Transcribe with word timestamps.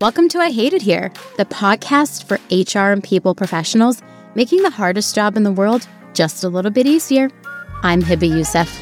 Welcome 0.00 0.28
to 0.28 0.38
I 0.38 0.52
Hate 0.52 0.74
It 0.74 0.82
Here, 0.82 1.10
the 1.38 1.44
podcast 1.44 2.28
for 2.28 2.38
HR 2.52 2.92
and 2.92 3.02
people 3.02 3.34
professionals, 3.34 4.00
making 4.36 4.62
the 4.62 4.70
hardest 4.70 5.12
job 5.12 5.36
in 5.36 5.42
the 5.42 5.50
world 5.50 5.88
just 6.14 6.44
a 6.44 6.48
little 6.48 6.70
bit 6.70 6.86
easier. 6.86 7.28
I'm 7.82 8.00
Hebba 8.00 8.28
Youssef. 8.28 8.72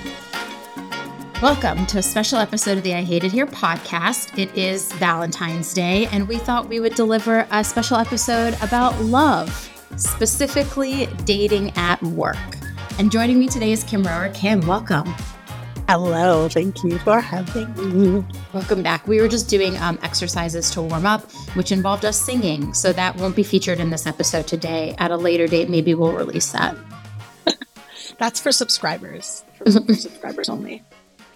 Welcome 1.41 1.87
to 1.87 2.01
a 2.01 2.03
special 2.03 2.39
episode 2.39 2.77
of 2.77 2.85
the 2.85 2.93
I 2.93 3.03
Hate 3.03 3.25
It 3.25 3.33
Here 3.33 3.47
podcast. 3.47 4.39
It 4.39 4.55
is 4.55 4.93
Valentine's 4.93 5.73
Day, 5.73 6.05
and 6.09 6.29
we 6.29 6.37
thought 6.37 6.69
we 6.69 6.81
would 6.81 6.95
deliver 6.95 7.47
a 7.51 7.65
special 7.65 7.97
episode 7.97 8.55
about 8.61 9.01
love, 9.01 9.73
specifically 9.97 11.07
dating 11.25 11.73
at 11.79 12.03
work. 12.03 12.37
And 12.99 13.11
joining 13.11 13.39
me 13.39 13.49
today 13.49 13.73
is 13.73 13.85
Kim 13.85 14.05
Rohrer. 14.05 14.35
Kim, 14.35 14.61
welcome. 14.67 15.15
Hello, 15.89 16.49
thank 16.49 16.83
you 16.83 16.99
for 16.99 17.21
having 17.21 17.73
me. 17.77 18.25
Welcome 18.53 18.83
back. 18.83 19.07
We 19.07 19.21
were 19.21 19.29
just 19.29 19.49
doing 19.49 19.79
um, 19.79 20.01
exercises 20.03 20.69
to 20.73 20.83
warm 20.83 21.07
up, 21.07 21.31
which 21.55 21.71
involved 21.71 22.05
us 22.05 22.21
singing. 22.21 22.75
So 22.75 22.93
that 22.93 23.15
won't 23.15 23.37
be 23.37 23.45
featured 23.45 23.79
in 23.79 23.91
this 23.91 24.05
episode 24.05 24.49
today. 24.49 24.97
At 24.99 25.13
a 25.13 25.17
later 25.17 25.47
date, 25.47 25.71
maybe 25.71 25.95
we'll 25.95 26.11
release 26.11 26.51
that. 26.51 26.77
That's 28.19 28.41
for 28.41 28.51
subscribers, 28.51 29.45
for 29.55 29.71
subscribers 29.71 30.49
only. 30.49 30.83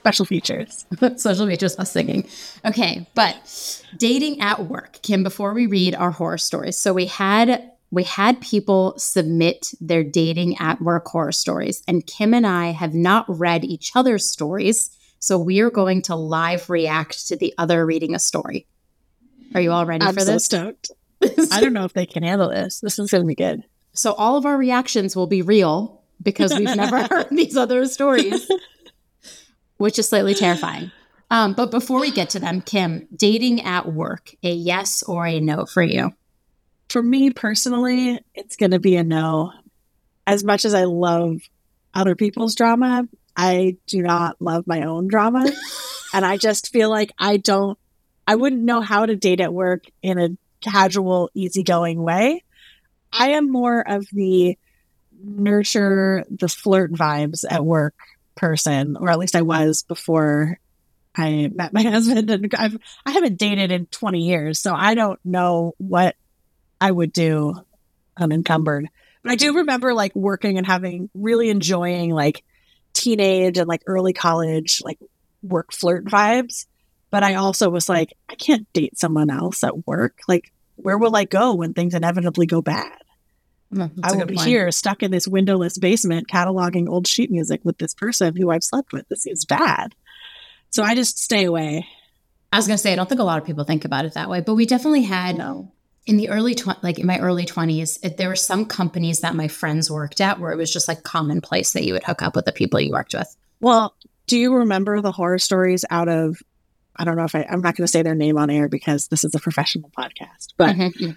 Special 0.00 0.24
features. 0.24 0.84
Special 1.16 1.46
features, 1.46 1.78
us 1.78 1.92
singing. 1.92 2.26
Okay, 2.64 3.06
but 3.14 3.84
dating 3.98 4.40
at 4.40 4.64
work. 4.64 4.98
Kim, 5.02 5.22
before 5.22 5.54
we 5.54 5.66
read 5.66 5.94
our 5.94 6.10
horror 6.10 6.38
stories, 6.38 6.76
so 6.76 6.92
we 6.92 7.06
had 7.06 7.69
we 7.90 8.04
had 8.04 8.40
people 8.40 8.94
submit 8.96 9.72
their 9.80 10.04
dating 10.04 10.56
at 10.58 10.80
work 10.80 11.06
horror 11.06 11.32
stories, 11.32 11.82
and 11.88 12.06
Kim 12.06 12.34
and 12.34 12.46
I 12.46 12.70
have 12.70 12.94
not 12.94 13.26
read 13.28 13.64
each 13.64 13.92
other's 13.94 14.30
stories. 14.30 14.96
So 15.18 15.38
we 15.38 15.60
are 15.60 15.70
going 15.70 16.02
to 16.02 16.14
live 16.14 16.70
react 16.70 17.28
to 17.28 17.36
the 17.36 17.52
other 17.58 17.84
reading 17.84 18.14
a 18.14 18.18
story. 18.18 18.66
Are 19.54 19.60
you 19.60 19.72
all 19.72 19.84
ready 19.84 20.04
I'm 20.04 20.14
for 20.14 20.20
so 20.20 20.32
this? 20.32 20.44
stoked. 20.46 20.90
I 21.52 21.60
don't 21.60 21.72
know 21.72 21.84
if 21.84 21.92
they 21.92 22.06
can 22.06 22.22
handle 22.22 22.48
this. 22.48 22.80
This 22.80 22.98
is 22.98 23.10
going 23.10 23.24
to 23.24 23.28
be 23.28 23.34
good. 23.34 23.64
So 23.92 24.12
all 24.12 24.36
of 24.36 24.46
our 24.46 24.56
reactions 24.56 25.16
will 25.16 25.26
be 25.26 25.42
real 25.42 26.02
because 26.22 26.54
we've 26.54 26.76
never 26.76 27.02
heard 27.10 27.28
these 27.30 27.56
other 27.56 27.84
stories, 27.86 28.48
which 29.76 29.98
is 29.98 30.08
slightly 30.08 30.34
terrifying. 30.34 30.90
Um, 31.30 31.52
but 31.52 31.70
before 31.70 32.00
we 32.00 32.10
get 32.10 32.30
to 32.30 32.38
them, 32.38 32.60
Kim, 32.60 33.06
dating 33.14 33.62
at 33.62 33.92
work, 33.92 34.34
a 34.42 34.52
yes 34.52 35.02
or 35.02 35.26
a 35.26 35.40
no 35.40 35.66
for 35.66 35.82
you? 35.82 36.12
For 36.90 37.02
me 37.02 37.30
personally, 37.30 38.18
it's 38.34 38.56
going 38.56 38.72
to 38.72 38.80
be 38.80 38.96
a 38.96 39.04
no. 39.04 39.52
As 40.26 40.42
much 40.42 40.64
as 40.64 40.74
I 40.74 40.84
love 40.84 41.40
other 41.94 42.16
people's 42.16 42.56
drama, 42.56 43.08
I 43.36 43.76
do 43.86 44.02
not 44.02 44.42
love 44.42 44.66
my 44.66 44.82
own 44.82 45.06
drama. 45.06 45.50
and 46.12 46.24
I 46.24 46.36
just 46.36 46.72
feel 46.72 46.90
like 46.90 47.12
I 47.16 47.36
don't, 47.36 47.78
I 48.26 48.34
wouldn't 48.34 48.62
know 48.62 48.80
how 48.80 49.06
to 49.06 49.14
date 49.14 49.40
at 49.40 49.54
work 49.54 49.84
in 50.02 50.18
a 50.18 50.30
casual, 50.60 51.30
easygoing 51.32 52.02
way. 52.02 52.42
I 53.12 53.30
am 53.30 53.50
more 53.50 53.80
of 53.88 54.06
the 54.12 54.58
nurture 55.22 56.24
the 56.28 56.48
flirt 56.48 56.92
vibes 56.92 57.44
at 57.48 57.64
work 57.64 57.94
person, 58.34 58.96
or 58.96 59.10
at 59.10 59.18
least 59.18 59.36
I 59.36 59.42
was 59.42 59.84
before 59.84 60.58
I 61.16 61.50
met 61.54 61.72
my 61.72 61.82
husband. 61.90 62.30
And 62.30 62.52
I've, 62.56 62.76
I 63.06 63.12
haven't 63.12 63.38
dated 63.38 63.70
in 63.70 63.86
20 63.86 64.26
years, 64.26 64.58
so 64.58 64.74
I 64.74 64.94
don't 64.94 65.20
know 65.24 65.74
what 65.78 66.16
I 66.80 66.90
would 66.90 67.12
do 67.12 67.54
unencumbered. 68.16 68.88
But 69.22 69.32
I 69.32 69.36
do 69.36 69.56
remember 69.56 69.92
like 69.92 70.14
working 70.14 70.58
and 70.58 70.66
having 70.66 71.10
really 71.14 71.50
enjoying 71.50 72.10
like 72.10 72.42
teenage 72.92 73.58
and 73.58 73.68
like 73.68 73.82
early 73.86 74.12
college, 74.12 74.80
like 74.84 74.98
work 75.42 75.72
flirt 75.72 76.04
vibes. 76.06 76.66
But 77.10 77.22
I 77.22 77.34
also 77.34 77.68
was 77.70 77.88
like, 77.88 78.16
I 78.28 78.34
can't 78.34 78.72
date 78.72 78.98
someone 78.98 79.30
else 79.30 79.64
at 79.64 79.86
work. 79.86 80.20
Like, 80.28 80.52
where 80.76 80.96
will 80.96 81.16
I 81.16 81.24
go 81.24 81.54
when 81.54 81.74
things 81.74 81.94
inevitably 81.94 82.46
go 82.46 82.62
bad? 82.62 82.96
Mm, 83.74 83.90
I 84.02 84.12
will 84.12 84.26
be 84.26 84.36
here 84.36 84.70
stuck 84.70 85.02
in 85.02 85.10
this 85.10 85.28
windowless 85.28 85.78
basement 85.78 86.28
cataloging 86.28 86.88
old 86.88 87.06
sheet 87.06 87.30
music 87.30 87.60
with 87.64 87.78
this 87.78 87.94
person 87.94 88.34
who 88.36 88.50
I've 88.50 88.64
slept 88.64 88.92
with. 88.92 89.08
This 89.08 89.26
is 89.26 89.44
bad. 89.44 89.94
So 90.70 90.82
I 90.82 90.94
just 90.94 91.18
stay 91.18 91.44
away. 91.44 91.86
I 92.52 92.56
was 92.56 92.66
going 92.66 92.76
to 92.76 92.82
say, 92.82 92.92
I 92.92 92.96
don't 92.96 93.08
think 93.08 93.20
a 93.20 93.24
lot 93.24 93.38
of 93.38 93.44
people 93.44 93.64
think 93.64 93.84
about 93.84 94.04
it 94.04 94.14
that 94.14 94.28
way, 94.28 94.40
but 94.40 94.54
we 94.54 94.66
definitely 94.66 95.02
had 95.02 95.36
No. 95.36 95.72
In 96.06 96.16
the 96.16 96.28
early, 96.30 96.54
tw- 96.54 96.82
like 96.82 96.98
in 96.98 97.06
my 97.06 97.18
early 97.18 97.44
20s, 97.46 97.98
it, 98.02 98.16
there 98.16 98.28
were 98.28 98.36
some 98.36 98.64
companies 98.66 99.20
that 99.20 99.34
my 99.34 99.48
friends 99.48 99.90
worked 99.90 100.20
at 100.20 100.40
where 100.40 100.50
it 100.50 100.56
was 100.56 100.72
just 100.72 100.88
like 100.88 101.02
commonplace 101.02 101.72
that 101.72 101.84
you 101.84 101.92
would 101.92 102.04
hook 102.04 102.22
up 102.22 102.34
with 102.34 102.46
the 102.46 102.52
people 102.52 102.80
you 102.80 102.90
worked 102.92 103.14
with. 103.14 103.36
Well, 103.60 103.94
do 104.26 104.38
you 104.38 104.54
remember 104.54 105.00
the 105.00 105.12
horror 105.12 105.38
stories 105.38 105.84
out 105.90 106.08
of 106.08 106.38
I 106.96 107.04
don't 107.04 107.16
know 107.16 107.24
if 107.24 107.34
I 107.34 107.46
I'm 107.48 107.60
not 107.60 107.76
going 107.76 107.84
to 107.86 107.90
say 107.90 108.02
their 108.02 108.14
name 108.14 108.36
on 108.38 108.50
air 108.50 108.68
because 108.68 109.08
this 109.08 109.24
is 109.24 109.34
a 109.34 109.38
professional 109.38 109.90
podcast, 109.96 110.48
but 110.56 110.76
Mhm. 110.76 111.16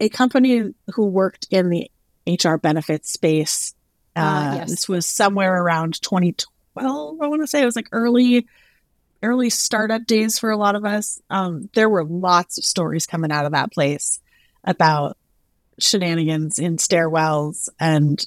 a 0.00 0.08
company 0.08 0.74
who 0.94 1.06
worked 1.06 1.46
in 1.50 1.68
the 1.70 1.90
HR 2.26 2.56
benefits 2.56 3.12
space. 3.12 3.74
Uh, 4.16 4.20
Ah, 4.22 4.54
yes. 4.56 4.70
This 4.70 4.88
was 4.88 5.06
somewhere 5.06 5.60
around 5.62 6.00
2012. 6.02 7.20
I 7.20 7.26
want 7.26 7.42
to 7.42 7.46
say 7.46 7.62
it 7.62 7.64
was 7.66 7.76
like 7.76 7.88
early, 7.92 8.46
early 9.24 9.50
startup 9.50 10.06
days 10.06 10.38
for 10.38 10.50
a 10.50 10.56
lot 10.56 10.76
of 10.76 10.84
us. 10.84 11.20
Um, 11.30 11.68
there 11.74 11.88
were 11.88 12.04
lots 12.04 12.58
of 12.58 12.64
stories 12.64 13.06
coming 13.06 13.32
out 13.32 13.46
of 13.46 13.52
that 13.52 13.72
place 13.72 14.20
about 14.62 15.16
shenanigans 15.78 16.58
in 16.58 16.76
stairwells 16.76 17.68
and 17.80 18.24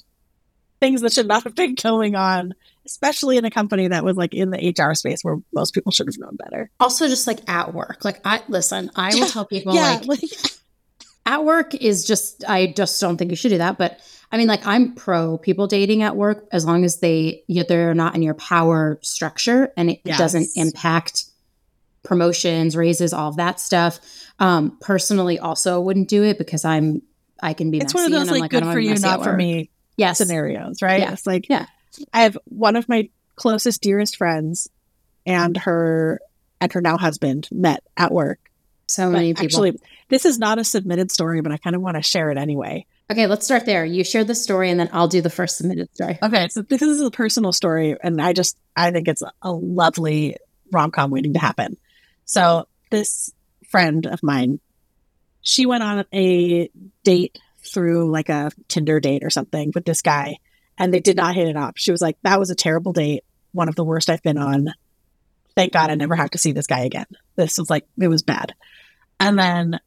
things 0.80 1.00
that 1.00 1.12
should 1.12 1.26
not 1.26 1.44
have 1.44 1.54
been 1.54 1.74
going 1.74 2.14
on, 2.14 2.54
especially 2.84 3.36
in 3.36 3.44
a 3.44 3.50
company 3.50 3.88
that 3.88 4.04
was 4.04 4.16
like 4.16 4.34
in 4.34 4.50
the 4.50 4.74
HR 4.76 4.94
space 4.94 5.22
where 5.22 5.38
most 5.52 5.72
people 5.72 5.92
should 5.92 6.06
have 6.06 6.18
known 6.18 6.36
better. 6.36 6.70
Also, 6.80 7.08
just 7.08 7.26
like 7.26 7.48
at 7.48 7.74
work, 7.74 8.04
like 8.04 8.20
I 8.24 8.42
listen, 8.48 8.90
I 8.94 9.14
will 9.14 9.26
tell 9.26 9.44
people 9.44 9.74
like 9.74 10.06
like 10.06 10.20
at 11.26 11.44
work 11.44 11.74
is 11.74 12.04
just 12.04 12.44
I 12.48 12.68
just 12.68 13.00
don't 13.00 13.16
think 13.16 13.30
you 13.30 13.36
should 13.36 13.50
do 13.50 13.58
that. 13.58 13.78
But 13.78 14.00
I 14.30 14.36
mean, 14.36 14.46
like 14.48 14.66
I'm 14.66 14.94
pro 14.94 15.38
people 15.38 15.66
dating 15.66 16.02
at 16.02 16.14
work 16.16 16.46
as 16.52 16.64
long 16.66 16.84
as 16.84 17.00
they 17.00 17.42
you 17.46 17.64
they're 17.64 17.94
not 17.94 18.14
in 18.14 18.22
your 18.22 18.34
power 18.34 18.98
structure 19.02 19.72
and 19.76 19.90
it 19.90 20.00
Yes. 20.04 20.18
doesn't 20.18 20.48
impact 20.54 21.24
promotions, 22.02 22.76
raises, 22.76 23.12
all 23.12 23.30
of 23.30 23.36
that 23.36 23.60
stuff. 23.60 24.00
Um, 24.38 24.76
personally, 24.80 25.38
also 25.38 25.80
wouldn't 25.80 26.08
do 26.08 26.22
it 26.24 26.38
because 26.38 26.64
I'm 26.64 27.02
I 27.42 27.54
can 27.54 27.70
be 27.70 27.78
it's 27.78 27.94
messy 27.94 28.04
one 28.04 28.04
of 28.12 28.18
those 28.18 28.28
I'm 28.34 28.40
like, 28.40 28.54
I 28.54 28.60
good 28.60 28.72
for 28.72 28.78
you, 28.80 28.94
not 28.96 29.22
for 29.22 29.36
me 29.36 29.70
Yes, 29.96 30.18
scenarios, 30.18 30.80
right? 30.82 31.00
Yeah. 31.00 31.12
It's 31.12 31.26
like 31.26 31.48
Yeah. 31.48 31.66
I 32.12 32.22
have 32.22 32.38
one 32.44 32.76
of 32.76 32.88
my 32.88 33.08
closest, 33.36 33.82
dearest 33.82 34.16
friends 34.16 34.68
and 35.26 35.56
her 35.56 36.20
and 36.60 36.72
her 36.72 36.80
now 36.80 36.96
husband 36.98 37.48
met 37.50 37.82
at 37.96 38.12
work. 38.12 38.38
so 38.86 39.06
But 39.06 39.12
many 39.12 39.34
people. 39.34 39.44
actually, 39.44 39.80
this 40.08 40.24
is 40.24 40.38
not 40.38 40.58
a 40.58 40.64
submitted 40.64 41.10
story, 41.10 41.40
but 41.40 41.52
I 41.52 41.56
kind 41.56 41.74
of 41.76 41.82
want 41.82 41.96
to 41.96 42.02
share 42.02 42.30
it 42.30 42.38
anyway. 42.38 42.86
Okay, 43.10 43.26
let's 43.26 43.44
start 43.44 43.66
there. 43.66 43.84
You 43.84 44.04
share 44.04 44.24
the 44.24 44.34
story, 44.34 44.70
and 44.70 44.78
then 44.78 44.90
I'll 44.92 45.08
do 45.08 45.20
the 45.20 45.30
first 45.30 45.56
submitted 45.56 45.92
story. 45.94 46.18
Okay, 46.22 46.48
so 46.48 46.62
this 46.62 46.82
is 46.82 47.00
a 47.00 47.10
personal 47.10 47.52
story, 47.52 47.96
and 48.02 48.20
I 48.20 48.32
just 48.32 48.56
I 48.76 48.90
think 48.90 49.08
it's 49.08 49.22
a 49.42 49.52
lovely 49.52 50.36
rom 50.70 50.90
com 50.90 51.10
waiting 51.10 51.34
to 51.34 51.38
happen. 51.38 51.76
So 52.24 52.68
this 52.90 53.32
friend 53.68 54.06
of 54.06 54.22
mine, 54.22 54.60
she 55.40 55.66
went 55.66 55.82
on 55.82 56.04
a 56.12 56.70
date 57.04 57.38
through 57.62 58.10
like 58.10 58.28
a 58.28 58.50
Tinder 58.68 59.00
date 59.00 59.24
or 59.24 59.30
something 59.30 59.72
with 59.74 59.84
this 59.84 60.02
guy, 60.02 60.36
and 60.76 60.92
they 60.92 61.00
did 61.00 61.16
not 61.16 61.34
hit 61.34 61.48
it 61.48 61.56
off. 61.56 61.74
She 61.76 61.92
was 61.92 62.00
like, 62.00 62.18
"That 62.22 62.38
was 62.38 62.50
a 62.50 62.54
terrible 62.54 62.92
date, 62.92 63.24
one 63.52 63.68
of 63.68 63.74
the 63.74 63.84
worst 63.84 64.10
I've 64.10 64.22
been 64.22 64.38
on. 64.38 64.72
Thank 65.54 65.72
God 65.72 65.90
I 65.90 65.96
never 65.96 66.14
have 66.14 66.30
to 66.30 66.38
see 66.38 66.52
this 66.52 66.66
guy 66.66 66.80
again. 66.80 67.06
This 67.36 67.58
was 67.58 67.70
like 67.70 67.86
it 68.00 68.08
was 68.08 68.22
bad." 68.22 68.54
And 69.20 69.38
then 69.38 69.80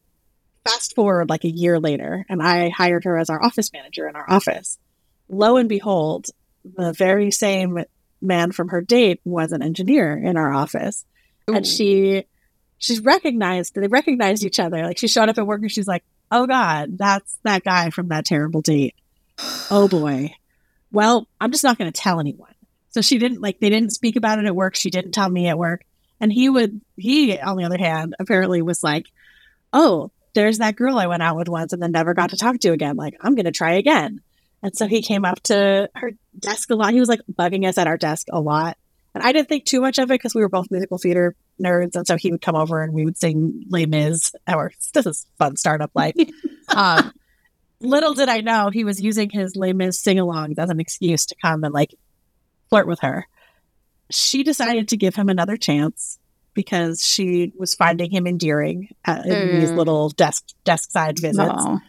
fast 0.63 0.95
forward 0.95 1.29
like 1.29 1.43
a 1.43 1.49
year 1.49 1.79
later, 1.79 2.25
and 2.29 2.41
I 2.41 2.69
hired 2.69 3.03
her 3.05 3.17
as 3.17 3.29
our 3.29 3.43
office 3.43 3.71
manager 3.73 4.07
in 4.07 4.15
our 4.15 4.29
office. 4.29 4.77
Lo 5.29 5.57
and 5.57 5.69
behold, 5.69 6.27
the 6.63 6.93
very 6.93 7.31
same 7.31 7.83
man 8.21 8.51
from 8.51 8.69
her 8.69 8.81
date 8.81 9.19
was 9.25 9.51
an 9.51 9.63
engineer 9.63 10.15
in 10.15 10.37
our 10.37 10.53
office. 10.53 11.05
And 11.47 11.65
she 11.65 12.25
she's 12.77 13.01
recognized 13.01 13.75
they 13.75 13.87
recognized 13.87 14.43
each 14.43 14.59
other. 14.59 14.83
Like 14.83 14.97
she 14.97 15.07
showed 15.07 15.29
up 15.29 15.37
at 15.37 15.47
work 15.47 15.61
and 15.61 15.71
she's 15.71 15.87
like, 15.87 16.03
Oh 16.31 16.47
God, 16.47 16.97
that's 16.97 17.39
that 17.43 17.63
guy 17.63 17.89
from 17.89 18.09
that 18.09 18.25
terrible 18.25 18.61
date. 18.61 18.95
Oh 19.71 19.87
boy. 19.87 20.35
Well, 20.91 21.27
I'm 21.39 21.51
just 21.51 21.63
not 21.63 21.77
gonna 21.77 21.91
tell 21.91 22.19
anyone. 22.19 22.53
So 22.89 23.01
she 23.01 23.17
didn't 23.17 23.41
like 23.41 23.59
they 23.59 23.69
didn't 23.69 23.93
speak 23.93 24.15
about 24.15 24.39
it 24.39 24.45
at 24.45 24.55
work. 24.55 24.75
She 24.75 24.89
didn't 24.89 25.13
tell 25.13 25.29
me 25.29 25.47
at 25.47 25.57
work. 25.57 25.83
And 26.19 26.31
he 26.31 26.49
would 26.49 26.81
he, 26.97 27.39
on 27.39 27.57
the 27.57 27.63
other 27.63 27.77
hand, 27.77 28.15
apparently 28.19 28.61
was 28.61 28.83
like, 28.83 29.07
Oh, 29.73 30.11
there's 30.33 30.59
that 30.59 30.75
girl 30.75 30.97
I 30.97 31.07
went 31.07 31.23
out 31.23 31.35
with 31.35 31.49
once 31.49 31.73
and 31.73 31.81
then 31.81 31.91
never 31.91 32.13
got 32.13 32.31
to 32.31 32.37
talk 32.37 32.59
to 32.59 32.71
again. 32.71 32.95
Like, 32.95 33.15
I'm 33.21 33.35
gonna 33.35 33.51
try 33.51 33.73
again. 33.73 34.21
And 34.63 34.75
so 34.75 34.87
he 34.87 35.01
came 35.01 35.25
up 35.25 35.41
to 35.43 35.89
her 35.95 36.11
desk 36.37 36.69
a 36.69 36.75
lot. 36.75 36.93
He 36.93 36.99
was 36.99 37.09
like 37.09 37.21
bugging 37.31 37.67
us 37.67 37.77
at 37.77 37.87
our 37.87 37.97
desk 37.97 38.27
a 38.31 38.39
lot. 38.39 38.77
And 39.13 39.23
I 39.23 39.31
didn't 39.33 39.49
think 39.49 39.65
too 39.65 39.81
much 39.81 39.97
of 39.97 40.09
it 40.09 40.13
because 40.13 40.35
we 40.35 40.41
were 40.41 40.49
both 40.49 40.71
musical 40.71 40.97
theater 40.97 41.35
nerds. 41.61 41.95
And 41.95 42.07
so 42.07 42.15
he 42.15 42.31
would 42.31 42.41
come 42.41 42.55
over 42.55 42.81
and 42.81 42.93
we 42.93 43.03
would 43.03 43.17
sing 43.17 43.65
Les 43.69 43.85
Mis. 43.85 44.33
Or 44.47 44.71
this 44.93 45.05
is 45.05 45.27
fun 45.37 45.57
startup 45.57 45.91
life. 45.95 46.15
um, 46.69 47.11
little 47.81 48.13
did 48.13 48.29
I 48.29 48.41
know 48.41 48.69
he 48.69 48.83
was 48.83 49.01
using 49.01 49.29
his 49.29 49.55
Les 49.55 49.73
Mis 49.73 49.99
sing 49.99 50.17
alongs 50.17 50.57
as 50.59 50.69
an 50.69 50.79
excuse 50.79 51.25
to 51.27 51.35
come 51.41 51.63
and 51.63 51.73
like 51.73 51.93
flirt 52.69 52.87
with 52.87 52.99
her. 53.01 53.27
She 54.11 54.43
decided 54.43 54.89
to 54.89 54.97
give 54.97 55.15
him 55.15 55.29
another 55.29 55.57
chance. 55.57 56.19
Because 56.53 57.05
she 57.05 57.53
was 57.57 57.75
finding 57.75 58.11
him 58.11 58.27
endearing 58.27 58.89
uh, 59.05 59.21
in 59.25 59.31
mm. 59.31 59.59
these 59.59 59.71
little 59.71 60.09
desk 60.09 60.49
desk 60.63 60.91
side 60.91 61.19
visits. 61.19 61.49
Aww. 61.49 61.81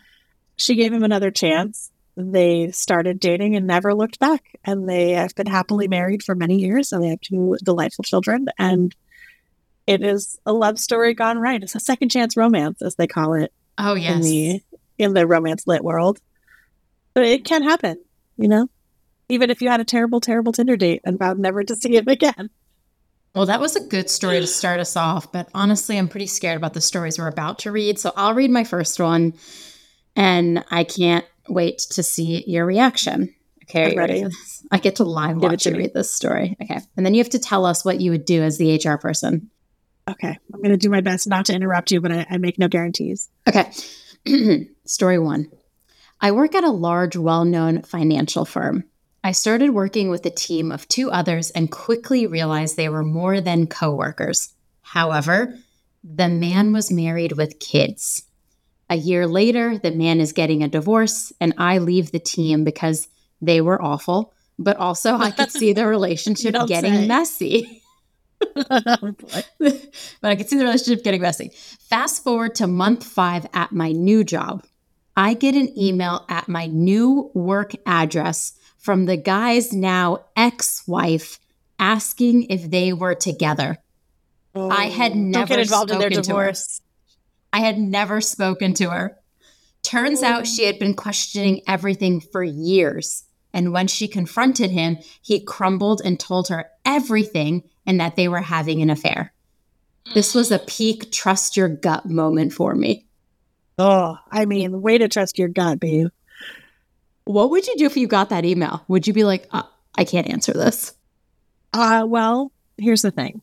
She 0.56 0.74
gave 0.74 0.92
him 0.92 1.02
another 1.02 1.30
chance. 1.30 1.90
They 2.16 2.70
started 2.70 3.18
dating 3.18 3.56
and 3.56 3.66
never 3.66 3.94
looked 3.94 4.18
back. 4.18 4.58
And 4.64 4.88
they 4.88 5.12
have 5.12 5.34
been 5.34 5.46
happily 5.46 5.88
married 5.88 6.22
for 6.22 6.34
many 6.34 6.58
years. 6.58 6.92
And 6.92 7.02
they 7.02 7.08
have 7.08 7.20
two 7.20 7.56
delightful 7.62 8.04
children. 8.04 8.46
And 8.58 8.94
it 9.86 10.02
is 10.02 10.38
a 10.46 10.52
love 10.52 10.78
story 10.78 11.14
gone 11.14 11.38
right. 11.38 11.62
It's 11.62 11.74
a 11.74 11.80
second 11.80 12.10
chance 12.10 12.36
romance, 12.36 12.82
as 12.82 12.94
they 12.96 13.06
call 13.06 13.34
it. 13.34 13.52
Oh 13.78 13.94
yes, 13.94 14.16
in 14.16 14.22
the 14.22 14.62
in 14.98 15.14
the 15.14 15.26
romance 15.26 15.66
lit 15.66 15.82
world. 15.82 16.20
But 17.14 17.24
it 17.24 17.44
can 17.44 17.62
happen, 17.62 17.98
you 18.36 18.48
know. 18.48 18.68
Even 19.28 19.50
if 19.50 19.62
you 19.62 19.68
had 19.68 19.80
a 19.80 19.84
terrible, 19.84 20.20
terrible 20.20 20.52
Tinder 20.52 20.76
date 20.76 21.00
and 21.04 21.18
vowed 21.18 21.38
never 21.38 21.64
to 21.64 21.74
see 21.74 21.96
him 21.96 22.06
again. 22.06 22.50
Well, 23.34 23.46
that 23.46 23.61
was 23.61 23.76
a 23.76 23.81
good 23.81 24.11
story 24.11 24.40
to 24.40 24.46
start 24.46 24.79
us 24.79 24.96
off, 24.96 25.32
but 25.32 25.49
honestly, 25.55 25.96
I'm 25.96 26.08
pretty 26.08 26.26
scared 26.26 26.56
about 26.56 26.75
the 26.75 26.81
stories 26.81 27.19
we're 27.19 27.29
about 27.29 27.61
to 27.61 27.73
read. 27.73 27.99
So 27.99 28.12
I'll 28.14 28.34
read 28.34 28.50
my 28.50 28.64
first 28.64 29.00
one, 29.00 29.34
and 30.14 30.64
I 30.70 30.84
can't 30.84 31.25
wait 31.49 31.79
to 31.93 32.02
see 32.02 32.44
your 32.46 32.67
reaction. 32.67 33.34
Okay, 33.64 33.93
I'm 33.93 33.99
ready. 33.99 34.26
I 34.70 34.79
get 34.79 34.96
to 34.96 35.05
live 35.05 35.38
watch 35.38 35.64
you 35.64 35.76
read 35.76 35.94
this 35.94 36.12
story. 36.12 36.56
Okay, 36.62 36.79
and 36.96 37.06
then 37.06 37.14
you 37.14 37.20
have 37.20 37.31
to 37.31 37.38
tell 37.38 37.64
us 37.64 37.84
what 37.84 38.00
you 38.00 38.11
would 38.11 38.26
do 38.26 38.43
as 38.43 38.58
the 38.58 38.76
HR 38.76 38.99
person. 38.99 39.50
Okay. 40.08 40.38
I'm 40.52 40.61
going 40.61 40.70
to 40.70 40.76
do 40.76 40.90
my 40.90 41.00
best 41.00 41.29
not 41.29 41.46
to 41.46 41.55
interrupt 41.55 41.90
you, 41.90 42.00
but 42.00 42.12
I, 42.12 42.26
I 42.31 42.38
make 42.38 42.58
no 42.58 42.69
guarantees. 42.69 43.31
Okay. 43.49 43.70
Story 44.84 45.19
one 45.19 45.50
I 46.20 46.32
work 46.32 46.55
at 46.55 46.64
a 46.64 46.70
large, 46.70 47.17
well 47.17 47.44
known 47.44 47.82
financial 47.82 48.44
firm. 48.44 48.84
I 49.24 49.32
started 49.32 49.70
working 49.70 50.10
with 50.10 50.26
a 50.26 50.30
team 50.30 50.72
of 50.72 50.88
two 50.88 51.10
others 51.10 51.50
and 51.50 51.70
quickly 51.70 52.26
realized 52.26 52.76
they 52.76 52.88
were 52.88 53.04
more 53.04 53.40
than 53.40 53.69
coworkers. 53.69 54.52
However, 54.82 55.56
the 56.02 56.28
man 56.28 56.72
was 56.72 56.90
married 56.90 57.32
with 57.32 57.60
kids. 57.60 58.24
A 58.90 58.96
year 58.96 59.28
later, 59.28 59.78
the 59.78 59.92
man 59.92 60.20
is 60.20 60.32
getting 60.32 60.62
a 60.62 60.69
divorce, 60.69 61.32
and 61.40 61.54
I 61.56 61.78
leave 61.78 62.10
the 62.10 62.19
team 62.19 62.64
because 62.64 63.08
they 63.40 63.60
were 63.60 63.80
awful, 63.80 64.34
but 64.58 64.76
also 64.76 65.14
I 65.14 65.30
could 65.30 65.52
see 65.52 65.72
the 65.72 65.86
relationship 65.96 66.54
getting 66.66 66.92
say. 66.94 67.06
messy. 67.06 67.78
Oh, 68.56 69.14
but 69.60 69.90
I 70.20 70.34
could 70.34 70.48
see 70.48 70.58
the 70.58 70.64
relationship 70.64 71.04
getting 71.04 71.22
messy. 71.22 71.52
Fast 71.78 72.24
forward 72.24 72.56
to 72.56 72.66
month 72.66 73.04
five 73.04 73.46
at 73.54 73.70
my 73.70 73.92
new 73.92 74.24
job. 74.24 74.66
I 75.16 75.34
get 75.34 75.54
an 75.54 75.72
email 75.78 76.24
at 76.28 76.48
my 76.48 76.66
new 76.66 77.30
work 77.34 77.74
address 77.86 78.54
from 78.82 79.06
the 79.06 79.17
guy's 79.17 79.73
now 79.73 80.25
ex 80.37 80.87
wife 80.87 81.38
asking 81.79 82.44
if 82.50 82.70
they 82.70 82.93
were 82.93 83.14
together. 83.14 83.79
Oh, 84.55 84.69
I 84.69 84.87
had 84.87 85.17
never 85.17 85.46
get 85.46 85.61
involved 85.61 85.90
in 85.90 85.99
their 85.99 86.11
divorce. 86.11 86.82
I 87.52 87.61
had 87.61 87.79
never 87.79 88.20
spoken 88.20 88.75
to 88.75 88.90
her. 88.90 89.17
Turns 89.82 90.23
oh. 90.23 90.26
out 90.26 90.46
she 90.46 90.64
had 90.64 90.79
been 90.79 90.94
questioning 90.94 91.62
everything 91.67 92.20
for 92.20 92.43
years. 92.43 93.25
And 93.55 93.73
when 93.73 93.87
she 93.87 94.08
confronted 94.08 94.70
him, 94.70 94.99
he 95.20 95.44
crumbled 95.44 96.02
and 96.05 96.19
told 96.19 96.49
her 96.49 96.70
everything 96.84 97.62
and 97.87 98.00
that 98.00 98.17
they 98.17 98.29
were 98.29 98.40
having 98.40 98.82
an 98.82 98.90
affair. 98.90 99.32
This 100.14 100.34
was 100.34 100.50
a 100.50 100.58
peak 100.58 101.12
trust 101.12 101.56
your 101.56 101.69
gut 101.69 102.06
moment 102.06 102.52
for 102.52 102.75
me. 102.75 103.06
Oh, 103.79 104.17
I 104.31 104.44
mean, 104.44 104.82
way 104.82 104.99
to 104.99 105.08
trust 105.08 105.38
your 105.38 105.49
gut, 105.49 105.81
babe. 105.81 106.08
What 107.24 107.50
would 107.50 107.66
you 107.66 107.76
do 107.76 107.86
if 107.86 107.96
you 107.96 108.06
got 108.06 108.30
that 108.30 108.44
email? 108.44 108.84
Would 108.88 109.06
you 109.06 109.12
be 109.12 109.24
like, 109.24 109.46
uh, 109.52 109.62
I 109.94 110.04
can't 110.04 110.28
answer 110.28 110.52
this? 110.52 110.92
Uh, 111.72 112.04
well, 112.06 112.52
here's 112.76 113.02
the 113.02 113.10
thing. 113.10 113.42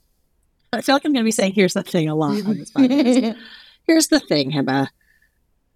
I 0.72 0.82
feel 0.82 0.96
like 0.96 1.06
I'm 1.06 1.14
going 1.14 1.24
to 1.24 1.28
be 1.28 1.32
saying 1.32 1.54
here's 1.54 1.74
the 1.74 1.84
thing 1.84 2.10
a 2.10 2.16
lot 2.16 2.46
on 2.46 2.58
this 2.58 2.72
podcast. 2.72 3.36
here's 3.88 4.08
the 4.08 4.20
thing, 4.20 4.52
Hebba. 4.52 4.88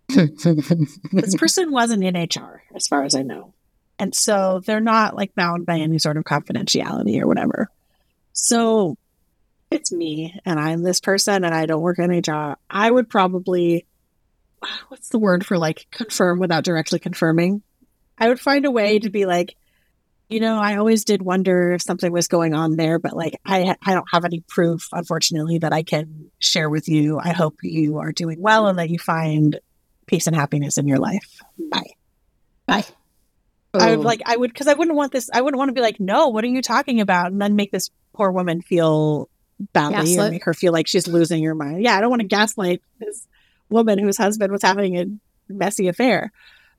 this 1.11 1.35
person 1.35 1.71
wasn't 1.71 2.03
in 2.03 2.15
HR, 2.15 2.63
as 2.75 2.87
far 2.87 3.03
as 3.03 3.15
I 3.15 3.23
know. 3.23 3.53
And 3.97 4.13
so 4.13 4.61
they're 4.65 4.79
not 4.79 5.15
like 5.15 5.33
bound 5.33 5.65
by 5.65 5.79
any 5.79 5.97
sort 5.97 6.17
of 6.17 6.23
confidentiality 6.23 7.21
or 7.21 7.27
whatever. 7.27 7.69
So 8.33 8.97
it's 9.71 9.91
me 9.91 10.39
and 10.45 10.59
I'm 10.59 10.83
this 10.83 10.99
person 10.99 11.43
and 11.43 11.53
I 11.53 11.65
don't 11.65 11.81
work 11.81 11.99
in 11.99 12.11
HR. 12.11 12.57
I 12.69 12.91
would 12.91 13.09
probably, 13.09 13.85
what's 14.89 15.09
the 15.09 15.19
word 15.19 15.45
for 15.45 15.57
like 15.57 15.87
confirm 15.91 16.39
without 16.39 16.63
directly 16.63 16.99
confirming? 16.99 17.61
I 18.17 18.27
would 18.27 18.39
find 18.39 18.65
a 18.65 18.71
way 18.71 18.99
to 18.99 19.09
be 19.09 19.25
like, 19.25 19.55
you 20.29 20.39
know, 20.39 20.57
I 20.57 20.77
always 20.77 21.03
did 21.05 21.21
wonder 21.21 21.73
if 21.73 21.81
something 21.81 22.11
was 22.11 22.27
going 22.27 22.53
on 22.53 22.75
there, 22.75 22.97
but 22.97 23.13
like 23.13 23.39
I 23.45 23.75
I 23.85 23.93
don't 23.93 24.07
have 24.11 24.25
any 24.25 24.39
proof, 24.41 24.87
unfortunately, 24.91 25.59
that 25.59 25.73
I 25.73 25.83
can 25.83 26.31
share 26.39 26.69
with 26.69 26.87
you. 26.87 27.19
I 27.19 27.29
hope 27.29 27.57
you 27.61 27.97
are 27.99 28.11
doing 28.11 28.41
well 28.41 28.67
and 28.67 28.79
that 28.79 28.89
you 28.89 28.99
find 28.99 29.59
peace 30.07 30.27
and 30.27 30.35
happiness 30.35 30.77
in 30.77 30.87
your 30.87 30.99
life. 30.99 31.41
Bye. 31.71 31.91
Bye. 32.65 32.85
I 33.75 33.91
would 33.91 33.99
oh. 33.99 34.01
like 34.01 34.21
I 34.25 34.35
would 34.35 34.51
because 34.51 34.67
I 34.67 34.73
wouldn't 34.73 34.95
want 34.95 35.11
this. 35.11 35.29
I 35.33 35.41
wouldn't 35.41 35.57
want 35.57 35.69
to 35.69 35.73
be 35.73 35.81
like, 35.81 35.99
no, 35.99 36.29
what 36.29 36.43
are 36.43 36.47
you 36.47 36.61
talking 36.61 37.01
about? 37.01 37.31
And 37.31 37.41
then 37.41 37.55
make 37.55 37.71
this 37.71 37.89
poor 38.13 38.31
woman 38.31 38.61
feel 38.61 39.29
badly 39.73 40.13
gaslight. 40.13 40.27
or 40.27 40.31
make 40.31 40.43
her 40.45 40.53
feel 40.53 40.73
like 40.73 40.87
she's 40.87 41.07
losing 41.07 41.43
her 41.43 41.55
mind. 41.55 41.83
Yeah, 41.83 41.97
I 41.97 42.01
don't 42.01 42.09
want 42.09 42.21
to 42.21 42.27
gaslight 42.27 42.81
this 42.99 43.27
woman 43.69 43.97
whose 43.97 44.17
husband 44.17 44.51
was 44.51 44.61
having 44.61 44.97
a 44.97 45.05
messy 45.49 45.87
affair. 45.87 46.31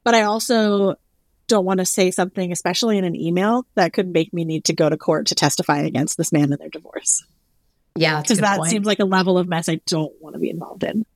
But 0.05 0.15
I 0.15 0.23
also 0.23 0.97
don't 1.47 1.65
want 1.65 1.79
to 1.81 1.87
say 1.87 2.11
something, 2.11 2.53
especially 2.53 2.99
in 2.99 3.05
an 3.05 3.15
email, 3.15 3.67
that 3.75 3.93
could 3.93 4.09
make 4.09 4.33
me 4.33 4.45
need 4.45 4.65
to 4.65 4.73
go 4.73 4.89
to 4.89 4.97
court 4.97 5.27
to 5.27 5.35
testify 5.35 5.79
against 5.81 6.17
this 6.17 6.33
man 6.33 6.53
in 6.53 6.59
their 6.59 6.69
divorce. 6.69 7.25
Yeah, 7.97 8.21
because 8.21 8.39
that 8.39 8.59
point. 8.59 8.71
seems 8.71 8.87
like 8.87 8.99
a 8.99 9.05
level 9.05 9.39
of 9.39 9.47
mess 9.47 9.69
I 9.69 9.81
don't 9.87 10.13
want 10.21 10.35
to 10.35 10.41
be 10.41 10.51
involved 10.51 10.83
in. 10.83 11.07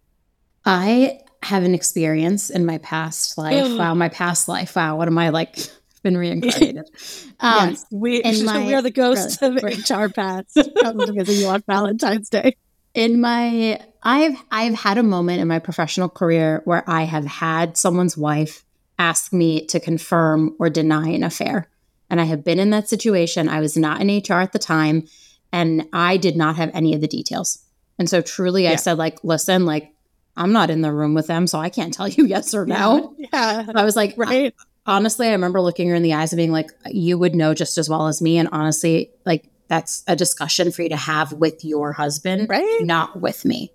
I 0.65 1.21
have 1.43 1.65
an 1.65 1.75
experience 1.75 2.51
in 2.51 2.67
my 2.67 2.79
past 2.79 3.39
life. 3.39 3.79
wow, 3.79 3.95
my 3.95 4.09
past 4.09 4.49
life. 4.49 4.77
Wow, 4.77 4.97
what 4.97 5.09
am 5.09 5.19
I 5.19 5.31
like? 5.31 5.57
Been 6.03 6.17
reincarnated. 6.17 6.89
Um, 7.41 7.71
yes, 7.71 7.87
we, 7.93 8.21
my, 8.43 8.67
we 8.67 8.75
are 8.75 8.83
the 8.83 8.91
ghosts 8.91 9.41
really, 9.41 9.59
of 9.59 9.63
right. 9.63 9.91
HR 9.91 10.09
past 10.13 10.59
coming 10.83 11.07
to 11.07 11.13
visit 11.13 11.35
you 11.35 11.47
on 11.47 11.63
Valentine's 11.69 12.29
Day. 12.29 12.57
In 12.95 13.21
my, 13.21 13.81
I've 14.03 14.37
I've 14.51 14.75
had 14.75 14.99
a 14.99 15.05
moment 15.05 15.41
in 15.41 15.47
my 15.47 15.61
professional 15.61 16.09
career 16.09 16.63
where 16.65 16.83
I 16.91 17.05
have 17.05 17.25
had 17.25 17.77
someone's 17.77 18.17
wife 18.17 18.65
ask 18.99 19.33
me 19.33 19.67
to 19.67 19.81
confirm 19.81 20.57
or 20.59 20.71
deny 20.71 21.09
an 21.09 21.23
affair, 21.23 21.69
and 22.11 22.21
I 22.21 22.25
have 22.25 22.45
been 22.45 22.59
in 22.59 22.71
that 22.71 22.89
situation. 22.89 23.49
I 23.49 23.61
was 23.61 23.77
not 23.77 24.01
in 24.01 24.09
HR 24.09 24.41
at 24.41 24.53
the 24.53 24.59
time, 24.59 25.07
and 25.53 25.87
I 25.93 26.17
did 26.17 26.37
not 26.37 26.57
have 26.57 26.71
any 26.75 26.95
of 26.95 27.01
the 27.01 27.09
details. 27.09 27.65
And 27.99 28.09
so, 28.09 28.21
truly, 28.21 28.65
yeah. 28.65 28.73
I 28.73 28.77
said, 28.77 28.99
like, 28.99 29.23
listen, 29.25 29.67
like, 29.67 29.93
I'm 30.37 30.53
not 30.53 30.71
in 30.71 30.83
the 30.83 30.93
room 30.93 31.15
with 31.15 31.27
them, 31.27 31.47
so 31.47 31.59
I 31.59 31.69
can't 31.69 31.93
tell 31.93 32.09
you 32.09 32.25
yes 32.27 32.55
or 32.55 32.65
no. 32.65 33.15
Yeah. 33.19 33.29
yeah. 33.33 33.73
I 33.75 33.85
was 33.85 33.97
like, 33.97 34.15
right. 34.17 34.55
Honestly, 34.87 35.29
I 35.29 35.33
remember 35.33 35.61
looking 35.61 35.89
her 35.91 35.95
in 35.95 36.03
the 36.03 36.15
eyes 36.15 36.33
and 36.33 36.39
being 36.39 36.53
like, 36.53 36.71
you 36.87 37.19
would 37.19 37.35
know 37.35 37.53
just 37.53 37.77
as 37.77 37.91
well 37.91 38.07
as 38.07 38.23
me. 38.23 38.39
And 38.39 38.49
honestly, 38.53 39.11
like, 39.27 39.51
that's 39.67 40.03
a 40.07 40.17
discussion 40.17 40.73
for 40.73 40.83
you 40.83 40.89
to 40.89 40.97
have 40.97 41.33
with 41.35 41.63
your 41.63 41.93
husband, 41.93 42.49
right? 42.49 42.79
Not 42.81 43.21
with 43.21 43.45
me. 43.45 43.71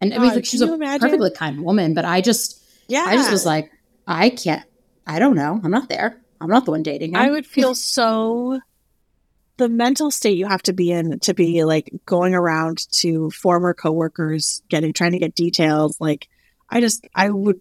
And 0.00 0.12
I 0.12 0.18
mean, 0.18 0.34
like, 0.34 0.44
she's 0.44 0.60
a 0.60 0.72
imagine? 0.72 1.00
perfectly 1.00 1.30
kind 1.30 1.62
woman, 1.62 1.94
but 1.94 2.04
I 2.04 2.20
just, 2.20 2.60
yeah, 2.88 3.04
I 3.06 3.14
just 3.14 3.30
was 3.30 3.46
like, 3.46 3.70
I 4.06 4.30
can't, 4.30 4.64
I 5.06 5.18
don't 5.18 5.36
know. 5.36 5.60
I'm 5.62 5.70
not 5.70 5.88
there. 5.88 6.20
I'm 6.40 6.50
not 6.50 6.64
the 6.64 6.70
one 6.70 6.82
dating 6.82 7.10
him. 7.10 7.16
I 7.16 7.30
would 7.30 7.46
feel 7.46 7.74
so 7.74 8.60
the 9.56 9.68
mental 9.68 10.10
state 10.10 10.36
you 10.36 10.46
have 10.46 10.62
to 10.62 10.72
be 10.72 10.90
in 10.90 11.18
to 11.20 11.34
be 11.34 11.64
like 11.64 11.90
going 12.04 12.34
around 12.34 12.86
to 12.92 13.30
former 13.30 13.74
coworkers, 13.74 14.62
getting 14.68 14.92
trying 14.92 15.12
to 15.12 15.18
get 15.18 15.34
details. 15.34 16.00
Like, 16.00 16.28
I 16.68 16.80
just, 16.80 17.06
I 17.14 17.30
would, 17.30 17.60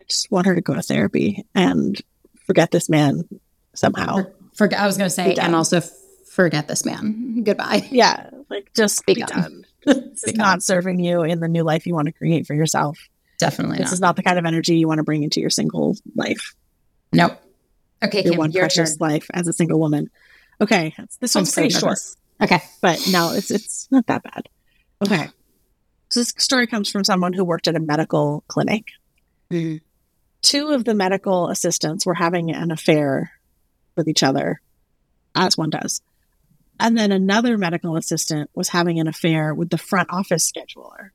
I 0.00 0.04
just 0.08 0.30
want 0.30 0.46
her 0.46 0.54
to 0.54 0.60
go 0.60 0.74
to 0.74 0.82
therapy 0.82 1.44
and 1.54 2.00
forget 2.46 2.70
this 2.70 2.88
man 2.88 3.28
somehow. 3.74 4.26
forget. 4.54 4.80
I 4.80 4.86
was 4.86 4.96
going 4.96 5.08
to 5.08 5.14
say, 5.14 5.34
and 5.34 5.54
also 5.54 5.80
forget 6.30 6.68
this 6.68 6.84
man. 6.84 7.42
Goodbye. 7.44 7.88
Yeah, 7.90 8.30
like 8.48 8.72
just 8.74 9.04
be, 9.06 9.14
be 9.14 9.22
done. 9.22 9.64
this 9.84 10.24
is 10.24 10.34
not 10.34 10.62
serving 10.62 10.98
you 10.98 11.22
in 11.22 11.40
the 11.40 11.48
new 11.48 11.62
life 11.62 11.86
you 11.86 11.94
want 11.94 12.06
to 12.06 12.12
create 12.12 12.46
for 12.46 12.54
yourself. 12.54 12.98
Definitely, 13.42 13.78
this 13.78 13.86
not. 13.86 13.92
is 13.92 14.00
not 14.00 14.16
the 14.16 14.22
kind 14.22 14.38
of 14.38 14.44
energy 14.44 14.76
you 14.76 14.88
want 14.88 14.98
to 14.98 15.04
bring 15.04 15.22
into 15.22 15.40
your 15.40 15.50
single 15.50 15.96
life. 16.14 16.54
Nope. 17.12 17.38
Okay, 18.02 18.22
your 18.22 18.32
Kim, 18.32 18.38
one 18.38 18.52
precious 18.52 18.96
turn. 18.96 19.08
life 19.10 19.26
as 19.32 19.46
a 19.48 19.52
single 19.52 19.78
woman. 19.78 20.10
Okay, 20.60 20.94
this 21.20 21.34
one's 21.34 21.52
pretty 21.52 21.70
short. 21.70 21.98
Okay, 22.40 22.60
but 22.80 23.00
no, 23.10 23.32
it's 23.32 23.50
it's 23.50 23.88
not 23.90 24.06
that 24.06 24.22
bad. 24.22 24.48
Okay, 25.04 25.28
so 26.08 26.20
this 26.20 26.34
story 26.38 26.66
comes 26.66 26.90
from 26.90 27.04
someone 27.04 27.32
who 27.32 27.44
worked 27.44 27.68
at 27.68 27.76
a 27.76 27.80
medical 27.80 28.44
clinic. 28.48 28.88
Mm-hmm. 29.50 29.78
Two 30.42 30.68
of 30.68 30.84
the 30.84 30.94
medical 30.94 31.48
assistants 31.48 32.04
were 32.04 32.14
having 32.14 32.50
an 32.50 32.70
affair 32.70 33.32
with 33.96 34.08
each 34.08 34.22
other, 34.22 34.60
as 35.34 35.56
one 35.56 35.70
does. 35.70 36.00
And 36.80 36.98
then 36.98 37.12
another 37.12 37.56
medical 37.56 37.96
assistant 37.96 38.50
was 38.54 38.70
having 38.70 38.98
an 38.98 39.06
affair 39.06 39.54
with 39.54 39.70
the 39.70 39.78
front 39.78 40.08
office 40.10 40.50
scheduler. 40.50 41.10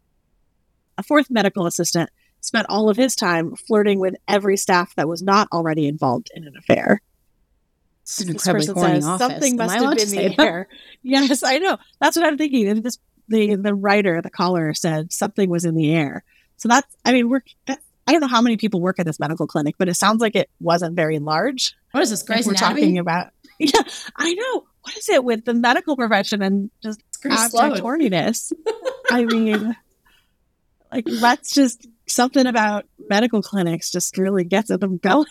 A 0.97 1.03
fourth 1.03 1.29
medical 1.29 1.65
assistant 1.65 2.09
spent 2.41 2.67
all 2.69 2.89
of 2.89 2.97
his 2.97 3.15
time 3.15 3.55
flirting 3.55 3.99
with 3.99 4.15
every 4.27 4.57
staff 4.57 4.95
that 4.95 5.07
was 5.07 5.21
not 5.21 5.47
already 5.51 5.87
involved 5.87 6.29
in 6.33 6.45
an 6.45 6.55
affair. 6.57 7.01
It's 8.03 8.21
an 8.21 8.29
incredibly 8.29 8.65
says, 8.67 9.05
Something 9.05 9.57
must 9.57 9.75
have 9.75 9.97
been 9.97 10.09
the 10.09 10.41
air. 10.41 10.67
Yes, 11.03 11.43
I 11.43 11.57
know. 11.59 11.77
That's 11.99 12.15
what 12.15 12.25
I'm 12.25 12.37
thinking. 12.37 12.81
This 12.81 12.97
the 13.27 13.55
the 13.55 13.75
writer, 13.75 14.21
the 14.21 14.29
caller 14.29 14.73
said 14.73 15.11
something 15.11 15.49
was 15.49 15.65
in 15.65 15.75
the 15.75 15.93
air. 15.93 16.23
So 16.55 16.69
that's, 16.69 16.87
I 17.05 17.11
mean, 17.11 17.29
we're, 17.29 17.41
I 17.67 18.11
don't 18.11 18.21
know 18.21 18.27
how 18.27 18.41
many 18.41 18.57
people 18.57 18.81
work 18.81 18.99
at 18.99 19.05
this 19.05 19.19
medical 19.19 19.45
clinic, 19.45 19.75
but 19.77 19.89
it 19.89 19.95
sounds 19.95 20.21
like 20.21 20.35
it 20.35 20.49
wasn't 20.59 20.95
very 20.95 21.19
large. 21.19 21.75
What 21.91 22.01
is 22.01 22.09
this, 22.09 22.23
Grey's 22.23 22.47
we're 22.47 22.53
Anatomy? 22.53 22.81
talking 22.81 22.97
about. 22.99 23.27
Yeah, 23.59 23.81
I 24.15 24.35
know. 24.35 24.67
What 24.83 24.95
is 24.97 25.09
it 25.09 25.23
with 25.23 25.45
the 25.45 25.55
medical 25.55 25.95
profession 25.95 26.43
and 26.43 26.69
just 26.83 27.01
abstract 27.25 27.77
horniness? 27.77 28.53
I 29.09 29.25
mean, 29.25 29.75
like 30.97 31.05
that's 31.21 31.53
just 31.53 31.87
something 32.07 32.45
about 32.45 32.85
medical 33.09 33.41
clinics 33.41 33.91
just 33.91 34.17
really 34.17 34.43
gets 34.43 34.69
them 34.69 34.97
going. 34.97 35.25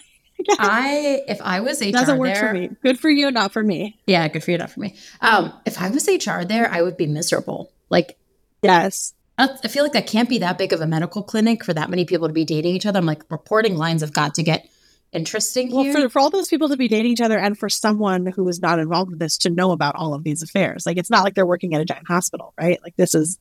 I 0.59 1.23
if 1.29 1.41
I 1.43 1.61
was 1.61 1.81
HR 1.81 1.91
doesn't 1.91 2.19
work 2.19 2.35
there, 2.35 2.49
for 2.49 2.55
me. 2.55 2.71
Good 2.83 2.99
for 3.01 3.11
you, 3.11 3.31
not 3.31 3.53
for 3.53 3.63
me. 3.63 3.99
Yeah, 4.07 4.29
good 4.29 4.45
for 4.45 4.51
you, 4.51 4.59
not 4.59 4.71
for 4.71 4.81
me. 4.81 4.95
Um, 5.21 5.53
if 5.65 5.81
I 5.81 5.91
was 5.91 6.07
HR 6.09 6.43
there, 6.45 6.71
I 6.71 6.83
would 6.83 6.97
be 6.97 7.07
miserable. 7.07 7.71
Like, 7.89 8.19
yes, 8.63 9.15
I 9.39 9.49
I 9.65 9.69
feel 9.69 9.83
like 9.83 9.93
that 9.93 10.07
can't 10.07 10.29
be 10.29 10.39
that 10.39 10.59
big 10.59 10.73
of 10.73 10.81
a 10.81 10.87
medical 10.87 11.23
clinic 11.23 11.65
for 11.65 11.73
that 11.75 11.91
many 11.91 12.05
people 12.05 12.29
to 12.29 12.35
be 12.35 12.45
dating 12.45 12.75
each 12.75 12.87
other. 12.87 12.99
I'm 12.99 13.07
like, 13.07 13.23
reporting 13.31 13.77
lines 13.77 14.03
have 14.03 14.13
got 14.13 14.35
to 14.35 14.43
get 14.43 14.69
interesting 15.13 15.71
Well, 15.73 15.85
here. 15.85 15.95
for, 15.95 16.09
for 16.11 16.19
all 16.19 16.31
those 16.31 16.49
people 16.49 16.69
to 16.69 16.77
be 16.77 16.89
dating 16.89 17.13
each 17.13 17.21
other 17.21 17.39
and 17.39 17.57
for 17.59 17.69
someone 17.71 18.27
who 18.27 18.47
is 18.49 18.61
not 18.61 18.79
involved 18.79 19.11
with 19.11 19.19
this 19.19 19.39
to 19.39 19.51
know 19.51 19.71
about 19.71 19.95
all 19.97 20.13
of 20.13 20.25
these 20.25 20.43
affairs. 20.43 20.85
Like, 20.85 20.99
it's 20.99 21.09
not 21.11 21.25
like 21.25 21.35
they're 21.35 21.47
working 21.47 21.75
at 21.75 21.81
a 21.81 21.85
giant 21.85 22.07
hospital, 22.07 22.53
right? 22.61 22.79
Like, 22.83 22.97
this 22.97 23.15
is 23.15 23.39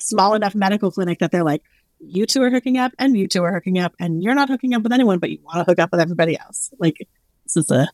small 0.00 0.34
enough 0.34 0.54
medical 0.54 0.90
clinic 0.90 1.18
that 1.20 1.30
they're 1.30 1.44
like, 1.44 1.62
you 2.00 2.26
two 2.26 2.42
are 2.42 2.50
hooking 2.50 2.78
up 2.78 2.92
and 2.98 3.16
you 3.16 3.26
two 3.26 3.42
are 3.42 3.52
hooking 3.52 3.78
up 3.78 3.94
and 3.98 4.22
you're 4.22 4.34
not 4.34 4.48
hooking 4.48 4.74
up 4.74 4.82
with 4.82 4.92
anyone, 4.92 5.18
but 5.18 5.30
you 5.30 5.38
want 5.42 5.58
to 5.58 5.64
hook 5.64 5.78
up 5.78 5.90
with 5.90 6.00
everybody 6.00 6.38
else. 6.38 6.70
Like, 6.78 7.08
this 7.44 7.56
is 7.56 7.70
a, 7.70 7.88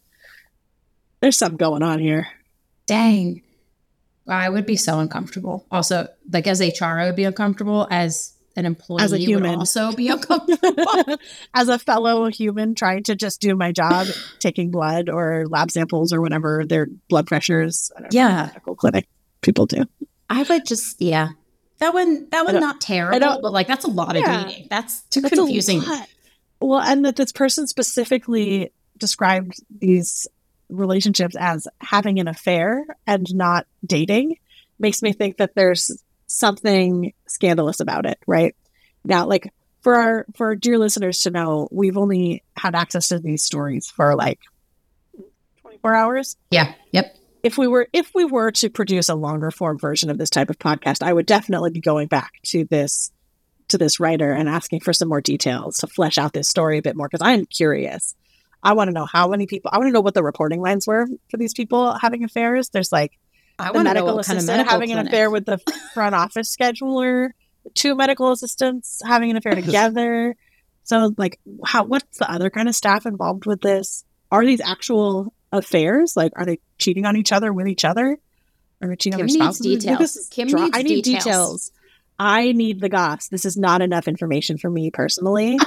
there's 1.21 1.39
something 1.39 1.57
going 1.57 1.83
on 1.83 1.99
here. 2.01 2.29
Dang. 2.87 3.43
I 4.29 4.49
would 4.49 4.67
be 4.67 4.77
so 4.77 4.99
uncomfortable. 5.01 5.67
Also, 5.71 6.09
like 6.33 6.47
as 6.47 6.61
HR, 6.61 6.85
I 6.85 7.07
would 7.07 7.17
be 7.17 7.25
uncomfortable. 7.25 7.87
As 7.91 8.33
an 8.57 8.67
employee, 8.67 9.03
As 9.03 9.13
a 9.13 9.17
would 9.17 9.23
human. 9.23 9.57
also 9.57 9.93
be 9.93 10.09
uncomfortable. 10.11 11.17
As 11.55 11.69
a 11.69 11.79
fellow 11.79 12.27
human 12.27 12.75
trying 12.75 13.03
to 13.05 13.17
just 13.17 13.41
do 13.41 13.55
my 13.57 13.73
job, 13.73 14.07
taking 14.39 14.71
blood 14.71 15.09
or 15.09 15.47
lab 15.49 15.71
samples 15.71 16.13
or 16.13 16.21
whatever 16.21 16.65
their 16.67 16.87
blood 17.09 17.27
pressures. 17.27 17.91
I 17.97 18.01
don't 18.01 18.15
know, 18.15 18.21
yeah, 18.21 18.47
medical 18.47 18.77
clinic 18.77 19.09
people 19.43 19.67
do. 19.67 19.85
I 20.31 20.43
would 20.45 20.67
just 20.67 21.01
yeah. 21.03 21.31
That 21.79 21.93
one, 21.93 22.29
that 22.31 22.45
one, 22.45 22.61
not 22.61 22.81
terrible, 22.81 23.41
but 23.43 23.53
like 23.53 23.67
that's 23.67 23.85
a 23.85 23.91
lot 23.91 24.17
of 24.17 24.23
Yeah. 24.23 24.45
dating. 24.45 24.69
That's 24.71 25.03
too 25.03 25.21
That's 25.21 25.35
confusing. 25.35 25.83
Well, 26.61 26.81
and 26.81 27.05
that 27.05 27.17
this 27.17 27.33
person 27.33 27.67
specifically 27.67 28.73
described 28.97 29.61
these 29.81 30.27
relationships 30.71 31.37
as 31.39 31.69
having 31.81 32.19
an 32.21 32.29
affair 32.29 32.87
and 33.07 33.33
not 33.35 33.67
dating 33.85 34.39
makes 34.79 35.03
me 35.03 35.13
think 35.13 35.37
that 35.39 35.55
there's 35.55 35.91
something 36.27 37.13
scandalous 37.27 37.81
about 37.81 38.07
it, 38.07 38.19
right? 38.27 38.55
Now, 39.05 39.27
like 39.27 39.53
for 39.83 39.97
our 39.97 40.27
for 40.35 40.47
our 40.47 40.57
dear 40.57 40.79
listeners 40.79 41.21
to 41.23 41.31
know, 41.31 41.69
we've 41.71 41.99
only 41.99 42.43
had 42.57 42.75
access 42.75 43.09
to 43.09 43.19
these 43.19 43.43
stories 43.45 43.91
for 43.91 44.15
like 44.15 44.39
24 45.61 45.95
hours. 45.95 46.37
Yeah. 46.51 46.73
Yep. 46.93 47.17
If 47.45 47.59
we 47.59 47.69
were 47.69 47.89
if 47.93 48.11
we 48.15 48.25
were 48.25 48.51
to 48.53 48.71
produce 48.71 49.11
a 49.11 49.15
longer 49.15 49.51
form 49.51 49.79
version 49.79 50.09
of 50.09 50.17
this 50.17 50.31
type 50.31 50.49
of 50.49 50.59
podcast, 50.59 51.03
I 51.03 51.13
would 51.13 51.27
definitely 51.27 51.71
be 51.71 51.81
going 51.81 52.09
back 52.09 52.33
to 52.47 52.65
this 52.65 53.13
to 53.69 53.77
this 53.77 54.01
writer 54.01 54.33
and 54.33 54.49
asking 54.49 54.81
for 54.81 54.95
some 54.95 55.09
more 55.09 55.21
details 55.21 55.77
to 55.79 55.87
flesh 55.87 56.17
out 56.17 56.33
this 56.33 56.49
story 56.49 56.79
a 56.79 56.83
bit 56.83 56.97
more 56.97 57.07
because 57.07 57.25
I'm 57.25 57.45
curious. 57.45 58.15
I 58.63 58.73
want 58.73 58.89
to 58.89 58.95
know 58.95 59.05
how 59.05 59.29
many 59.29 59.47
people. 59.47 59.71
I 59.75 59.79
want 59.79 59.89
to 59.89 59.93
know 59.93 60.01
what 60.01 60.15
the 60.15 60.23
reporting 60.23 60.63
lines 60.63 60.87
were 60.87 61.07
for 61.31 61.37
these 61.37 61.53
people 61.53 61.93
having 62.01 62.25
affairs. 62.25 62.71
There's 62.71 62.91
like 62.91 63.13
I 63.59 63.69
the 63.69 63.75
want 63.75 63.89
to 63.89 63.95
know 63.95 64.01
medical 64.01 64.17
what 64.17 64.27
kind 64.27 64.39
of 64.39 64.43
assistant 64.43 64.57
medical 64.57 64.73
having 64.73 64.93
an 64.93 65.07
affair 65.07 65.31
with 65.31 65.45
the 65.45 65.59
front 65.93 66.15
office 66.15 66.55
scheduler, 66.57 67.31
two 67.75 67.95
medical 67.95 68.33
assistants 68.33 69.03
having 69.05 69.31
an 69.31 69.37
affair 69.37 69.55
together. 69.55 70.35
So, 70.85 71.15
like, 71.19 71.41
how? 71.65 71.85
What's 71.85 72.19
the 72.19 72.31
other 72.31 72.49
kind 72.49 72.71
of 72.71 72.75
staff 72.75 73.05
involved 73.05 73.45
with 73.45 73.61
this? 73.61 74.05
Are 74.31 74.45
these 74.47 74.63
actual 74.63 75.35
affairs? 75.59 76.17
Like, 76.17 76.33
are 76.37 76.45
they 76.45 76.59
cheating 76.79 77.07
on 77.07 77.17
each 77.17 77.33
other 77.33 77.53
with 77.53 77.67
each 77.69 77.85
other? 77.85 78.19
Are 78.83 78.89
they 78.89 78.97
cheating 78.97 79.19
Kim 79.19 79.27
on 79.27 79.27
their 79.29 79.35
spouses? 79.35 79.67
Details. 79.85 80.29
Kim 80.31 80.49
dra- 80.49 80.61
needs 80.63 80.77
I 80.79 80.83
need 80.83 81.05
details. 81.05 81.25
details. 81.25 81.73
I 82.19 82.53
need 82.53 82.81
the 82.81 82.89
goss. 82.89 83.29
This 83.29 83.45
is 83.45 83.57
not 83.57 83.83
enough 83.83 84.07
information 84.09 84.59
for 84.59 84.71
me 84.71 84.91
personally 84.91 85.59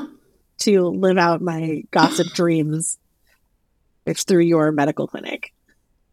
to 0.58 0.88
live 0.88 1.18
out 1.18 1.40
my 1.40 1.82
gossip 1.90 2.28
dreams. 2.34 2.98
It's 4.04 4.24
through 4.24 4.42
your 4.42 4.72
medical 4.72 5.06
clinic. 5.06 5.52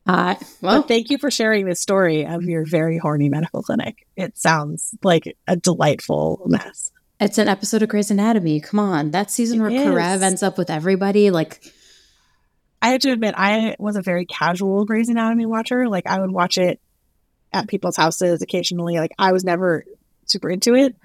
Uh, 0.06 0.36
Well, 0.62 0.74
well, 0.80 0.82
thank 0.84 1.10
you 1.10 1.18
for 1.18 1.32
sharing 1.32 1.66
this 1.66 1.80
story 1.80 2.26
of 2.26 2.44
your 2.44 2.66
very 2.66 2.98
horny 2.98 3.30
medical 3.30 3.62
clinic. 3.64 4.06
It 4.18 4.38
sounds 4.38 4.94
like 5.04 5.38
a 5.48 5.56
delightful 5.56 6.42
mess. 6.46 6.92
it's 7.22 7.38
an 7.38 7.48
episode 7.48 7.82
of 7.84 7.90
Grey's 7.90 8.12
Anatomy. 8.12 8.60
Come 8.60 8.80
on, 8.80 9.12
that 9.12 9.32
season 9.32 9.60
It 9.60 9.62
where 9.64 9.72
Karev 9.72 10.22
ends 10.22 10.44
up 10.44 10.58
with 10.58 10.70
everybody. 10.70 11.30
Like, 11.32 11.64
I 12.84 12.90
have 12.90 13.02
to 13.02 13.12
admit, 13.12 13.34
I 13.38 13.76
was 13.80 13.96
a 13.96 14.02
very 14.02 14.26
casual 14.26 14.86
Grey's 14.86 15.10
Anatomy 15.10 15.46
watcher. 15.48 15.88
Like, 15.90 16.06
I 16.06 16.20
would 16.20 16.32
watch 16.32 16.58
it 16.58 16.80
at 17.52 17.68
people's 17.68 17.96
houses 17.96 18.42
occasionally. 18.42 19.00
Like, 19.00 19.14
I 19.18 19.32
was 19.32 19.44
never 19.44 19.86
super 20.26 20.50
into 20.50 20.76
it. 20.76 20.96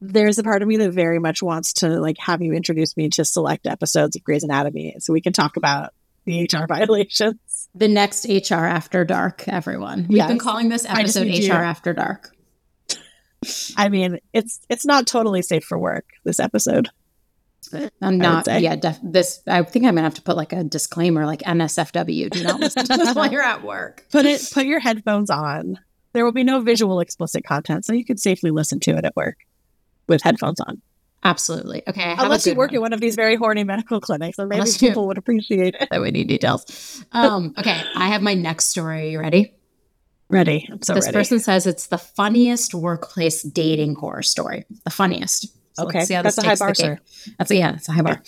There's 0.00 0.38
a 0.38 0.42
part 0.42 0.60
of 0.62 0.68
me 0.68 0.76
that 0.78 0.90
very 0.92 1.18
much 1.18 1.42
wants 1.42 1.74
to 1.74 1.88
like 2.00 2.16
have 2.18 2.40
you 2.42 2.52
introduce 2.54 2.96
me 2.96 3.10
to 3.10 3.24
select 3.24 3.66
episodes 3.66 4.16
of 4.16 4.24
Grey's 4.24 4.44
Anatomy 4.44 4.96
so 4.98 5.12
we 5.12 5.20
can 5.20 5.32
talk 5.34 5.56
about 5.56 5.92
the 6.24 6.44
HR 6.50 6.66
violations. 6.68 7.68
the 7.74 7.86
next 7.88 8.26
HR 8.26 8.54
After 8.54 9.04
Dark, 9.04 9.46
everyone. 9.46 10.06
We've 10.08 10.26
been 10.26 10.38
calling 10.38 10.68
this 10.68 10.86
episode 10.86 11.26
need 11.26 11.44
you- 11.44 11.52
HR 11.52 11.56
After 11.62 11.92
Dark. 11.92 12.34
I 13.76 13.88
mean, 13.88 14.18
it's 14.32 14.60
it's 14.68 14.84
not 14.84 15.06
totally 15.06 15.42
safe 15.42 15.64
for 15.64 15.78
work. 15.78 16.04
This 16.24 16.40
episode. 16.40 16.88
I'm 18.02 18.18
not, 18.18 18.46
yeah, 18.60 18.76
def- 18.76 18.98
this, 19.02 19.42
I 19.46 19.62
think 19.62 19.84
I'm 19.84 19.96
to 19.96 20.02
have 20.02 20.14
to 20.14 20.22
put 20.22 20.36
like 20.36 20.52
a 20.52 20.64
disclaimer, 20.64 21.26
like 21.26 21.40
NSFW. 21.40 22.30
Do 22.30 22.42
not 22.42 22.60
listen 22.60 22.84
to 22.84 22.96
this 22.96 23.14
while 23.14 23.30
you're 23.30 23.42
at 23.42 23.62
work. 23.62 24.06
put 24.12 24.26
it 24.26 24.48
put 24.52 24.66
your 24.66 24.80
headphones 24.80 25.30
on 25.30 25.78
there 26.12 26.24
will 26.24 26.32
be 26.32 26.44
no 26.44 26.60
visual 26.60 27.00
explicit 27.00 27.44
content 27.44 27.84
so 27.84 27.92
you 27.92 28.04
can 28.04 28.16
safely 28.16 28.50
listen 28.50 28.80
to 28.80 28.96
it 28.96 29.04
at 29.04 29.14
work 29.16 29.38
with 30.08 30.22
headphones 30.22 30.60
on 30.60 30.80
Absolutely. 31.22 31.82
Okay. 31.86 32.14
Unless 32.18 32.46
you 32.46 32.54
work 32.54 32.70
one. 32.70 32.76
at 32.76 32.80
one 32.80 32.92
of 32.94 33.00
these 33.02 33.14
very 33.14 33.36
horny 33.36 33.62
medical 33.62 34.00
clinics 34.00 34.38
or 34.38 34.46
maybe 34.46 34.60
Unless 34.60 34.80
you- 34.80 34.88
people 34.88 35.06
would 35.08 35.18
appreciate 35.18 35.74
it 35.78 35.88
that 35.90 36.00
we 36.00 36.10
need 36.10 36.28
details. 36.28 37.04
Um, 37.12 37.52
okay, 37.58 37.78
I 37.94 38.08
have 38.08 38.22
my 38.22 38.32
next 38.32 38.68
story. 38.68 39.00
Are 39.00 39.10
you 39.10 39.20
ready? 39.20 39.54
ready 40.30 40.66
i'm 40.70 40.80
so 40.80 40.94
this 40.94 41.06
ready 41.06 41.18
person 41.18 41.40
says 41.40 41.66
it's 41.66 41.88
the 41.88 41.98
funniest 41.98 42.72
workplace 42.72 43.42
dating 43.42 43.96
horror 43.96 44.22
story. 44.22 44.64
The 44.84 44.90
funniest. 44.90 45.54
So 45.80 45.88
okay 45.88 45.98
let's 45.98 46.08
see 46.08 46.14
how 46.14 46.22
that's 46.22 46.38
a 46.38 46.42
high 46.42 46.54
bar 46.54 46.74
sir 46.74 46.98
That's 47.38 47.50
a, 47.50 47.56
yeah, 47.56 47.72
that's 47.72 47.88
a 47.88 47.92
high 47.92 48.02
bar. 48.02 48.22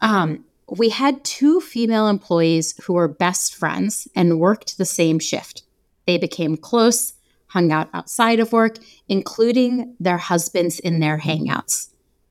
Um, 0.00 0.44
we 0.70 0.90
had 0.90 1.24
two 1.24 1.60
female 1.60 2.08
employees 2.08 2.74
who 2.84 2.94
were 2.94 3.08
best 3.08 3.54
friends 3.54 4.06
and 4.14 4.38
worked 4.38 4.76
the 4.76 4.84
same 4.84 5.18
shift. 5.18 5.62
They 6.06 6.18
became 6.18 6.56
close, 6.56 7.14
hung 7.48 7.72
out 7.72 7.88
outside 7.94 8.40
of 8.40 8.52
work, 8.52 8.78
including 9.08 9.96
their 9.98 10.18
husbands 10.18 10.78
in 10.78 11.00
their 11.00 11.18
hangouts. 11.18 11.88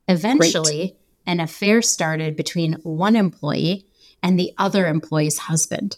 Eventually, 0.07 0.95
an 1.25 1.39
affair 1.39 1.81
started 1.81 2.35
between 2.35 2.73
one 2.83 3.15
employee 3.15 3.85
and 4.23 4.39
the 4.39 4.53
other 4.57 4.87
employee's 4.87 5.39
husband. 5.39 5.97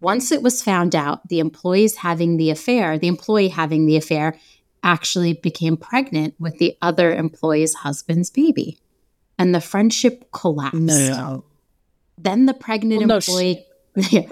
Once 0.00 0.32
it 0.32 0.42
was 0.42 0.62
found 0.62 0.94
out 0.94 1.28
the 1.28 1.40
employees 1.40 1.96
having 1.96 2.36
the 2.36 2.50
affair, 2.50 2.98
the 2.98 3.08
employee 3.08 3.48
having 3.48 3.86
the 3.86 3.96
affair 3.96 4.38
actually 4.82 5.34
became 5.34 5.76
pregnant 5.76 6.34
with 6.38 6.58
the 6.58 6.76
other 6.80 7.14
employee's 7.14 7.74
husband's 7.74 8.30
baby. 8.30 8.78
And 9.38 9.54
the 9.54 9.60
friendship 9.60 10.30
collapsed. 10.32 10.76
no 10.76 11.44
Then 12.18 12.46
the 12.46 12.54
pregnant 12.54 13.00
Well, 13.00 13.08
no 13.08 13.16
employee 13.16 13.66
Yeah, 14.10 14.22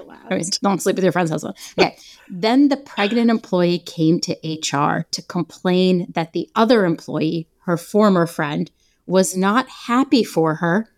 don't 0.62 0.80
sleep 0.80 0.96
with 0.96 1.02
your 1.02 1.12
friend's 1.12 1.30
husband. 1.30 1.56
Okay. 1.78 1.96
then 2.28 2.68
the 2.68 2.76
pregnant 2.76 3.30
employee 3.30 3.80
came 3.80 4.20
to 4.20 4.32
HR 4.44 5.06
to 5.10 5.22
complain 5.22 6.06
that 6.14 6.32
the 6.32 6.48
other 6.54 6.84
employee, 6.84 7.48
her 7.60 7.76
former 7.76 8.26
friend, 8.26 8.70
was 9.06 9.36
not 9.36 9.68
happy 9.68 10.22
for 10.22 10.56
her 10.56 10.88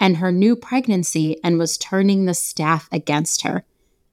and 0.00 0.16
her 0.16 0.32
new 0.32 0.56
pregnancy 0.56 1.38
and 1.44 1.58
was 1.58 1.78
turning 1.78 2.24
the 2.24 2.34
staff 2.34 2.88
against 2.90 3.42
her. 3.42 3.64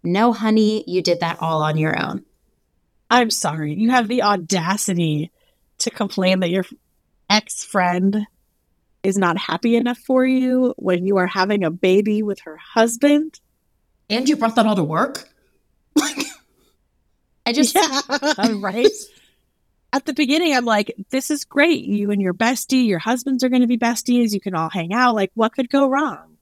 No, 0.03 0.33
honey, 0.33 0.83
you 0.87 1.01
did 1.01 1.19
that 1.21 1.41
all 1.41 1.63
on 1.63 1.77
your 1.77 1.99
own. 1.99 2.25
I'm 3.09 3.29
sorry 3.29 3.73
you 3.73 3.89
have 3.91 4.07
the 4.07 4.23
audacity 4.23 5.31
to 5.77 5.89
complain 5.89 6.39
that 6.39 6.49
your 6.49 6.65
ex-friend 7.29 8.27
is 9.03 9.17
not 9.17 9.37
happy 9.37 9.75
enough 9.75 9.99
for 9.99 10.25
you 10.25 10.73
when 10.77 11.05
you 11.05 11.17
are 11.17 11.27
having 11.27 11.63
a 11.63 11.71
baby 11.71 12.23
with 12.23 12.39
her 12.41 12.57
husband 12.57 13.39
And 14.09 14.29
you 14.29 14.35
brought 14.37 14.55
that 14.55 14.65
all 14.65 14.75
to 14.75 14.83
work? 14.83 15.27
Like, 15.95 16.17
I 17.45 17.53
just, 17.53 17.75
yeah, 17.75 18.01
right. 18.55 18.87
At 19.93 20.05
the 20.05 20.13
beginning, 20.13 20.55
I'm 20.55 20.65
like, 20.65 20.93
this 21.09 21.31
is 21.31 21.45
great. 21.45 21.85
You 21.85 22.11
and 22.11 22.21
your 22.21 22.33
bestie, 22.33 22.85
your 22.87 22.99
husbands 22.99 23.43
are 23.43 23.49
going 23.49 23.61
to 23.61 23.67
be 23.67 23.77
besties. 23.77 24.33
You 24.33 24.41
can 24.41 24.55
all 24.55 24.69
hang 24.69 24.93
out. 24.93 25.15
Like, 25.15 25.31
what 25.35 25.53
could 25.53 25.69
go 25.69 25.87
wrong? 25.87 26.37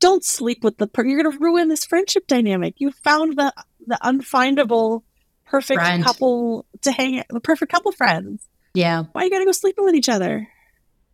Don't 0.00 0.24
sleep 0.24 0.64
with 0.64 0.78
the 0.78 0.86
person. 0.86 1.10
You're 1.10 1.22
going 1.22 1.36
to 1.36 1.44
ruin 1.44 1.68
this 1.68 1.84
friendship 1.84 2.26
dynamic. 2.26 2.74
You 2.78 2.92
found 2.92 3.36
the 3.36 3.52
the 3.86 3.98
unfindable 4.02 5.02
perfect 5.46 5.80
Friend. 5.80 6.04
couple 6.04 6.66
to 6.82 6.92
hang 6.92 7.22
the 7.30 7.40
perfect 7.40 7.72
couple 7.72 7.92
friends. 7.92 8.46
Yeah. 8.74 9.04
Why 9.12 9.24
you 9.24 9.30
gotta 9.30 9.44
go 9.46 9.52
sleeping 9.52 9.84
with 9.84 9.94
each 9.94 10.08
other? 10.08 10.48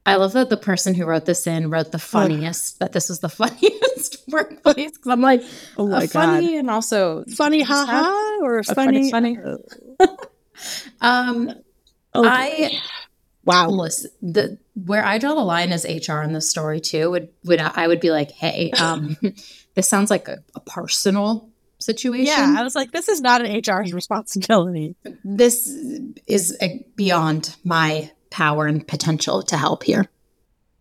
I 0.04 0.16
love 0.16 0.32
that 0.32 0.50
the 0.50 0.56
person 0.56 0.94
who 0.94 1.04
wrote 1.06 1.26
this 1.26 1.46
in 1.46 1.70
wrote 1.70 1.92
the 1.92 1.98
funniest, 1.98 2.80
that 2.80 2.92
this 2.92 3.08
was 3.08 3.20
the 3.20 3.28
funniest 3.40 4.24
workplace. 4.28 4.90
Because 4.90 5.06
I'm 5.12 5.20
like, 5.20 5.42
Oh 5.78 5.90
uh, 5.92 6.06
funny 6.08 6.56
and 6.56 6.68
also 6.68 7.22
Funny 7.36 7.60
Just 7.60 7.70
haha 7.70 8.38
or 8.42 8.62
funny- 8.64 9.10
funny 9.12 9.38
funny. 9.38 9.38
um 11.00 11.52
Oh, 12.14 12.26
I 12.26 12.70
wow. 13.46 13.68
listen 13.68 14.10
the 14.20 14.58
where 14.74 15.02
I 15.02 15.16
draw 15.16 15.34
the 15.34 15.40
line 15.40 15.72
as 15.72 15.84
HR 15.86 16.20
in 16.20 16.34
this 16.34 16.50
story 16.50 16.78
too 16.80 17.10
would 17.10 17.28
would 17.44 17.58
I 17.60 17.86
would 17.86 18.00
be 18.00 18.10
like, 18.10 18.30
hey, 18.32 18.70
um, 18.72 19.16
this 19.74 19.88
sounds 19.88 20.10
like 20.10 20.28
a, 20.28 20.42
a 20.54 20.60
personal 20.60 21.48
situation. 21.82 22.26
Yeah, 22.26 22.54
I 22.58 22.62
was 22.62 22.74
like, 22.74 22.92
this 22.92 23.08
is 23.08 23.20
not 23.20 23.44
an 23.44 23.62
HR's 23.62 23.92
responsibility. 23.92 24.96
This 25.24 25.68
is 26.26 26.56
uh, 26.60 26.68
beyond 26.96 27.56
my 27.64 28.10
power 28.30 28.66
and 28.66 28.86
potential 28.86 29.42
to 29.42 29.56
help 29.56 29.84
here. 29.84 30.08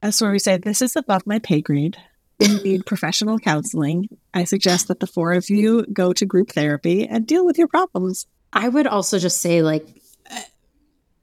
That's 0.02 0.22
where 0.22 0.32
we 0.32 0.40
say 0.40 0.58
this 0.58 0.82
is 0.82 0.96
above 0.96 1.28
my 1.28 1.40
pay 1.40 1.62
grade. 1.62 1.98
You 2.40 2.64
need 2.64 2.86
professional 2.88 3.38
counseling. 3.38 4.10
I 4.34 4.46
suggest 4.46 4.88
that 4.88 5.00
the 5.00 5.08
four 5.08 5.34
of 5.34 5.50
you 5.50 5.86
go 5.94 6.14
to 6.14 6.26
group 6.26 6.52
therapy 6.52 7.08
and 7.08 7.28
deal 7.28 7.46
with 7.46 7.58
your 7.58 7.68
problems. 7.68 8.26
I 8.54 8.68
would 8.68 8.88
also 8.88 9.20
just 9.20 9.42
say, 9.42 9.62
like, 9.62 9.88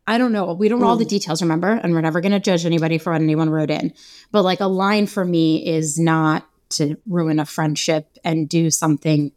I 0.06 0.16
don't 0.16 0.32
know. 0.32 0.54
We 0.54 0.68
don't 0.68 0.80
know 0.80 0.87
all 0.87 0.97
the 0.97 1.04
details, 1.04 1.42
remember? 1.42 1.68
And 1.68 1.92
we're 1.92 2.00
never 2.00 2.23
going 2.23 2.32
to 2.32 2.40
judge 2.40 2.64
anybody 2.64 2.97
for 2.97 3.12
what 3.12 3.20
anyone 3.20 3.50
wrote 3.50 3.70
in. 3.70 3.92
But, 4.32 4.42
like, 4.42 4.61
a 4.61 4.66
line 4.66 5.06
for 5.06 5.23
me 5.23 5.66
is 5.66 5.99
not 5.99 6.49
to 6.70 6.97
ruin 7.06 7.38
a 7.38 7.44
friendship 7.44 8.06
and 8.25 8.49
do 8.49 8.70
something 8.70 9.32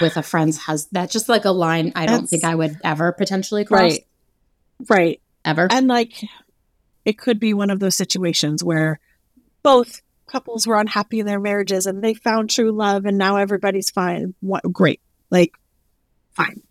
with 0.00 0.16
a 0.16 0.22
friend's 0.22 0.58
husband. 0.58 0.90
That's 0.92 1.12
just 1.12 1.28
like 1.28 1.44
a 1.44 1.50
line 1.50 1.92
I 1.94 2.06
don't 2.06 2.26
think 2.26 2.44
I 2.44 2.54
would 2.54 2.76
ever 2.84 3.12
potentially 3.12 3.64
cross. 3.64 3.80
Right. 3.80 4.06
Right. 4.88 5.20
Ever. 5.44 5.68
And 5.70 5.88
like, 5.88 6.22
it 7.04 7.18
could 7.18 7.40
be 7.40 7.54
one 7.54 7.70
of 7.70 7.80
those 7.80 7.96
situations 7.96 8.62
where 8.62 9.00
both 9.62 10.02
couples 10.26 10.66
were 10.66 10.78
unhappy 10.78 11.20
in 11.20 11.26
their 11.26 11.40
marriages 11.40 11.86
and 11.86 12.02
they 12.02 12.14
found 12.14 12.50
true 12.50 12.70
love 12.70 13.06
and 13.06 13.18
now 13.18 13.36
everybody's 13.36 13.90
fine. 13.90 14.34
What, 14.40 14.62
great. 14.70 15.00
Like, 15.30 15.52
fine. 16.32 16.62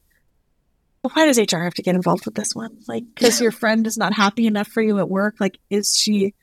But 1.02 1.16
why 1.16 1.26
does 1.26 1.40
HR 1.40 1.64
have 1.64 1.74
to 1.76 1.82
get 1.82 1.96
involved 1.96 2.26
with 2.26 2.36
this 2.36 2.54
one? 2.54 2.78
Like, 2.88 3.04
because 3.14 3.42
your 3.42 3.52
friend 3.52 3.86
is 3.88 3.98
not 3.98 4.14
happy 4.14 4.48
enough 4.48 4.68
for 4.68 4.82
you 4.82 5.00
at 5.00 5.10
work? 5.10 5.36
Like, 5.40 5.58
is 5.70 5.98
she. 5.98 6.34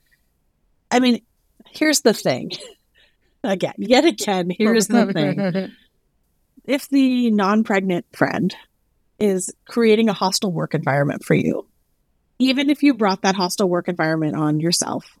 I 0.91 0.99
mean, 0.99 1.21
here's 1.67 2.01
the 2.01 2.13
thing. 2.13 2.51
Again, 3.43 3.75
yet 3.77 4.05
again, 4.05 4.49
here's 4.49 4.87
the 4.87 5.13
thing. 5.13 5.71
if 6.67 6.89
the 6.89 7.31
non-pregnant 7.31 8.05
friend 8.13 8.55
is 9.19 9.53
creating 9.67 10.09
a 10.09 10.13
hostile 10.13 10.51
work 10.51 10.73
environment 10.73 11.23
for 11.23 11.33
you 11.33 11.67
even 12.39 12.69
if 12.69 12.83
you 12.83 12.93
brought 12.93 13.21
that 13.21 13.35
hostile 13.35 13.69
work 13.69 13.87
environment 13.87 14.35
on 14.35 14.59
yourself 14.59 15.17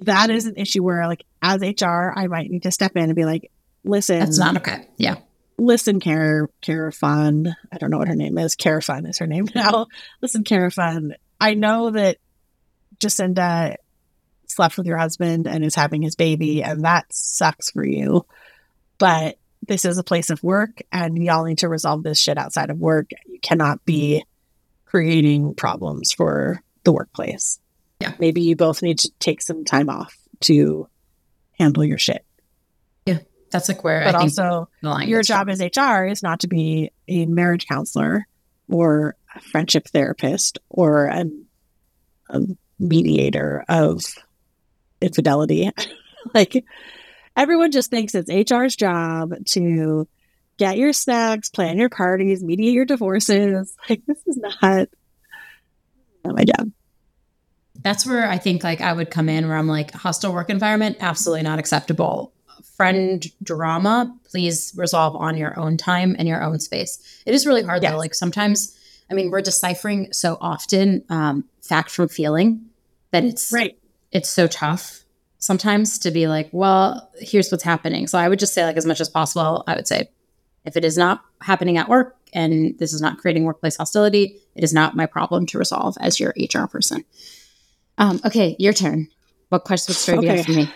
that 0.00 0.30
is 0.30 0.46
an 0.46 0.54
issue 0.56 0.82
where 0.82 1.06
like 1.06 1.24
as 1.42 1.60
hr 1.60 2.12
i 2.16 2.26
might 2.26 2.50
need 2.50 2.62
to 2.62 2.70
step 2.70 2.96
in 2.96 3.04
and 3.04 3.14
be 3.14 3.24
like 3.24 3.50
listen 3.84 4.18
That's 4.18 4.38
not 4.38 4.56
okay. 4.58 4.86
Yeah. 4.96 5.16
listen 5.58 6.00
care 6.00 6.48
fun 6.92 7.54
i 7.72 7.78
don't 7.78 7.90
know 7.90 7.98
what 7.98 8.08
her 8.08 8.16
name 8.16 8.38
is 8.38 8.54
care 8.54 8.80
fun 8.80 9.06
is 9.06 9.18
her 9.18 9.26
name 9.26 9.46
now 9.54 9.86
listen 10.20 10.44
care 10.44 10.70
fun 10.70 11.14
i 11.40 11.54
know 11.54 11.90
that 11.90 12.18
jacinda 12.98 13.76
slept 14.46 14.76
with 14.76 14.86
your 14.86 14.98
husband 14.98 15.46
and 15.46 15.64
is 15.64 15.74
having 15.74 16.02
his 16.02 16.14
baby 16.14 16.62
and 16.62 16.84
that 16.84 17.06
sucks 17.12 17.70
for 17.70 17.84
you 17.84 18.24
but 18.98 19.36
this 19.66 19.84
is 19.84 19.98
a 19.98 20.02
place 20.04 20.30
of 20.30 20.42
work 20.42 20.82
and 20.90 21.16
y'all 21.22 21.44
need 21.44 21.58
to 21.58 21.68
resolve 21.68 22.02
this 22.02 22.18
shit 22.18 22.38
outside 22.38 22.70
of 22.70 22.78
work 22.78 23.10
you 23.26 23.38
cannot 23.40 23.84
be 23.84 24.24
creating 24.84 25.54
problems 25.54 26.12
for 26.12 26.62
the 26.84 26.92
workplace 26.92 27.58
Yeah. 28.00 28.12
maybe 28.18 28.42
you 28.42 28.56
both 28.56 28.82
need 28.82 28.98
to 29.00 29.10
take 29.18 29.40
some 29.42 29.64
time 29.64 29.88
off 29.88 30.14
to 30.40 30.88
handle 31.58 31.84
your 31.84 31.98
shit 31.98 32.24
Yeah. 33.06 33.18
That's 33.50 33.68
like 33.68 33.84
where 33.84 34.04
but 34.04 34.14
I 34.14 34.20
also 34.20 34.68
your 35.04 35.22
job 35.22 35.48
as 35.48 35.60
HR 35.60 36.04
is 36.06 36.22
not 36.22 36.40
to 36.40 36.48
be 36.48 36.90
a 37.08 37.26
marriage 37.26 37.66
counselor 37.66 38.26
or 38.68 39.14
a 39.34 39.40
friendship 39.40 39.86
therapist 39.88 40.58
or 40.70 41.06
a, 41.06 41.24
a 42.30 42.40
mediator 42.78 43.64
of 43.68 44.02
infidelity. 45.00 45.70
like 46.34 46.64
everyone 47.36 47.70
just 47.72 47.90
thinks 47.90 48.14
it's 48.14 48.30
HR's 48.30 48.76
job 48.76 49.32
to 49.46 50.06
get 50.58 50.76
your 50.76 50.92
snacks, 50.92 51.48
plan 51.48 51.78
your 51.78 51.88
parties, 51.88 52.42
mediate 52.42 52.74
your 52.74 52.84
divorces. 52.84 53.74
Like 53.88 54.02
this 54.06 54.18
is 54.26 54.36
not, 54.36 54.88
not 56.24 56.36
my 56.36 56.44
job. 56.44 56.70
That's 57.82 58.06
where 58.06 58.28
I 58.28 58.38
think 58.38 58.62
like 58.62 58.80
I 58.80 58.92
would 58.92 59.10
come 59.10 59.28
in 59.28 59.48
where 59.48 59.56
I'm 59.56 59.66
like 59.66 59.92
hostile 59.92 60.32
work 60.32 60.50
environment, 60.50 60.98
absolutely 61.00 61.42
not 61.42 61.58
acceptable. 61.58 62.32
Friend 62.76 63.24
drama, 63.42 64.14
please 64.30 64.72
resolve 64.76 65.16
on 65.16 65.36
your 65.36 65.58
own 65.58 65.76
time 65.76 66.14
and 66.18 66.28
your 66.28 66.42
own 66.42 66.60
space. 66.60 67.22
It 67.26 67.34
is 67.34 67.46
really 67.46 67.62
hard 67.62 67.82
Yes. 67.82 67.92
though. 67.92 67.98
Like 67.98 68.14
sometimes, 68.14 68.78
I 69.10 69.14
mean, 69.14 69.30
we're 69.30 69.40
deciphering 69.42 70.12
so 70.12 70.38
often 70.40 71.04
um, 71.08 71.44
fact 71.60 71.90
from 71.90 72.08
feeling 72.08 72.66
that 73.10 73.24
it's 73.24 73.52
Right. 73.52 73.76
it's 74.12 74.28
so 74.28 74.46
tough 74.46 75.01
sometimes 75.42 75.98
to 75.98 76.10
be 76.12 76.28
like, 76.28 76.48
well, 76.52 77.10
here's 77.18 77.50
what's 77.50 77.64
happening. 77.64 78.06
So 78.06 78.16
I 78.16 78.28
would 78.28 78.38
just 78.38 78.54
say 78.54 78.64
like 78.64 78.76
as 78.76 78.86
much 78.86 79.00
as 79.00 79.08
possible, 79.08 79.64
I 79.66 79.74
would 79.74 79.88
say 79.88 80.08
if 80.64 80.76
it 80.76 80.84
is 80.84 80.96
not 80.96 81.22
happening 81.40 81.76
at 81.78 81.88
work 81.88 82.16
and 82.32 82.78
this 82.78 82.92
is 82.92 83.00
not 83.02 83.18
creating 83.18 83.42
workplace 83.42 83.76
hostility, 83.76 84.38
it 84.54 84.62
is 84.62 84.72
not 84.72 84.94
my 84.94 85.04
problem 85.06 85.44
to 85.46 85.58
resolve 85.58 85.96
as 86.00 86.20
your 86.20 86.32
HR 86.38 86.66
person. 86.66 87.04
Um, 87.98 88.20
okay, 88.24 88.54
your 88.60 88.72
turn. 88.72 89.08
What 89.48 89.64
question, 89.64 89.92
what 89.92 89.98
story 89.98 90.18
do 90.18 90.26
you 90.26 90.32
have 90.36 90.46
for 90.46 90.52
me? 90.52 90.70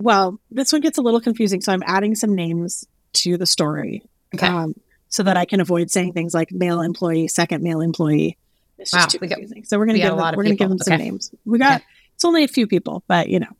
Well, 0.00 0.40
this 0.50 0.72
one 0.72 0.80
gets 0.80 0.96
a 0.98 1.02
little 1.02 1.20
confusing, 1.20 1.60
so 1.60 1.72
I'm 1.72 1.82
adding 1.86 2.14
some 2.14 2.34
names 2.34 2.86
to 3.14 3.36
the 3.36 3.46
story. 3.46 4.02
Okay. 4.34 4.46
um, 4.46 4.74
so 5.10 5.22
that 5.24 5.36
I 5.36 5.44
can 5.44 5.60
avoid 5.60 5.90
saying 5.90 6.14
things 6.14 6.32
like 6.32 6.50
male 6.50 6.80
employee, 6.80 7.28
second 7.28 7.62
male 7.62 7.82
employee. 7.82 8.38
It's 8.78 8.90
just 8.90 9.00
Wow, 9.00 9.06
too 9.10 9.18
we 9.20 9.28
got- 9.28 9.34
confusing. 9.34 9.64
so 9.64 9.78
we're 9.78 9.84
gonna 9.84 9.98
give 9.98 10.06
a 10.06 10.10
them, 10.12 10.18
lot 10.18 10.32
of 10.32 10.38
we're 10.38 10.44
going 10.44 10.56
to 10.56 10.58
give 10.64 10.70
them 10.70 10.78
some 10.78 10.94
Okay. 10.94 11.04
names. 11.04 11.30
We 11.44 11.58
got 11.58 11.76
Okay. 11.82 11.84
it's 12.14 12.24
only 12.24 12.42
a 12.44 12.48
few 12.48 12.66
people, 12.66 13.04
but 13.06 13.28
you 13.28 13.38
know. 13.38 13.54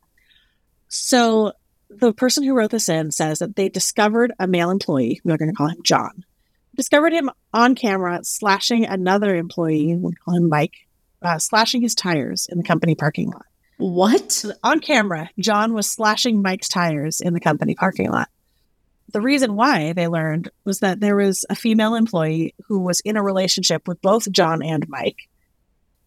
So 0.94 1.52
the 1.88 2.12
person 2.12 2.44
who 2.44 2.54
wrote 2.54 2.70
this 2.70 2.90
in 2.90 3.12
says 3.12 3.38
that 3.38 3.56
they 3.56 3.70
discovered 3.70 4.32
a 4.38 4.46
male 4.46 4.68
employee. 4.70 5.22
We're 5.24 5.38
going 5.38 5.50
to 5.50 5.56
call 5.56 5.68
him 5.68 5.82
John. 5.82 6.24
Discovered 6.76 7.14
him 7.14 7.30
on 7.54 7.74
camera 7.74 8.20
slashing 8.24 8.84
another 8.84 9.34
employee. 9.34 9.94
We'll 9.96 10.12
call 10.22 10.36
him 10.36 10.50
Mike. 10.50 10.74
Uh, 11.22 11.38
slashing 11.38 11.80
his 11.80 11.94
tires 11.94 12.46
in 12.50 12.58
the 12.58 12.64
company 12.64 12.94
parking 12.94 13.30
lot 13.30 13.46
What? 13.78 14.44
on 14.62 14.80
camera, 14.80 15.30
John 15.38 15.72
was 15.72 15.88
slashing 15.88 16.42
Mike's 16.42 16.68
tires 16.68 17.20
in 17.22 17.32
the 17.32 17.40
company 17.40 17.74
parking 17.74 18.10
lot. 18.10 18.28
The 19.12 19.20
reason 19.20 19.54
why 19.54 19.92
they 19.94 20.08
learned 20.08 20.50
was 20.64 20.80
that 20.80 21.00
there 21.00 21.16
was 21.16 21.46
a 21.48 21.54
female 21.54 21.94
employee 21.94 22.54
who 22.66 22.80
was 22.80 23.00
in 23.00 23.16
a 23.16 23.22
relationship 23.22 23.88
with 23.88 24.02
both 24.02 24.30
John 24.30 24.62
and 24.62 24.86
Mike. 24.88 25.28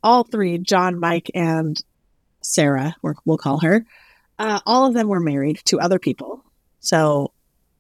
All 0.04 0.26
three, 0.26 0.58
John, 0.60 1.00
Mike, 1.00 1.32
and 1.34 1.82
Sarah, 2.41 2.95
we'll 3.02 3.38
call 3.38 3.62
her, 3.62 3.86
uh, 4.38 4.60
all 4.65 4.86
of 4.86 4.93
them 4.93 5.08
were 5.08 5.19
married 5.19 5.62
to 5.65 5.80
other 5.80 6.00
people. 6.00 6.43
So 6.80 7.32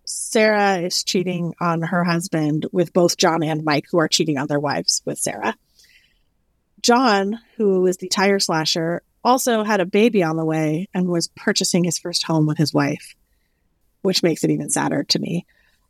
Sarah 0.05 0.77
is 0.77 1.03
cheating 1.03 1.53
on 1.59 1.81
her 1.81 2.03
husband 2.03 2.67
with 2.71 2.93
both 2.93 3.17
John 3.17 3.43
and 3.43 3.63
Mike, 3.63 3.85
who 3.91 3.97
are 3.97 4.07
cheating 4.07 4.37
on 4.37 4.47
their 4.47 4.59
wives 4.59 5.01
with 5.05 5.19
Sarah. 5.19 5.55
John, 6.81 7.39
who 7.57 7.85
is 7.87 7.97
the 7.97 8.07
tire 8.07 8.39
slasher, 8.39 9.01
also 9.23 9.63
had 9.63 9.79
a 9.79 9.85
baby 9.85 10.21
on 10.21 10.37
the 10.37 10.45
way 10.45 10.87
and 10.93 11.07
was 11.07 11.27
purchasing 11.29 11.83
his 11.83 11.97
first 11.97 12.23
home 12.23 12.45
with 12.45 12.57
his 12.57 12.73
wife, 12.73 13.15
which 14.03 14.21
makes 14.21 14.43
it 14.43 14.51
even 14.51 14.69
sadder 14.69 15.03
to 15.03 15.19
me. 15.19 15.45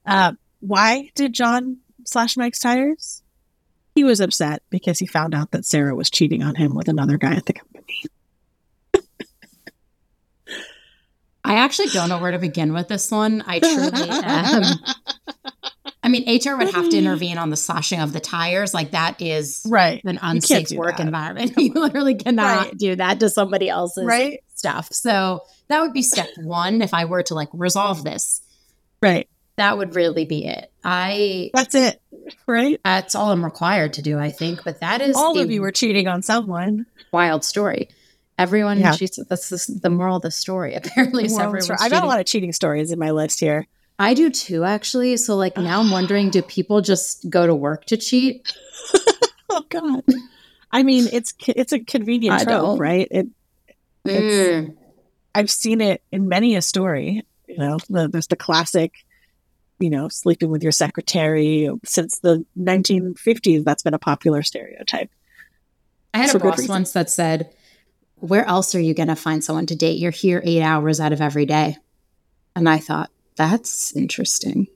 Uh, 0.05 0.33
why 0.61 1.11
did 1.15 1.33
John 1.33 1.77
slash 2.05 2.37
Mike's 2.37 2.59
tires? 2.59 3.21
He 3.93 4.03
was 4.03 4.21
upset 4.21 4.63
because 4.69 4.99
he 4.99 5.05
found 5.05 5.35
out 5.35 5.51
that 5.51 5.65
Sarah 5.65 5.95
was 5.95 6.09
cheating 6.09 6.43
on 6.43 6.55
him 6.55 6.75
with 6.75 6.87
another 6.87 7.17
guy 7.17 7.35
at 7.35 7.45
the 7.45 7.53
company. 7.53 8.05
I 11.45 11.55
actually 11.55 11.89
don't 11.89 12.09
know 12.09 12.19
where 12.19 12.31
to 12.31 12.39
begin 12.39 12.73
with 12.73 12.87
this 12.87 13.09
one. 13.11 13.43
I 13.45 13.59
truly 13.59 14.09
am. 14.09 14.63
I 16.03 16.07
mean, 16.07 16.23
HR 16.27 16.55
would 16.57 16.69
have 16.71 16.89
to 16.89 16.97
intervene 16.97 17.37
on 17.39 17.49
the 17.49 17.57
slashing 17.57 17.99
of 17.99 18.13
the 18.13 18.19
tires. 18.19 18.73
Like 18.75 18.91
that 18.91 19.19
is 19.21 19.65
right. 19.67 20.03
an 20.05 20.19
unsafe 20.21 20.71
work 20.71 20.97
that. 20.97 21.05
environment. 21.07 21.53
You 21.57 21.73
literally 21.73 22.15
cannot 22.15 22.57
Right. 22.67 22.77
do 22.77 22.95
that 22.95 23.19
to 23.21 23.29
somebody 23.29 23.69
else's 23.69 24.05
Right. 24.05 24.41
stuff. 24.55 24.89
So 24.91 25.41
that 25.67 25.81
would 25.81 25.93
be 25.93 26.03
step 26.03 26.27
one 26.37 26.81
if 26.83 26.93
I 26.93 27.05
were 27.05 27.23
to 27.23 27.33
like 27.33 27.49
resolve 27.53 28.03
this. 28.03 28.41
Right. 29.01 29.27
That 29.57 29.77
would 29.77 29.95
really 29.95 30.25
be 30.25 30.45
it. 30.45 30.71
I 30.83 31.49
That's 31.53 31.73
it. 31.73 32.01
Right. 32.45 32.79
that's 32.83 33.15
all 33.15 33.31
I'm 33.31 33.43
required 33.43 33.93
to 33.93 34.01
do, 34.03 34.19
I 34.19 34.29
think. 34.29 34.63
But 34.63 34.81
that 34.81 35.01
is 35.01 35.15
All 35.15 35.39
of 35.39 35.49
you 35.49 35.61
were 35.61 35.71
cheating 35.71 36.07
on 36.07 36.21
someone. 36.21 36.85
wild 37.11 37.43
story. 37.43 37.89
Everyone, 38.37 38.79
Yeah. 38.79 38.91
she's 38.91 39.17
that's 39.29 39.49
the, 39.49 39.79
the 39.81 39.89
moral 39.89 40.17
of 40.17 40.21
the 40.21 40.31
story. 40.31 40.75
Apparently, 40.81 41.25
is 41.25 41.31
Well, 41.33 41.41
everyone's 41.41 41.69
I 41.81 41.89
got 41.89 42.03
a 42.03 42.07
lot 42.07 42.19
of 42.19 42.25
cheating 42.25 42.51
stories 42.53 42.91
in 42.91 42.99
my 42.99 43.11
list 43.11 43.39
here. 43.39 43.67
I 43.97 44.13
do 44.13 44.29
too, 44.29 44.65
actually. 44.65 45.15
So, 45.17 45.37
like, 45.37 45.55
now 45.55 45.79
I'm 45.79 45.89
wondering 45.89 46.29
do 46.29 46.41
people 46.41 46.81
just 46.81 47.29
go 47.29 47.47
to 47.47 47.55
work 47.55 47.85
to 47.85 47.97
cheat? 47.97 48.51
oh, 49.49 49.63
God. 49.69 50.03
I 50.71 50.83
mean, 50.83 51.07
it's 51.13 51.33
it's 51.47 51.71
a 51.71 51.79
convenient 51.79 52.41
I 52.41 52.43
trope, 52.43 52.61
don't. 52.61 52.77
right? 52.79 53.07
It, 53.09 53.27
it's, 54.03 54.51
Mm. 54.51 54.75
I've 55.33 55.49
seen 55.49 55.79
it 55.81 56.01
in 56.11 56.27
many 56.27 56.55
a 56.55 56.61
story. 56.61 57.25
You 57.47 57.57
know, 57.57 57.77
the, 57.89 58.07
there's 58.09 58.27
the 58.27 58.35
classic, 58.35 58.93
you 59.79 59.89
know, 59.89 60.09
sleeping 60.09 60.49
with 60.49 60.61
your 60.61 60.71
secretary. 60.73 61.69
Since 61.85 62.19
the 62.19 62.45
1950s, 62.59 63.63
that's 63.63 63.81
been 63.83 63.93
a 63.93 63.99
popular 63.99 64.43
stereotype. 64.43 65.09
I 66.13 66.17
had 66.19 66.31
For 66.31 66.37
a 66.37 66.39
boss 66.41 66.59
reason. 66.59 66.73
once 66.73 66.91
that 66.91 67.09
said, 67.09 67.53
Where 68.17 68.45
else 68.45 68.75
are 68.75 68.79
you 68.79 68.93
going 68.93 69.09
to 69.09 69.15
find 69.15 69.43
someone 69.43 69.65
to 69.67 69.75
date? 69.75 69.99
You're 69.99 70.11
here 70.11 70.41
eight 70.43 70.61
hours 70.61 70.99
out 70.99 71.13
of 71.13 71.21
every 71.21 71.45
day. 71.45 71.77
And 72.55 72.69
I 72.69 72.79
thought, 72.79 73.11
That's 73.35 73.95
interesting. 73.95 74.67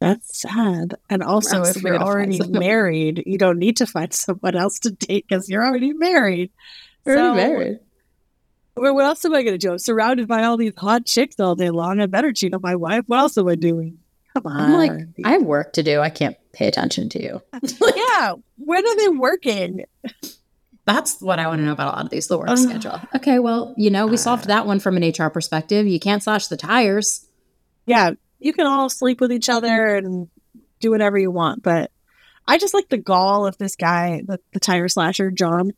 That's 0.00 0.42
sad. 0.42 0.94
And 1.08 1.22
also, 1.22 1.62
if 1.62 1.82
you're 1.82 2.02
already 2.02 2.40
married, 2.48 3.22
you 3.26 3.38
don't 3.38 3.58
need 3.58 3.78
to 3.78 3.86
find 3.86 4.12
someone 4.12 4.54
else 4.54 4.78
to 4.80 4.90
date 4.90 5.26
because 5.28 5.48
you're 5.48 5.66
already 5.66 5.92
married. 5.92 6.50
So, 7.06 7.34
married. 7.34 7.80
Well, 8.76 8.94
what 8.94 9.06
else 9.06 9.24
am 9.24 9.34
I 9.34 9.42
going 9.42 9.54
to 9.54 9.58
do? 9.58 9.72
I'm 9.72 9.78
surrounded 9.78 10.28
by 10.28 10.44
all 10.44 10.58
these 10.58 10.74
hot 10.76 11.06
chicks 11.06 11.40
all 11.40 11.54
day 11.54 11.70
long. 11.70 12.00
I 12.00 12.06
better 12.06 12.32
cheat 12.32 12.52
on 12.52 12.60
my 12.62 12.76
wife. 12.76 13.04
What 13.06 13.20
else 13.20 13.38
am 13.38 13.48
I 13.48 13.54
doing? 13.54 13.98
Come 14.34 14.52
on. 14.52 14.60
I'm 14.60 14.72
like, 14.74 15.06
I 15.24 15.32
have 15.32 15.42
work 15.42 15.72
to 15.74 15.82
do. 15.82 16.00
I 16.00 16.10
can't 16.10 16.36
pay 16.52 16.66
attention 16.66 17.08
to 17.10 17.22
you. 17.22 17.40
yeah. 17.96 18.34
When 18.58 18.86
are 18.86 18.96
they 18.96 19.08
working? 19.08 19.84
That's 20.86 21.20
what 21.20 21.40
I 21.40 21.48
want 21.48 21.60
to 21.60 21.64
know 21.64 21.72
about 21.72 21.92
a 21.92 21.96
lot 21.96 22.04
of 22.04 22.10
these, 22.10 22.28
the 22.28 22.38
work 22.38 22.48
Ugh. 22.48 22.58
schedule. 22.58 23.00
Okay, 23.14 23.40
well, 23.40 23.74
you 23.76 23.90
know, 23.90 24.06
we 24.06 24.16
solved 24.16 24.46
that 24.46 24.66
one 24.66 24.78
from 24.78 24.96
an 24.96 25.02
HR 25.02 25.28
perspective. 25.30 25.86
You 25.86 25.98
can't 25.98 26.22
slash 26.22 26.46
the 26.46 26.56
tires. 26.56 27.26
Yeah. 27.86 28.12
You 28.38 28.52
can 28.52 28.66
all 28.66 28.88
sleep 28.88 29.20
with 29.20 29.32
each 29.32 29.48
other 29.48 29.96
and 29.96 30.28
do 30.78 30.92
whatever 30.92 31.18
you 31.18 31.32
want. 31.32 31.64
But 31.64 31.90
I 32.46 32.58
just 32.58 32.72
like 32.72 32.88
the 32.88 32.98
gall 32.98 33.46
of 33.46 33.58
this 33.58 33.74
guy, 33.74 34.22
the, 34.24 34.38
the 34.52 34.60
tire 34.60 34.86
slasher, 34.86 35.32
John, 35.32 35.72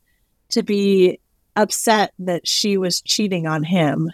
to 0.49 0.61
be 0.61 1.19
upset 1.55 2.13
that 2.19 2.47
she 2.47 2.77
was 2.77 3.01
cheating 3.01 3.47
on 3.47 3.63
him. 3.63 4.11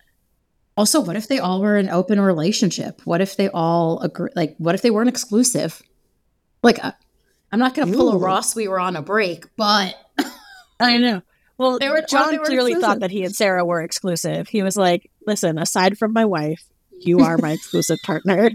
Also, 0.77 1.01
what 1.01 1.17
if 1.17 1.27
they 1.27 1.39
all 1.39 1.61
were 1.61 1.77
in 1.77 1.87
an 1.87 1.93
open 1.93 2.21
relationship? 2.21 3.01
What 3.03 3.19
if 3.19 3.35
they 3.35 3.49
all 3.49 3.99
agree? 3.99 4.29
Like, 4.35 4.55
what 4.59 4.75
if 4.75 4.81
they 4.81 4.91
weren't 4.91 5.09
exclusive? 5.09 5.81
Like, 6.63 6.83
uh, 6.83 6.93
I'm 7.51 7.59
not 7.59 7.75
going 7.75 7.91
to 7.91 7.97
pull 7.97 8.13
a 8.13 8.17
Ross. 8.17 8.55
We 8.55 8.67
were 8.67 8.79
on 8.79 8.95
a 8.95 9.01
break, 9.01 9.45
but 9.55 9.95
I 10.79 10.97
know. 10.97 11.21
Well, 11.57 11.79
They 11.79 11.89
were- 11.89 12.01
John 12.01 12.31
they 12.31 12.37
were 12.37 12.45
clearly 12.45 12.71
exclusive. 12.71 12.81
thought 12.89 12.99
that 12.99 13.11
he 13.11 13.23
and 13.23 13.35
Sarah 13.35 13.63
were 13.65 13.81
exclusive. 13.81 14.47
He 14.49 14.61
was 14.61 14.75
like, 14.75 15.09
listen, 15.25 15.57
aside 15.57 15.97
from 15.97 16.11
my 16.13 16.25
wife, 16.25 16.63
you 16.99 17.19
are 17.19 17.37
my 17.37 17.51
exclusive 17.51 17.99
partner. 18.03 18.51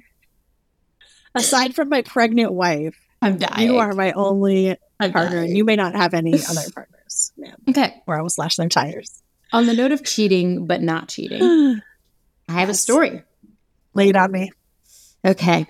Aside 1.34 1.74
from 1.74 1.88
my 1.88 2.02
pregnant 2.02 2.52
wife, 2.52 2.96
I'm 3.22 3.38
dying. 3.38 3.68
you 3.68 3.78
are 3.78 3.94
my 3.94 4.12
only 4.12 4.76
I'm 4.98 5.12
partner, 5.12 5.38
and 5.38 5.56
you 5.56 5.64
may 5.64 5.76
not 5.76 5.94
have 5.94 6.12
any 6.12 6.34
other 6.50 6.62
partners, 6.74 7.32
ma'am, 7.36 7.56
Okay. 7.68 8.02
or 8.06 8.18
I 8.18 8.22
will 8.22 8.30
slash 8.30 8.56
their 8.56 8.68
tires. 8.68 9.22
On 9.52 9.66
the 9.66 9.74
note 9.74 9.92
of 9.92 10.04
cheating, 10.04 10.66
but 10.66 10.82
not 10.82 11.08
cheating, 11.08 11.42
I 12.48 12.52
have 12.52 12.68
a 12.68 12.72
Yes. 12.72 12.80
story. 12.80 13.22
it 13.96 14.16
on 14.16 14.30
me. 14.32 14.50
Okay. 15.24 15.66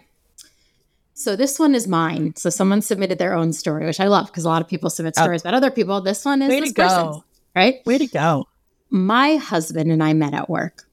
So 1.20 1.36
this 1.36 1.58
one 1.58 1.74
is 1.74 1.86
mine. 1.86 2.34
So 2.36 2.48
someone 2.48 2.80
submitted 2.80 3.18
their 3.18 3.34
own 3.34 3.52
story, 3.52 3.84
which 3.84 4.00
I 4.00 4.06
love 4.06 4.28
because 4.28 4.46
a 4.46 4.48
lot 4.48 4.62
of 4.62 4.68
people 4.68 4.88
submit 4.88 5.12
Oh. 5.18 5.22
stories 5.24 5.42
about 5.42 5.52
other 5.52 5.70
people. 5.70 6.00
This 6.00 6.24
one 6.24 6.40
is 6.40 6.48
Way 6.48 6.60
this 6.60 6.70
to 6.70 6.74
go. 6.74 6.82
person's, 6.88 7.22
right? 7.54 7.74
Way 7.84 7.98
to 7.98 8.06
go. 8.06 8.46
My 8.88 9.36
husband 9.36 9.92
and 9.92 10.02
I 10.02 10.14
met 10.14 10.32
at 10.32 10.48
work. 10.48 10.84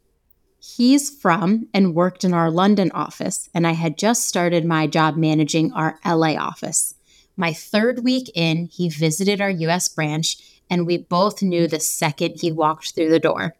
He's 0.59 1.09
from 1.09 1.67
and 1.73 1.95
worked 1.95 2.25
in 2.25 2.33
our 2.33 2.51
London 2.51 2.91
office, 2.93 3.49
and 3.53 3.65
I 3.65 3.71
had 3.71 3.97
just 3.97 4.27
started 4.27 4.65
my 4.65 4.85
job 4.85 5.15
managing 5.15 5.71
our 5.71 5.97
LA 6.03 6.35
office. 6.35 6.95
My 7.37 7.53
third 7.53 8.03
week 8.03 8.29
in, 8.35 8.65
he 8.65 8.89
visited 8.89 9.39
our 9.39 9.49
US 9.49 9.87
branch, 9.87 10.35
and 10.69 10.85
we 10.85 10.97
both 10.97 11.41
knew 11.41 11.67
the 11.69 11.79
second 11.79 12.41
he 12.41 12.51
walked 12.51 12.93
through 12.93 13.11
the 13.11 13.19
door. 13.19 13.55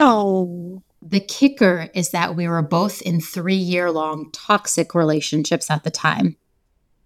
Oh, 0.00 0.82
The 1.02 1.20
kicker 1.20 1.88
is 1.94 2.10
that 2.10 2.36
we 2.36 2.46
were 2.46 2.62
both 2.62 3.00
in 3.02 3.20
three 3.20 3.54
year 3.54 3.90
long 3.90 4.30
toxic 4.32 4.94
relationships 4.94 5.70
at 5.70 5.82
the 5.82 5.90
time. 5.90 6.36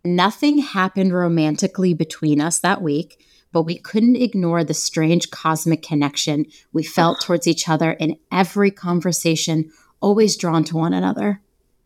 Nothing 0.05 0.59
happened 0.59 1.15
romantically 1.15 1.95
between 1.95 2.41
us 2.41 2.59
that 2.59 2.83
week, 2.83 3.25
but 3.53 3.63
we 3.63 3.79
couldn't 3.79 4.17
ignore 4.17 4.65
the 4.65 4.75
strange 4.75 5.31
cosmic 5.31 5.83
connection 5.83 6.47
we 6.73 6.83
felt 6.83 7.21
towards 7.23 7.47
each 7.47 7.69
other 7.69 7.93
in 7.93 8.19
every 8.33 8.71
conversation, 8.71 9.71
always 10.01 10.37
drawn 10.37 10.65
to 10.65 10.77
one 10.77 10.93
another. 10.93 11.41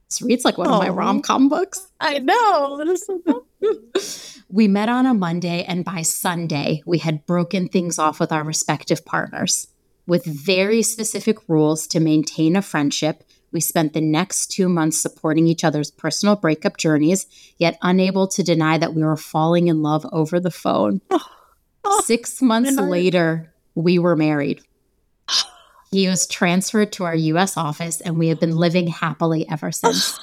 This 0.08 0.22
reads 0.22 0.44
like 0.44 0.56
one 0.56 0.68
of 0.68 0.80
my 0.80 0.88
rom 0.88 1.20
com 1.20 1.50
books. 1.50 1.88
I 2.00 2.18
know. 2.20 2.78
That 2.78 2.88
is 2.88 3.04
so 3.04 3.44
We 4.50 4.66
met 4.66 4.88
on 4.88 5.04
a 5.04 5.12
Monday, 5.12 5.62
and 5.64 5.84
by 5.84 6.00
Sunday, 6.00 6.82
we 6.86 6.98
had 6.98 7.26
broken 7.26 7.68
things 7.68 7.98
off 7.98 8.18
with 8.18 8.32
our 8.32 8.42
respective 8.42 9.04
partners. 9.04 9.68
With 10.08 10.24
very 10.24 10.80
specific 10.80 11.36
rules 11.48 11.86
to 11.88 12.00
maintain 12.00 12.56
a 12.56 12.62
friendship, 12.62 13.24
we 13.52 13.60
spent 13.60 13.92
the 13.92 14.00
next 14.00 14.46
two 14.46 14.66
months 14.66 14.98
supporting 14.98 15.46
each 15.46 15.64
other's 15.64 15.90
personal 15.90 16.34
breakup 16.34 16.78
journeys, 16.78 17.26
yet 17.58 17.76
unable 17.82 18.26
to 18.28 18.42
deny 18.42 18.78
that 18.78 18.94
we 18.94 19.02
were 19.02 19.18
falling 19.18 19.68
in 19.68 19.82
love 19.82 20.06
over 20.10 20.40
the 20.40 20.50
phone. 20.50 21.02
Oh, 21.84 22.02
Six 22.04 22.42
months 22.42 22.76
later, 22.76 23.54
we 23.74 23.98
were 24.00 24.16
married. 24.16 24.60
He 25.90 26.08
was 26.08 26.26
transferred 26.26 26.92
to 26.94 27.04
our 27.04 27.14
US 27.14 27.56
office, 27.56 28.00
and 28.02 28.18
we 28.18 28.28
have 28.28 28.40
been 28.40 28.56
living 28.56 28.88
happily 28.88 29.48
ever 29.48 29.68
oh. 29.68 29.70
since. 29.70 30.18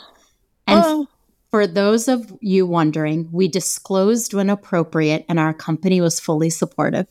And 0.68 0.84
oh, 0.86 1.08
for 1.50 1.66
those 1.66 2.08
of 2.08 2.38
you 2.42 2.68
wondering, 2.68 3.30
we 3.32 3.48
disclosed 3.48 4.34
when 4.34 4.50
appropriate 4.50 5.26
and 5.30 5.40
our 5.40 5.54
company 5.54 6.02
was 6.02 6.20
fully 6.20 6.50
supportive. 6.50 7.08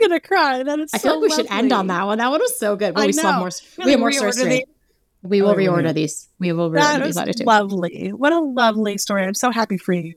I'm 0.00 0.08
gonna 0.08 0.20
cry. 0.20 0.62
That 0.62 0.78
is. 0.80 0.90
I 0.94 0.98
feel 0.98 1.12
so 1.14 1.18
like 1.18 1.30
we 1.30 1.36
should 1.36 1.50
end 1.50 1.72
on 1.72 1.86
that 1.88 2.04
one. 2.06 2.18
That 2.18 2.30
one 2.30 2.40
was 2.40 2.58
so 2.58 2.76
good. 2.76 2.94
But 2.94 3.02
I 3.02 3.06
we 3.06 3.12
still 3.12 3.30
have 3.30 3.40
more. 3.40 3.50
Really 3.78 3.86
We 3.86 3.90
have 3.92 4.00
more 4.00 4.12
stories. 4.12 4.36
reorder 4.38 4.48
the- 4.48 4.64
We 5.22 5.42
will 5.42 5.50
Oh, 5.50 5.54
really? 5.54 5.82
reorder 5.82 5.94
these. 5.94 6.28
We 6.38 6.52
will 6.52 6.64
oh, 6.64 6.70
That 6.70 7.00
reorder 7.02 7.06
is 7.08 7.16
these 7.16 7.26
later 7.26 7.44
lovely. 7.44 8.08
What 8.12 8.32
a 8.32 8.40
lovely 8.40 8.98
story. 8.98 9.24
I'm 9.24 9.34
so 9.34 9.50
happy 9.50 9.76
for 9.78 9.92
you. 9.92 10.14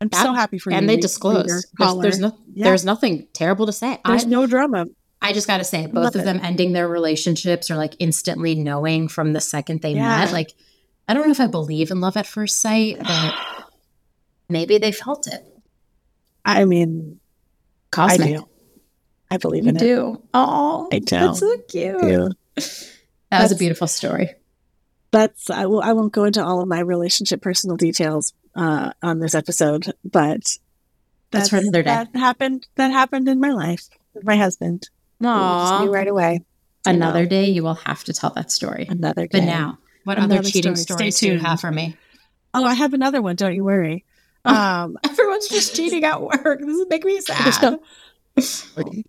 I'm 0.00 0.08
That- 0.08 0.22
so 0.22 0.32
happy 0.32 0.58
for 0.58 0.70
you. 0.70 0.76
And 0.76 0.88
they 0.88 0.94
read- 0.94 1.02
disclose. 1.02 1.46
There's, 1.46 1.66
there's, 2.00 2.18
no, 2.18 2.36
Yeah. 2.54 2.64
there's 2.64 2.84
nothing 2.84 3.26
terrible 3.32 3.66
to 3.66 3.72
say. 3.72 3.98
I, 4.04 4.10
There's 4.10 4.26
no 4.26 4.46
drama. 4.46 4.86
I 5.22 5.32
just 5.32 5.46
got 5.46 5.58
to 5.58 5.64
say, 5.64 5.86
both 5.86 5.94
Love 6.04 6.14
of 6.16 6.20
it. 6.22 6.24
them 6.24 6.40
ending 6.42 6.72
their 6.72 6.88
relationships 6.88 7.70
or 7.70 7.76
like 7.76 7.94
instantly 7.98 8.54
knowing 8.54 9.08
from 9.08 9.32
the 9.32 9.40
second 9.40 9.80
they 9.82 9.92
Yeah. 9.94 10.18
met. 10.18 10.32
Like, 10.32 10.52
I 11.08 11.14
don't 11.14 11.26
know 11.26 11.30
if 11.32 11.40
I 11.40 11.46
believe 11.46 11.90
in 11.90 12.00
love 12.00 12.16
at 12.16 12.26
first 12.26 12.60
sight, 12.60 12.98
but 13.02 13.34
maybe 14.48 14.76
they 14.78 14.92
felt 14.92 15.26
it. 15.26 15.42
I 16.44 16.64
mean, 16.66 17.20
Cosmic. 17.90 18.20
I 18.28 18.32
do. 18.38 18.48
I 19.34 19.36
believe 19.38 19.64
You 19.64 19.70
in 19.70 19.76
it. 19.76 19.82
I 19.82 19.84
do. 19.84 20.22
Oh, 20.32 20.88
I 20.92 21.00
do. 21.00 21.16
That's 21.16 21.40
so 21.40 21.58
cute. 21.68 22.00
Do. 22.00 22.30
That 23.30 23.42
was 23.42 23.50
a 23.50 23.56
beautiful 23.56 23.88
story. 23.88 24.34
That's 25.10 25.50
I 25.50 25.66
will 25.66 25.82
I 25.82 25.92
won't 25.92 26.12
go 26.12 26.22
into 26.24 26.44
all 26.44 26.60
of 26.60 26.68
my 26.68 26.78
relationship 26.78 27.42
personal 27.42 27.76
details 27.76 28.32
uh, 28.54 28.92
on 29.02 29.18
this 29.18 29.34
episode, 29.34 29.92
but 30.04 30.56
That's 31.32 31.48
for 31.48 31.56
another 31.56 31.82
day. 31.82 31.90
That 31.90 32.14
happened. 32.14 32.68
That 32.76 32.92
happened 32.92 33.28
in 33.28 33.40
my 33.40 33.50
life 33.50 33.88
with 34.14 34.24
my 34.24 34.36
husband. 34.36 34.88
Aww. 35.20 35.92
right 35.92 36.06
away. 36.06 36.44
I 36.86 36.92
know. 36.92 37.06
Another 37.08 37.26
day, 37.26 37.46
you 37.46 37.64
will 37.64 37.74
have 37.74 38.04
to 38.04 38.12
tell 38.12 38.30
that 38.30 38.52
story. 38.52 38.86
Another 38.88 39.26
day. 39.26 39.40
But 39.40 39.46
now, 39.46 39.78
what 40.04 40.18
other 40.18 40.26
Another 40.34 40.48
cheating 40.48 40.76
story. 40.76 41.10
Stories 41.10 41.18
do 41.18 41.32
you 41.32 41.38
have 41.38 41.60
for 41.60 41.72
me? 41.72 41.96
Oh, 42.52 42.64
I 42.64 42.74
have 42.74 42.94
another 42.94 43.20
one. 43.20 43.34
Don't 43.34 43.54
you 43.54 43.64
worry. 43.64 44.04
Oh. 44.44 44.54
Um, 44.54 44.98
Everyone's 45.04 45.48
just 45.48 45.74
cheating 45.74 46.04
at 46.04 46.20
work. 46.22 46.60
This 46.60 46.76
is 46.76 46.86
making 46.88 47.08
me 47.08 47.20
There's 47.42 47.60
no- 47.62 47.80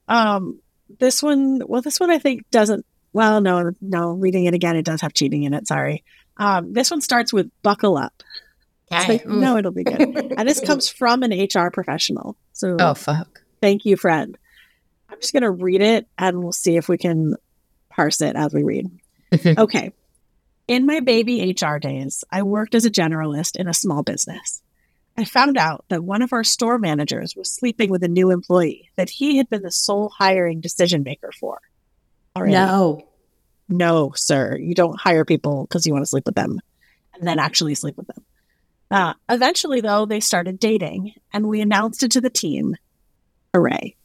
um, 0.08 0.60
this 1.00 1.22
one. 1.24 1.62
Well, 1.66 1.82
this 1.82 2.00
one 2.00 2.10
I 2.12 2.20
think 2.20 2.50
doesn't. 2.52 2.86
Well, 3.14 3.42
no, 3.42 3.72
no. 3.82 4.12
Reading 4.12 4.46
it 4.46 4.54
again, 4.54 4.76
it 4.76 4.86
does 4.86 5.02
have 5.02 5.14
cheating 5.14 5.44
in 5.44 5.54
it. 5.54 5.68
Sorry. 5.68 6.04
Um, 6.38 6.74
this 6.74 6.92
one 6.92 7.02
starts 7.02 7.32
with 7.34 7.50
"buckle 7.64 7.98
up." 7.98 8.24
It's 8.92 9.04
Okay. 9.04 9.14
like, 9.14 9.26
no, 9.26 9.58
it'll 9.58 9.72
be 9.72 9.84
good. 9.84 10.00
and 10.38 10.48
this 10.48 10.60
comes 10.60 10.88
from 10.90 11.24
an 11.24 11.32
HR 11.32 11.72
professional. 11.72 12.38
So 12.54 12.78
Oh 12.80 12.94
fuck. 12.94 13.42
thank 13.62 13.84
you, 13.86 13.98
friend. 13.98 14.38
I'm 15.10 15.20
just 15.20 15.34
going 15.34 15.44
to 15.44 15.50
read 15.52 15.82
it 15.82 16.08
and 16.20 16.44
we'll 16.44 16.52
see 16.52 16.78
if 16.78 16.88
we 16.88 16.98
can 16.98 17.34
parse 17.90 18.22
it 18.22 18.36
as 18.36 18.54
we 18.54 18.64
read. 18.64 18.90
okay. 19.58 19.92
In 20.68 20.86
my 20.86 21.00
baby 21.00 21.56
HR 21.60 21.78
days, 21.78 22.24
I 22.32 22.44
worked 22.44 22.76
as 22.76 22.86
a 22.86 22.92
generalist 22.92 23.56
in 23.56 23.68
a 23.68 23.74
small 23.74 24.04
business. 24.04 24.62
I 25.18 25.24
found 25.24 25.58
out 25.58 25.86
that 25.90 26.04
one 26.04 26.22
of 26.22 26.34
our 26.34 26.44
store 26.44 26.78
managers 26.78 27.36
was 27.36 27.52
sleeping 27.52 27.90
with 27.90 28.04
a 28.04 28.08
new 28.08 28.32
employee 28.32 28.90
that 28.98 29.10
he 29.10 29.38
had 29.38 29.50
been 29.50 29.62
the 29.62 29.72
sole 29.72 30.10
hiring 30.10 30.60
decision 30.60 31.04
maker 31.04 31.32
for. 31.40 31.62
Already. 32.36 32.54
No. 32.54 33.08
No, 33.70 34.12
sir. 34.16 34.58
You 34.58 34.76
don't 34.76 35.00
hire 35.00 35.26
people 35.26 35.64
because 35.64 35.86
you 35.86 35.94
want 35.94 36.04
to 36.04 36.10
sleep 36.10 36.26
with 36.26 36.36
them 36.36 36.60
and 37.14 37.28
then 37.28 37.40
actually 37.40 37.76
sleep 37.76 37.98
with 37.98 38.08
them. 38.08 38.24
Uh, 38.92 39.14
eventually, 39.30 39.82
though, 39.82 40.06
they 40.06 40.20
started 40.20 40.60
dating 40.60 41.14
and 41.34 41.48
we 41.48 41.62
announced 41.62 42.04
it 42.04 42.12
to 42.12 42.22
the 42.22 42.30
team. 42.30 42.76
Hooray. 43.54 43.96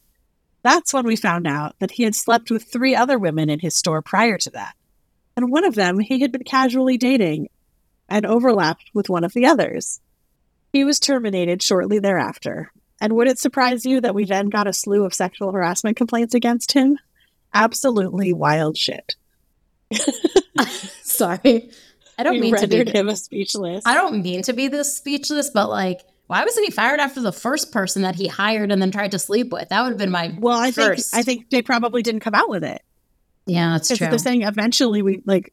That's 0.63 0.93
when 0.93 1.07
we 1.07 1.17
found 1.17 1.47
out 1.47 1.75
that 1.81 1.93
he 1.93 2.05
had 2.05 2.15
slept 2.15 2.51
with 2.51 2.65
three 2.65 2.95
other 2.95 3.19
women 3.19 3.51
in 3.51 3.59
his 3.59 3.75
store 3.75 4.03
prior 4.03 4.39
to 4.39 4.51
that. 4.51 4.75
And 5.37 5.51
one 5.51 5.65
of 5.65 5.75
them 5.75 5.99
he 5.99 6.21
had 6.21 6.33
been 6.33 6.45
casually 6.45 6.99
dating 6.99 7.49
and 8.09 8.27
overlapped 8.27 8.91
with 8.95 9.09
one 9.09 9.25
of 9.25 9.33
the 9.33 9.47
others. 9.47 10.01
He 10.73 10.85
was 10.85 11.01
terminated 11.01 11.63
shortly 11.63 11.99
thereafter. 11.99 12.73
And 13.01 13.15
would 13.15 13.29
it 13.29 13.39
surprise 13.39 13.85
you 13.87 14.01
that 14.03 14.15
we 14.15 14.25
then 14.25 14.49
got 14.49 14.67
a 14.67 14.73
slew 14.73 15.05
of 15.05 15.15
sexual 15.15 15.53
harassment 15.53 15.97
complaints 15.97 16.35
against 16.35 16.73
him? 16.73 16.99
Absolutely 17.55 18.33
wild 18.33 18.77
shit. 18.77 19.17
Sorry. 21.03 21.71
I 22.19 22.23
don't 22.23 22.35
We 22.35 22.41
mean 22.41 22.57
to 22.57 22.67
be 22.67 22.85
him 22.85 23.09
a 23.09 23.17
speechless. 23.17 23.83
I 23.87 23.95
don't 23.95 24.23
mean 24.23 24.43
to 24.43 24.53
be 24.53 24.69
this 24.69 24.95
speechless, 24.95 25.51
but 25.51 25.71
like, 25.71 26.03
why 26.27 26.45
wasn't 26.45 26.67
he 26.67 26.71
fired 26.71 27.01
after 27.01 27.21
the 27.21 27.33
first 27.33 27.73
person 27.73 28.03
that 28.03 28.15
he 28.15 28.29
hired 28.29 28.71
and 28.71 28.81
then 28.81 28.91
tried 28.91 29.13
to 29.13 29.19
sleep 29.19 29.51
with? 29.51 29.71
That 29.71 29.83
would 29.83 29.89
have 29.89 29.99
been 29.99 30.11
my 30.11 30.37
well, 30.39 30.59
I 30.59 30.71
think. 30.71 31.01
I 31.13 31.23
think 31.23 31.51
they 31.51 31.63
probably 31.63 32.03
didn't 32.03 32.21
come 32.21 32.35
out 32.35 32.49
with 32.49 32.63
it. 32.63 32.83
yeah, 33.47 33.71
that's 33.71 33.89
true. 33.89 34.07
they're 34.07 34.19
saying 34.19 34.43
eventually 34.43 35.03
we 35.03 35.23
like 35.25 35.53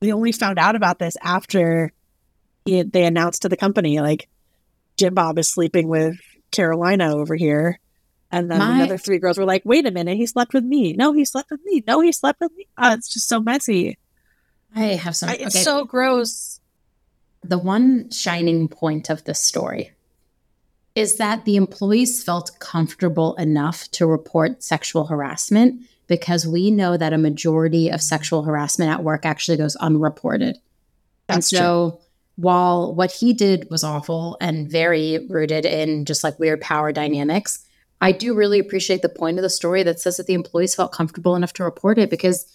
we 0.00 0.12
only 0.12 0.30
found 0.32 0.58
out 0.58 0.76
about 0.76 0.98
this 0.98 1.16
after 1.22 1.92
he, 2.66 2.82
they 2.82 3.04
announced 3.04 3.42
to 3.42 3.48
the 3.48 3.56
company 3.56 4.00
like 4.00 4.28
Jim 4.96 5.14
Bob 5.14 5.38
is 5.38 5.48
sleeping 5.48 5.88
with 5.88 6.16
Carolina 6.50 7.14
over 7.14 7.34
here. 7.34 7.78
And 8.32 8.50
then 8.50 8.58
My- 8.58 8.78
the 8.78 8.84
other 8.84 8.98
three 8.98 9.18
girls 9.18 9.38
were 9.38 9.44
like, 9.44 9.62
wait 9.64 9.86
a 9.86 9.90
minute, 9.90 10.16
he 10.16 10.26
slept 10.26 10.52
with 10.52 10.64
me. 10.64 10.92
No, 10.94 11.12
he 11.12 11.24
slept 11.24 11.50
with 11.50 11.60
me. 11.64 11.84
No, 11.86 12.00
he 12.00 12.12
slept 12.12 12.40
with 12.40 12.52
me. 12.56 12.66
Oh, 12.78 12.92
it's 12.92 13.08
just 13.12 13.28
so 13.28 13.40
messy. 13.40 13.98
I 14.74 14.82
have 14.94 15.14
some. 15.16 15.28
I- 15.30 15.34
it's 15.36 15.54
okay, 15.56 15.62
so 15.64 15.84
gross. 15.84 16.60
the 17.42 17.58
one 17.58 18.10
shining 18.10 18.66
point 18.68 19.08
of 19.08 19.22
this 19.24 19.38
story 19.38 19.92
is 20.96 21.16
that 21.16 21.44
the 21.44 21.56
employees 21.56 22.24
felt 22.24 22.50
comfortable 22.58 23.34
enough 23.36 23.88
to 23.92 24.06
report 24.06 24.62
sexual 24.64 25.06
harassment 25.06 25.80
because 26.08 26.46
we 26.46 26.70
know 26.70 26.96
that 26.96 27.12
a 27.12 27.18
majority 27.18 27.88
of 27.90 28.00
sexual 28.02 28.42
harassment 28.42 28.90
at 28.90 29.04
work 29.04 29.24
actually 29.26 29.56
goes 29.58 29.76
unreported. 29.76 30.58
and 31.28 31.44
so 31.44 31.90
true. 31.90 32.00
While 32.36 32.94
what 32.94 33.10
he 33.10 33.32
did 33.32 33.66
was 33.70 33.82
awful 33.82 34.36
and 34.40 34.70
very 34.70 35.26
rooted 35.28 35.64
in 35.64 36.04
just 36.04 36.22
like 36.22 36.38
weird 36.38 36.60
power 36.60 36.92
dynamics, 36.92 37.64
I 38.00 38.12
do 38.12 38.34
really 38.34 38.58
appreciate 38.58 39.02
the 39.02 39.08
point 39.08 39.38
of 39.38 39.42
the 39.42 39.50
story 39.50 39.82
that 39.82 40.00
says 40.00 40.18
that 40.18 40.26
the 40.26 40.34
employees 40.34 40.74
felt 40.74 40.92
comfortable 40.92 41.34
enough 41.34 41.54
to 41.54 41.64
report 41.64 41.98
it 41.98 42.10
because 42.10 42.46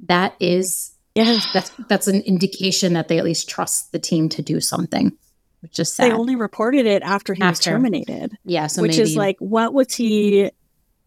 that 0.00 0.34
is 0.38 0.92
Yeah. 1.14 1.38
that's 1.54 1.70
that's 1.88 2.08
an 2.08 2.20
indication 2.22 2.92
that 2.92 3.08
they 3.08 3.18
at 3.18 3.24
least 3.24 3.48
trust 3.48 3.92
the 3.92 3.98
team 3.98 4.28
to 4.30 4.42
do 4.42 4.60
something, 4.60 5.12
which 5.60 5.78
is 5.78 5.94
sad. 5.94 6.10
They 6.10 6.14
only 6.14 6.36
reported 6.36 6.84
it 6.84 7.02
after 7.02 7.32
he 7.32 7.42
was 7.42 7.58
terminated, 7.58 8.36
yeah, 8.44 8.66
so 8.66 8.82
which 8.82 8.92
maybe 8.92 9.02
is 9.02 9.16
like, 9.16 9.36
what 9.38 9.72
was 9.72 9.94
he, 9.94 10.50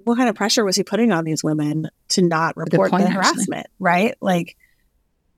what 0.04 0.18
kind 0.18 0.30
of 0.30 0.36
pressure 0.36 0.66
was 0.66 0.76
he 0.76 0.84
putting 0.84 1.12
on 1.12 1.26
these 1.26 1.44
women 1.44 1.90
to 2.10 2.22
not 2.24 2.58
report 2.58 2.90
point, 2.90 3.04
the 3.04 3.10
actually. 3.10 3.24
harassment? 3.24 3.68
Right? 3.78 4.16
Like, 4.22 4.58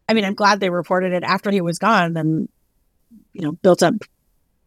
I 0.07 0.13
mean, 0.13 0.23
I'm 0.23 0.35
glad 0.35 0.61
they 0.61 0.69
reported 0.69 1.11
it 1.11 1.23
after 1.23 1.51
he 1.51 1.59
was 1.59 1.79
gone 1.79 2.15
and, 2.15 2.47
you 3.37 3.43
know, 3.45 3.51
built 3.53 3.83
up 3.83 3.93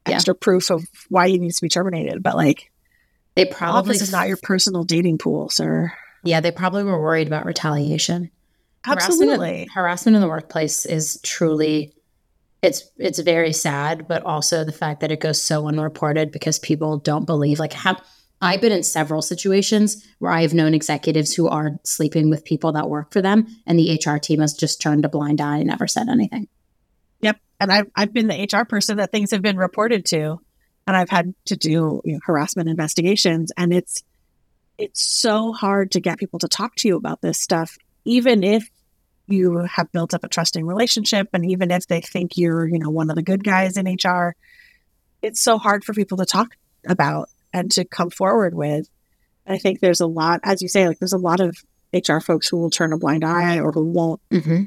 Yeah. 0.08 0.14
extra 0.14 0.34
proof 0.34 0.70
of 0.70 0.84
why 1.08 1.28
he 1.28 1.38
needs 1.38 1.56
to 1.56 1.62
be 1.62 1.68
terminated. 1.68 2.22
But 2.22 2.36
like, 2.36 2.70
they 3.34 3.44
probably 3.44 3.92
this 3.94 4.02
is 4.02 4.12
not 4.12 4.28
your 4.28 4.38
personal 4.42 4.84
dating 4.84 5.18
pool, 5.18 5.48
sir. 5.50 5.92
yeah 6.24 6.40
they 6.40 6.50
probably 6.50 6.84
were 6.84 7.00
worried 7.00 7.26
about 7.26 7.44
retaliation. 7.46 8.30
Harassment 8.84 9.30
Absolutely. 9.30 9.68
harassment 9.74 10.14
in 10.16 10.22
the 10.22 10.28
workplace 10.28 10.86
is 10.86 11.20
truly 11.22 11.92
it's 12.62 12.82
it's 12.98 13.18
very 13.18 13.52
sad, 13.52 14.06
but 14.08 14.22
also 14.24 14.64
the 14.64 14.72
fact 14.72 15.00
that 15.00 15.10
it 15.12 15.20
goes 15.20 15.40
so 15.40 15.66
unreported 15.68 16.30
because 16.32 16.58
people 16.58 16.98
don't 16.98 17.24
believe 17.26 17.58
like 17.58 17.72
how 17.72 17.96
I've 18.42 18.60
been 18.62 18.72
in 18.72 18.82
several 18.82 19.20
situations 19.22 20.06
where 20.18 20.32
I've 20.32 20.54
known 20.54 20.72
executives 20.74 21.34
who 21.34 21.46
are 21.48 21.72
sleeping 21.84 22.30
with 22.30 22.44
people 22.44 22.72
that 22.72 22.88
work 22.88 23.12
for 23.12 23.20
them 23.22 23.46
and 23.66 23.78
the 23.78 24.00
HR 24.02 24.16
team 24.18 24.40
has 24.40 24.54
just 24.54 24.80
turned 24.80 25.04
a 25.04 25.08
blind 25.10 25.40
eye 25.42 25.58
and 25.58 25.66
never 25.66 25.86
said 25.86 26.08
anything. 26.08 26.48
And 27.60 27.70
I've 27.70 27.90
I've 27.94 28.12
been 28.12 28.26
the 28.26 28.48
HR 28.50 28.64
person 28.64 28.96
that 28.96 29.12
things 29.12 29.30
have 29.30 29.42
been 29.42 29.58
reported 29.58 30.06
to, 30.06 30.40
and 30.86 30.96
I've 30.96 31.10
had 31.10 31.34
to 31.46 31.56
do 31.56 32.00
you 32.04 32.14
know, 32.14 32.20
harassment 32.24 32.68
investigations, 32.68 33.52
and 33.56 33.72
it's 33.72 34.02
it's 34.78 35.02
so 35.02 35.52
hard 35.52 35.92
to 35.92 36.00
get 36.00 36.18
people 36.18 36.38
to 36.38 36.48
talk 36.48 36.74
to 36.76 36.88
you 36.88 36.96
about 36.96 37.20
this 37.20 37.38
stuff, 37.38 37.76
even 38.06 38.42
if 38.42 38.68
you 39.26 39.58
have 39.58 39.92
built 39.92 40.14
up 40.14 40.24
a 40.24 40.28
trusting 40.28 40.66
relationship, 40.66 41.28
and 41.34 41.48
even 41.48 41.70
if 41.70 41.86
they 41.86 42.00
think 42.00 42.36
you're 42.36 42.66
you 42.66 42.78
know 42.78 42.90
one 42.90 43.10
of 43.10 43.16
the 43.16 43.22
good 43.22 43.44
guys 43.44 43.76
in 43.76 43.86
HR, 43.86 44.34
it's 45.22 45.40
so 45.40 45.58
hard 45.58 45.84
for 45.84 45.92
people 45.92 46.16
to 46.16 46.26
talk 46.26 46.56
about 46.88 47.28
and 47.52 47.70
to 47.72 47.84
come 47.84 48.10
forward 48.10 48.54
with. 48.54 48.88
I 49.46 49.58
think 49.58 49.80
there's 49.80 50.00
a 50.00 50.06
lot, 50.06 50.40
as 50.44 50.62
you 50.62 50.68
say, 50.68 50.86
like 50.88 50.98
there's 50.98 51.12
a 51.12 51.18
lot 51.18 51.40
of 51.40 51.56
HR 51.92 52.20
folks 52.20 52.48
who 52.48 52.58
will 52.58 52.70
turn 52.70 52.92
a 52.92 52.98
blind 52.98 53.24
eye 53.24 53.58
or 53.58 53.72
who 53.72 53.84
won't 53.84 54.20
Mm-hmm. 54.30 54.64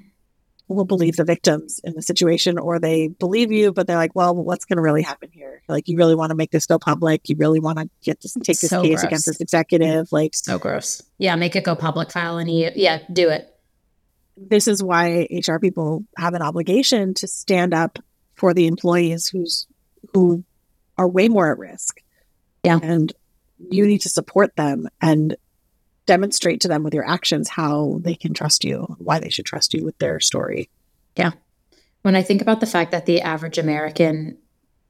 Will 0.74 0.86
believe 0.86 1.16
the 1.16 1.24
victims 1.24 1.80
in 1.84 1.94
the 1.94 2.02
situation 2.02 2.58
or 2.58 2.80
they 2.80 3.08
believe 3.08 3.52
you 3.52 3.72
but 3.72 3.88
they're 3.88 3.96
like 3.98 4.16
well 4.16 4.36
what's 4.36 4.66
going 4.66 4.78
to 4.78 4.82
really 4.82 5.02
happen 5.02 5.30
here 5.32 5.62
like 5.68 5.88
you 5.88 5.98
really 5.98 6.16
want 6.16 6.30
to 6.32 6.36
make 6.36 6.52
this 6.52 6.66
go 6.66 6.78
public 6.80 7.30
you 7.30 7.36
really 7.38 7.60
want 7.60 7.78
to 7.80 7.90
get 8.04 8.20
this 8.22 8.34
take 8.34 8.60
this 8.60 8.70
So 8.70 8.82
case 8.82 9.00
gross. 9.02 9.04
against 9.04 9.26
this 9.28 9.40
executive 9.42 10.12
like 10.12 10.34
So 10.36 10.58
gross. 10.60 11.02
Yeah, 11.18 11.36
make 11.36 11.56
it 11.56 11.64
go 11.64 11.76
public 11.76 12.12
file 12.12 12.38
any 12.40 12.72
yeah, 12.78 13.00
do 13.12 13.30
it. 13.30 13.50
this 14.36 14.68
is 14.68 14.82
why 14.84 15.28
hr 15.48 15.58
people 15.60 16.04
have 16.18 16.34
an 16.34 16.42
obligation 16.42 17.14
to 17.16 17.28
stand 17.28 17.74
up 17.74 18.00
for 18.36 18.54
the 18.54 18.68
employees 18.68 19.28
who's 19.28 19.68
who 20.14 20.44
are 20.98 21.08
way 21.08 21.28
more 21.30 21.52
at 21.52 21.58
risk 21.58 22.02
Yeah. 22.64 22.80
and 22.82 23.14
you 23.72 23.86
need 23.88 24.02
to 24.02 24.10
support 24.10 24.56
them 24.56 24.88
and 25.02 25.38
demonstrate 26.06 26.60
to 26.62 26.68
them 26.68 26.84
with 26.84 26.94
your 26.94 27.08
actions 27.08 27.50
how 27.50 27.98
they 28.02 28.16
can 28.16 28.34
trust 28.34 28.64
you 28.64 28.96
why 29.00 29.20
they 29.20 29.30
should 29.30 29.46
trust 29.46 29.74
you 29.74 29.84
with 29.86 29.98
their 30.00 30.20
story 30.20 30.70
Yeah. 31.16 31.32
when 32.02 32.16
I 32.16 32.22
think 32.22 32.42
about 32.42 32.60
the 32.60 32.66
fact 32.66 32.92
that 32.92 33.06
the 33.06 33.22
average 33.22 33.58
American 33.58 34.38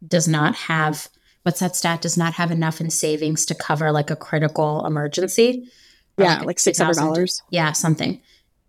does 0.05 0.27
not 0.27 0.55
have 0.55 1.07
what's 1.43 1.59
that 1.59 1.75
stat 1.75 2.01
does 2.01 2.17
not 2.17 2.33
have 2.33 2.51
enough 2.51 2.79
in 2.81 2.89
savings 2.89 3.45
to 3.45 3.55
cover 3.55 3.91
like 3.91 4.09
a 4.09 4.15
critical 4.15 4.85
emergency. 4.85 5.69
yeah 6.17 6.41
a 6.41 6.43
like 6.43 6.57
$6,000 6.57 6.95
$600 6.95 7.41
Yeah, 7.49 7.71
something. 7.73 8.21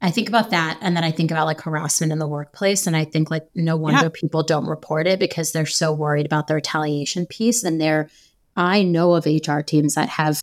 I 0.03 0.11
think 0.11 0.29
about 0.29 0.51
that 0.51 0.77
and 0.83 0.95
then 0.95 1.03
I 1.05 1.11
think 1.13 1.31
about 1.31 1.47
like 1.47 1.63
harassment 1.63 2.13
in 2.13 2.19
the 2.19 2.29
workplace 2.29 2.87
and 2.87 2.95
I 2.95 3.05
think 3.07 3.31
like 3.31 3.49
no 3.55 3.77
wonder 3.77 4.11
people 4.11 4.43
don't 4.43 4.67
report 4.67 5.07
it 5.07 5.19
because 5.19 5.53
they're 5.53 5.65
so 5.65 5.93
worried 5.93 6.27
about 6.27 6.47
the 6.47 6.55
retaliation 6.57 7.25
piece 7.27 7.65
and 7.65 7.81
they're 7.81 8.11
I 8.57 8.83
know 8.83 9.15
of 9.15 9.25
HR 9.27 9.61
teams 9.61 9.95
that 9.95 10.11
have 10.11 10.43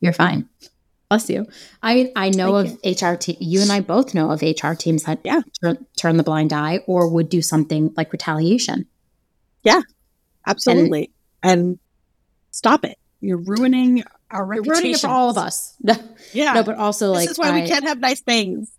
you're 0.00 0.12
fine. 0.12 0.48
Bless 1.10 1.30
you. 1.30 1.46
I 1.82 2.12
I 2.16 2.30
know 2.30 2.62
Thank 2.62 2.84
of 3.02 3.02
HR 3.02 3.16
te- 3.16 3.38
you 3.40 3.62
and 3.62 3.72
I 3.72 3.80
both 3.80 4.12
know 4.14 4.30
of 4.30 4.42
HR 4.42 4.74
teams 4.74 5.04
that 5.04 5.20
Yeah. 5.24 5.40
turn, 5.62 5.86
turn 5.96 6.16
the 6.18 6.22
blind 6.22 6.52
eye 6.52 6.80
or 6.86 7.08
would 7.08 7.28
do 7.30 7.40
something 7.40 7.94
like 7.96 8.12
retaliation. 8.12 8.86
Yeah, 9.64 9.80
absolutely. 10.46 11.10
And, 11.42 11.78
stop 12.50 12.84
it. 12.84 12.98
You're 13.20 13.38
ruining 13.38 14.02
our 14.30 14.40
You're 14.40 14.62
reputation. 14.62 14.72
ruining 14.72 14.94
it 14.94 15.00
for 15.00 15.08
all 15.08 15.30
of 15.30 15.38
us. 15.38 15.74
Yeah. 16.34 16.52
no 16.52 16.62
but 16.62 16.76
also 16.76 17.08
this 17.08 17.14
like 17.16 17.28
this 17.28 17.32
is 17.32 17.38
why 17.38 17.48
I- 17.50 17.62
we 17.62 17.66
can't 17.68 17.84
have 17.84 17.98
nice 18.00 18.20
things. 18.20 18.70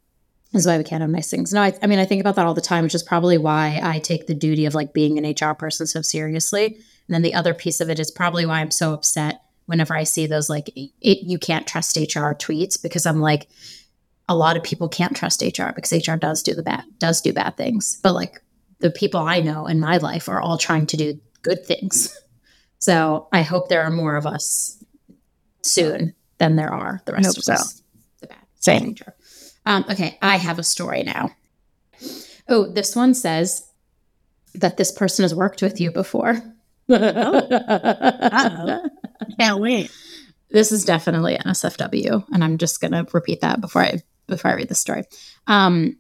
This 0.53 0.61
is 0.61 0.67
why 0.67 0.77
we 0.79 0.83
can't 0.83 1.01
have 1.01 1.09
nice 1.11 1.29
things. 1.29 1.53
No, 1.53 1.61
I, 1.61 1.73
I 1.83 1.85
mean, 1.87 1.99
I 1.99 2.05
think 2.05 2.21
about 2.21 2.35
that 2.35 2.45
all 2.47 2.55
the 2.55 2.61
time, 2.61 2.83
which 2.83 2.95
is 2.95 3.03
probably 3.03 3.37
why 3.37 3.79
I 3.83 3.99
take 3.99 4.25
the 4.25 4.33
duty 4.33 4.65
of 4.65 4.73
like 4.73 4.93
being 4.93 5.17
an 5.23 5.25
HR 5.39 5.53
person 5.53 5.85
so 5.85 6.01
seriously. 6.01 6.65
And 6.65 7.13
then 7.13 7.21
the 7.21 7.35
other 7.35 7.53
piece 7.53 7.79
of 7.81 7.89
it 7.91 7.99
is 7.99 8.09
probably 8.09 8.47
why 8.47 8.59
I'm 8.61 8.71
so 8.71 8.93
upset 8.93 9.41
whenever 9.69 9.95
I 9.95 10.03
see 10.03 10.25
those 10.25 10.49
like 10.49 10.69
it, 10.75 10.91
you 11.01 11.37
can't 11.37 11.67
trust 11.67 11.95
HR 11.95 12.33
tweets 12.33 12.81
because 12.81 13.05
I'm 13.05 13.21
like, 13.21 13.47
a 14.27 14.35
lot 14.35 14.57
of 14.57 14.63
people 14.63 14.89
can't 14.89 15.15
trust 15.15 15.43
HR 15.43 15.71
because 15.75 15.93
HR 15.93 16.15
does 16.15 16.41
do 16.41 16.55
the 16.55 16.63
bad 16.63 16.83
does 16.97 17.21
do 17.21 17.31
bad 17.31 17.55
things. 17.55 17.99
But 18.01 18.13
like 18.13 18.41
the 18.79 18.89
people 18.89 19.19
I 19.19 19.41
know 19.41 19.67
in 19.67 19.79
my 19.79 19.97
life 19.97 20.27
are 20.27 20.41
all 20.41 20.57
trying 20.57 20.87
to 20.87 20.97
do 20.97 21.19
good 21.43 21.65
things. 21.65 22.19
So 22.81 23.27
I 23.33 23.41
hope 23.41 23.67
there 23.67 23.83
are 23.83 23.91
more 23.91 24.15
of 24.15 24.25
us 24.25 24.81
soon 25.63 26.15
than 26.37 26.55
there 26.55 26.73
are 26.73 27.01
the 27.03 27.11
rest 27.11 27.37
of 27.37 27.43
so. 27.43 27.53
us. 27.55 27.83
The 28.21 28.27
bad 28.27 28.37
Same. 28.55 28.95
Um, 29.65 29.83
okay, 29.89 30.17
I 30.21 30.37
have 30.37 30.59
a 30.59 30.63
story 30.63 31.03
now. 31.03 31.31
Oh, 32.47 32.71
this 32.71 32.95
one 32.95 33.13
says 33.13 33.67
that 34.55 34.77
this 34.77 34.93
person 34.93 35.23
has 35.23 35.35
worked 35.35 35.61
with 35.61 35.81
you 35.81 35.91
before. 35.91 36.41
Uh-oh. 39.21 39.33
Can't 39.39 39.59
wait. 39.61 39.91
This 40.51 40.71
is 40.71 40.83
definitely 40.85 41.37
NSFW, 41.37 42.25
and 42.33 42.43
I'm 42.43 42.57
just 42.57 42.81
going 42.81 42.91
to 42.93 43.05
repeat 43.13 43.41
that 43.41 43.61
before 43.61 43.83
I 43.83 44.01
before 44.27 44.51
I 44.51 44.55
read 44.55 44.69
the 44.69 44.75
story. 44.75 45.03
Um, 45.47 45.97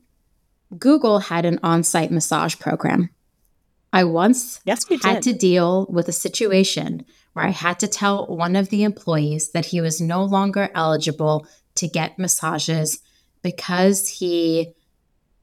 Google 0.77 1.19
had 1.19 1.45
an 1.45 1.59
on-site 1.63 2.11
massage 2.11 2.57
program. 2.59 3.09
I 3.91 4.03
once 4.03 4.59
Yes, 4.65 4.87
we 4.87 4.99
had 5.03 5.21
did. 5.21 5.33
to 5.33 5.37
deal 5.39 5.87
with 5.89 6.07
a 6.07 6.11
situation 6.11 7.05
where 7.33 7.45
I 7.45 7.49
had 7.49 7.79
to 7.79 7.87
tell 7.87 8.27
one 8.27 8.55
of 8.55 8.69
the 8.69 8.83
employees 8.83 9.51
that 9.51 9.67
he 9.67 9.81
was 9.81 9.99
no 9.99 10.23
longer 10.23 10.69
eligible 10.75 11.47
to 11.75 11.87
get 11.87 12.19
massages 12.19 12.99
because 13.41 14.07
he 14.07 14.73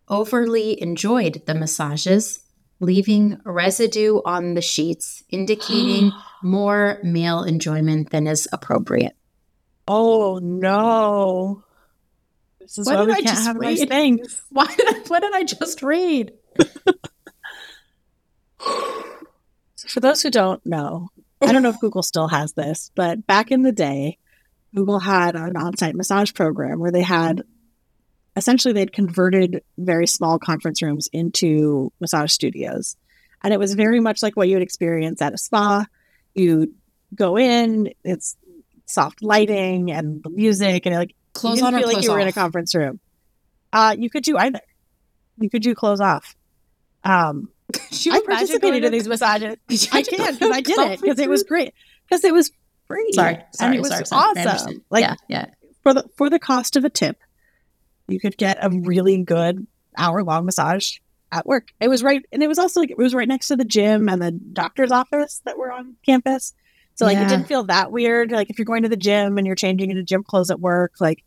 overly 0.09 0.81
enjoyed 0.81 1.43
the 1.47 1.55
massages, 1.55 2.41
leaving 2.79 3.41
residue 3.45 4.21
on 4.25 4.55
the 4.55 4.63
sheets, 4.63 5.25
indicating 5.31 6.13
more 6.47 6.99
male 7.03 7.43
enjoyment 7.45 8.11
than 8.11 8.27
is 8.27 8.49
appropriate. 8.53 9.17
oh 9.89 10.39
no. 10.43 11.63
This 12.61 12.79
is 12.79 12.87
What 12.87 12.97
why 12.97 13.01
did 13.03 13.07
we 13.09 13.13
I 13.13 13.17
can't 13.17 13.29
just 13.29 13.47
have 13.47 13.61
nice 13.61 13.81
read? 13.81 13.89
things. 13.89 14.43
Why 14.51 14.67
did 14.67 14.89
I, 14.89 14.99
what 15.07 15.21
did 15.23 15.33
I 15.35 15.45
just 15.45 15.83
read? 15.83 16.33
for 19.89 20.01
those 20.01 20.23
who 20.23 20.31
don't 20.31 20.65
know, 20.67 21.09
I 21.41 21.53
don't 21.53 21.63
know 21.63 21.69
if 21.69 21.79
Google 21.81 22.03
still 22.03 22.27
has 22.29 22.55
this, 22.55 22.91
but 22.97 23.25
back 23.27 23.51
in 23.53 23.63
the 23.63 23.71
day, 23.73 24.19
Google 24.75 24.99
had 24.99 25.37
an 25.37 25.57
on-site 25.57 25.95
massage 25.95 26.33
program 26.35 26.81
where 26.81 26.91
they 26.91 27.03
had 27.03 27.43
essentially 28.37 28.75
they'd 28.75 28.93
converted 28.93 29.63
very 29.79 30.07
small 30.07 30.39
conference 30.39 30.83
rooms 30.83 31.09
into 31.13 31.93
massage 32.01 32.33
studios. 32.33 32.97
And 33.45 33.55
it 33.55 33.61
was 33.61 33.75
very 33.75 34.01
much 34.01 34.23
like 34.23 34.37
what 34.37 34.49
you 34.49 34.57
would 34.57 34.63
experience 34.63 35.23
at 35.23 35.33
a 35.35 35.39
spa. 35.39 35.87
You 36.37 36.75
go 37.15 37.37
in, 37.37 37.93
it's 38.05 38.37
soft 38.87 39.23
lighting 39.23 39.91
and 39.91 40.23
the 40.23 40.31
music 40.31 40.87
and 40.87 40.95
like 40.95 41.15
Close 41.37 41.59
you 41.59 41.67
on 41.67 41.75
or 41.75 41.79
feel 41.79 41.89
like 41.89 42.03
you 42.03 42.11
were 42.11 42.21
in 42.21 42.29
a 42.29 42.33
conference 42.33 42.75
room. 42.75 42.99
Uh, 43.73 43.95
you 43.99 44.09
could 44.09 44.23
do 44.23 44.39
either. 44.39 44.61
You 45.39 45.51
could 45.51 45.63
do 45.63 45.75
close 45.75 46.01
off. 46.01 46.35
Um, 47.05 47.51
I 48.11 48.23
participated 48.25 48.85
in 48.85 48.93
these 48.93 49.07
massages. 49.07 49.57
I 49.93 50.03
can 50.03 50.33
because 50.35 50.51
I 50.51 50.61
did 50.61 50.79
it 50.79 51.01
because 51.01 51.19
it 51.19 51.29
was 51.29 51.43
great 51.43 51.75
because 52.09 52.25
it 52.25 52.33
was 52.33 52.51
free. 52.87 53.13
Sorry, 53.13 53.35
and 53.35 53.45
sorry, 53.53 53.77
it 53.77 53.81
was 53.81 53.89
sorry, 53.89 54.07
sorry. 54.07 54.47
Awesome. 54.47 54.85
Like 54.89 55.03
yeah, 55.03 55.15
yeah. 55.29 55.47
for 55.83 55.93
the 55.93 56.09
for 56.17 56.31
the 56.31 56.39
cost 56.39 56.77
of 56.77 56.85
a 56.85 56.91
tip, 56.91 57.19
you 58.09 58.19
could 58.19 58.39
get 58.39 58.59
a 58.63 58.71
really 58.71 59.23
good 59.23 59.67
hour 59.99 60.23
long 60.23 60.47
massage 60.47 60.99
at 61.33 61.47
work. 61.47 61.69
It 61.81 61.89
was 61.89 62.03
right, 62.03 62.25
and 62.33 62.43
it 62.43 62.49
was 62.49 62.59
also 62.59 62.81
like 62.81 62.91
it 62.91 62.99
was 62.99 63.15
right 63.15 63.29
next 63.29 63.49
to 63.49 63.57
the 63.57 63.65
gym 63.65 64.09
and 64.09 64.21
the 64.23 64.31
doctor's 64.31 64.91
office 64.93 65.43
that 65.45 65.59
were 65.59 65.73
on 65.73 65.97
campus. 66.05 66.55
So 66.95 67.05
like 67.05 67.17
Yeah. 67.17 67.25
it 67.27 67.29
didn't 67.29 67.47
feel 67.49 67.65
that 67.65 67.93
weird. 67.93 68.31
Like 68.33 68.49
if 68.51 68.59
you're 68.59 68.65
going 68.67 68.85
to 68.85 68.89
the 68.89 68.97
gym 68.97 69.37
and 69.39 69.47
you're 69.47 69.57
changing 69.57 69.91
into 69.91 70.03
gym 70.03 70.23
clothes 70.25 70.51
at 70.51 70.61
work, 70.61 70.93
like 71.01 71.23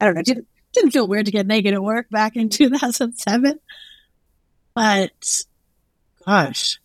I 0.00 0.04
don't 0.06 0.14
know, 0.14 0.20
it 0.20 0.26
didn't 0.26 0.46
didn't 0.72 0.90
feel 0.92 1.06
weird 1.06 1.26
to 1.26 1.32
get 1.32 1.46
naked 1.46 1.74
at 1.74 1.82
work 1.82 2.08
back 2.10 2.34
in 2.34 2.48
2007. 2.50 3.58
But 4.74 5.42
gosh, 6.26 6.80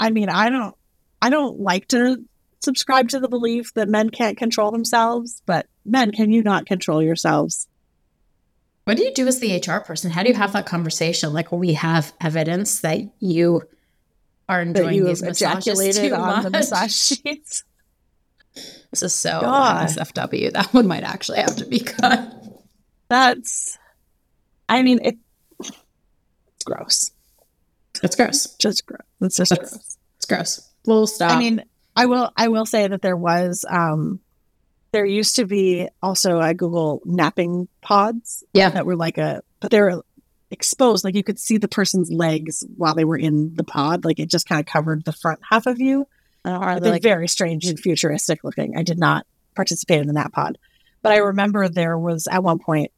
I 0.00 0.10
mean, 0.10 0.28
I 0.28 0.50
don't, 0.50 0.74
I 1.20 1.30
don't 1.30 1.60
like 1.60 1.86
to 1.88 2.24
subscribe 2.60 3.10
to 3.10 3.20
the 3.20 3.28
belief 3.28 3.72
that 3.74 3.88
men 3.88 4.10
can't 4.10 4.36
control 4.36 4.70
themselves, 4.72 5.40
but 5.46 5.66
men, 5.84 6.10
can 6.12 6.32
you 6.32 6.42
not 6.42 6.66
control 6.66 7.02
yourselves? 7.02 7.68
What 8.84 8.96
do 8.96 9.04
you 9.04 9.12
do 9.14 9.26
as 9.28 9.38
the 9.38 9.56
HR 9.56 9.80
person? 9.80 10.10
How 10.10 10.22
do 10.22 10.28
you 10.28 10.34
have 10.34 10.52
that 10.54 10.66
conversation? 10.66 11.32
Like, 11.32 11.52
we 11.52 11.74
have 11.74 12.12
evidence 12.20 12.80
that 12.80 12.98
you 13.20 13.62
are 14.48 14.64
That 14.64 14.76
enjoying 14.76 14.94
you 14.96 15.04
these 15.06 15.20
have 15.20 15.28
massages 15.30 15.66
ejaculated 15.80 16.10
too 16.10 16.14
on 16.16 16.42
the 16.42 16.50
much? 16.50 16.60
massage 16.60 16.92
sheets. 17.24 17.64
This 18.90 19.02
is 19.02 19.14
so 19.14 19.40
God. 19.40 19.88
SFW. 19.88 20.52
That 20.52 20.74
one 20.74 20.86
might 20.86 21.04
actually 21.04 21.38
have 21.38 21.56
to 21.56 21.64
be 21.66 21.78
cut. 21.80 22.34
That's, 23.08 23.78
I 24.68 24.82
mean, 24.82 25.00
it, 25.04 25.16
it's 25.60 26.64
gross. 26.64 27.12
It's 28.02 28.16
gross. 28.16 28.46
Just 28.58 28.84
gross. 28.86 29.00
It's 29.20 29.36
just 29.36 29.50
That's- 29.50 29.70
gross. 29.70 29.96
It's 30.16 30.26
gross. 30.26 30.68
We'll 30.86 31.06
stop. 31.06 31.30
I 31.32 31.38
mean, 31.38 31.62
I 31.94 32.06
will 32.06 32.30
I 32.36 32.48
will 32.48 32.66
say 32.66 32.88
that 32.88 33.02
there 33.02 33.16
was 33.16 33.64
um 33.68 34.18
there 34.92 35.06
used 35.06 35.36
to 35.36 35.46
be 35.46 35.88
also 36.02 36.40
a 36.40 36.54
Google 36.54 37.02
napping 37.04 37.66
pods 37.80 38.44
yeah. 38.52 38.70
that 38.70 38.86
were 38.86 38.96
like 38.96 39.18
a 39.18 39.42
but 39.60 39.70
they 39.70 39.80
were 39.80 40.04
exposed 40.50 41.02
like 41.02 41.14
you 41.14 41.24
could 41.24 41.38
see 41.38 41.56
the 41.56 41.68
person's 41.68 42.10
legs 42.10 42.62
while 42.76 42.94
they 42.94 43.04
were 43.04 43.16
in 43.16 43.54
the 43.54 43.64
pod 43.64 44.04
like 44.04 44.20
it 44.20 44.28
just 44.28 44.46
kind 44.46 44.60
of 44.60 44.66
covered 44.66 45.04
the 45.04 45.12
front 45.12 45.40
half 45.48 45.66
of 45.66 45.80
you. 45.80 46.06
Uh, 46.44 46.74
they 46.74 46.80
they're 46.80 46.92
like, 46.92 47.02
very 47.02 47.28
strange 47.28 47.64
and 47.66 47.80
futuristic 47.80 48.44
looking. 48.44 48.76
I 48.76 48.82
did 48.82 48.98
not 48.98 49.26
participate 49.54 50.00
in 50.00 50.06
the 50.06 50.12
nap 50.12 50.32
pod. 50.32 50.58
But 51.00 51.12
i 51.12 51.16
remember 51.16 51.68
there 51.68 51.98
was 51.98 52.28
at 52.30 52.44
one 52.44 52.58
point 52.58 52.92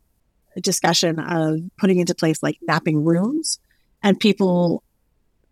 a 0.57 0.61
discussion 0.61 1.19
of 1.19 1.61
putting 1.79 1.99
into 1.99 2.15
place 2.15 2.43
like 2.43 2.59
napping 2.63 3.05
rooms. 3.05 3.61
And 4.03 4.19
people 4.19 4.83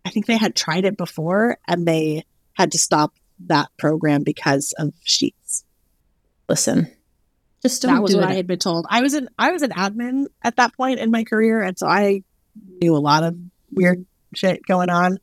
i 0.05 0.09
think 0.09 0.25
they 0.25 0.37
had 0.37 0.55
tried 0.55 0.83
it 0.83 0.97
before 0.97 1.57
and 1.67 1.87
they 1.87 2.25
had 2.53 2.73
to 2.73 2.77
stop 2.77 3.13
that 3.47 3.69
program 3.77 4.23
because 4.23 4.73
of 4.77 4.93
sheets 5.03 5.63
listen, 6.49 6.89
just 7.61 7.81
don't 7.81 7.95
that 7.95 8.01
was 8.01 8.11
do 8.11 8.17
what 8.17 8.29
it. 8.29 8.31
I 8.31 8.35
had 8.35 8.47
been 8.47 8.59
told. 8.59 8.85
I 8.89 9.01
was 9.01 9.13
an 9.13 9.29
I 9.37 9.51
was 9.51 9.61
an 9.61 9.71
admin 9.71 10.25
at 10.43 10.57
that 10.57 10.75
point 10.75 10.99
in 10.99 11.11
my 11.11 11.23
career, 11.23 11.61
and 11.61 11.77
so 11.77 11.87
I 11.87 12.23
knew 12.81 12.95
a 12.95 12.97
lot 12.97 13.23
of 13.23 13.35
weird 13.71 14.05
shit 14.35 14.65
going 14.65 14.89
on. 14.89 15.17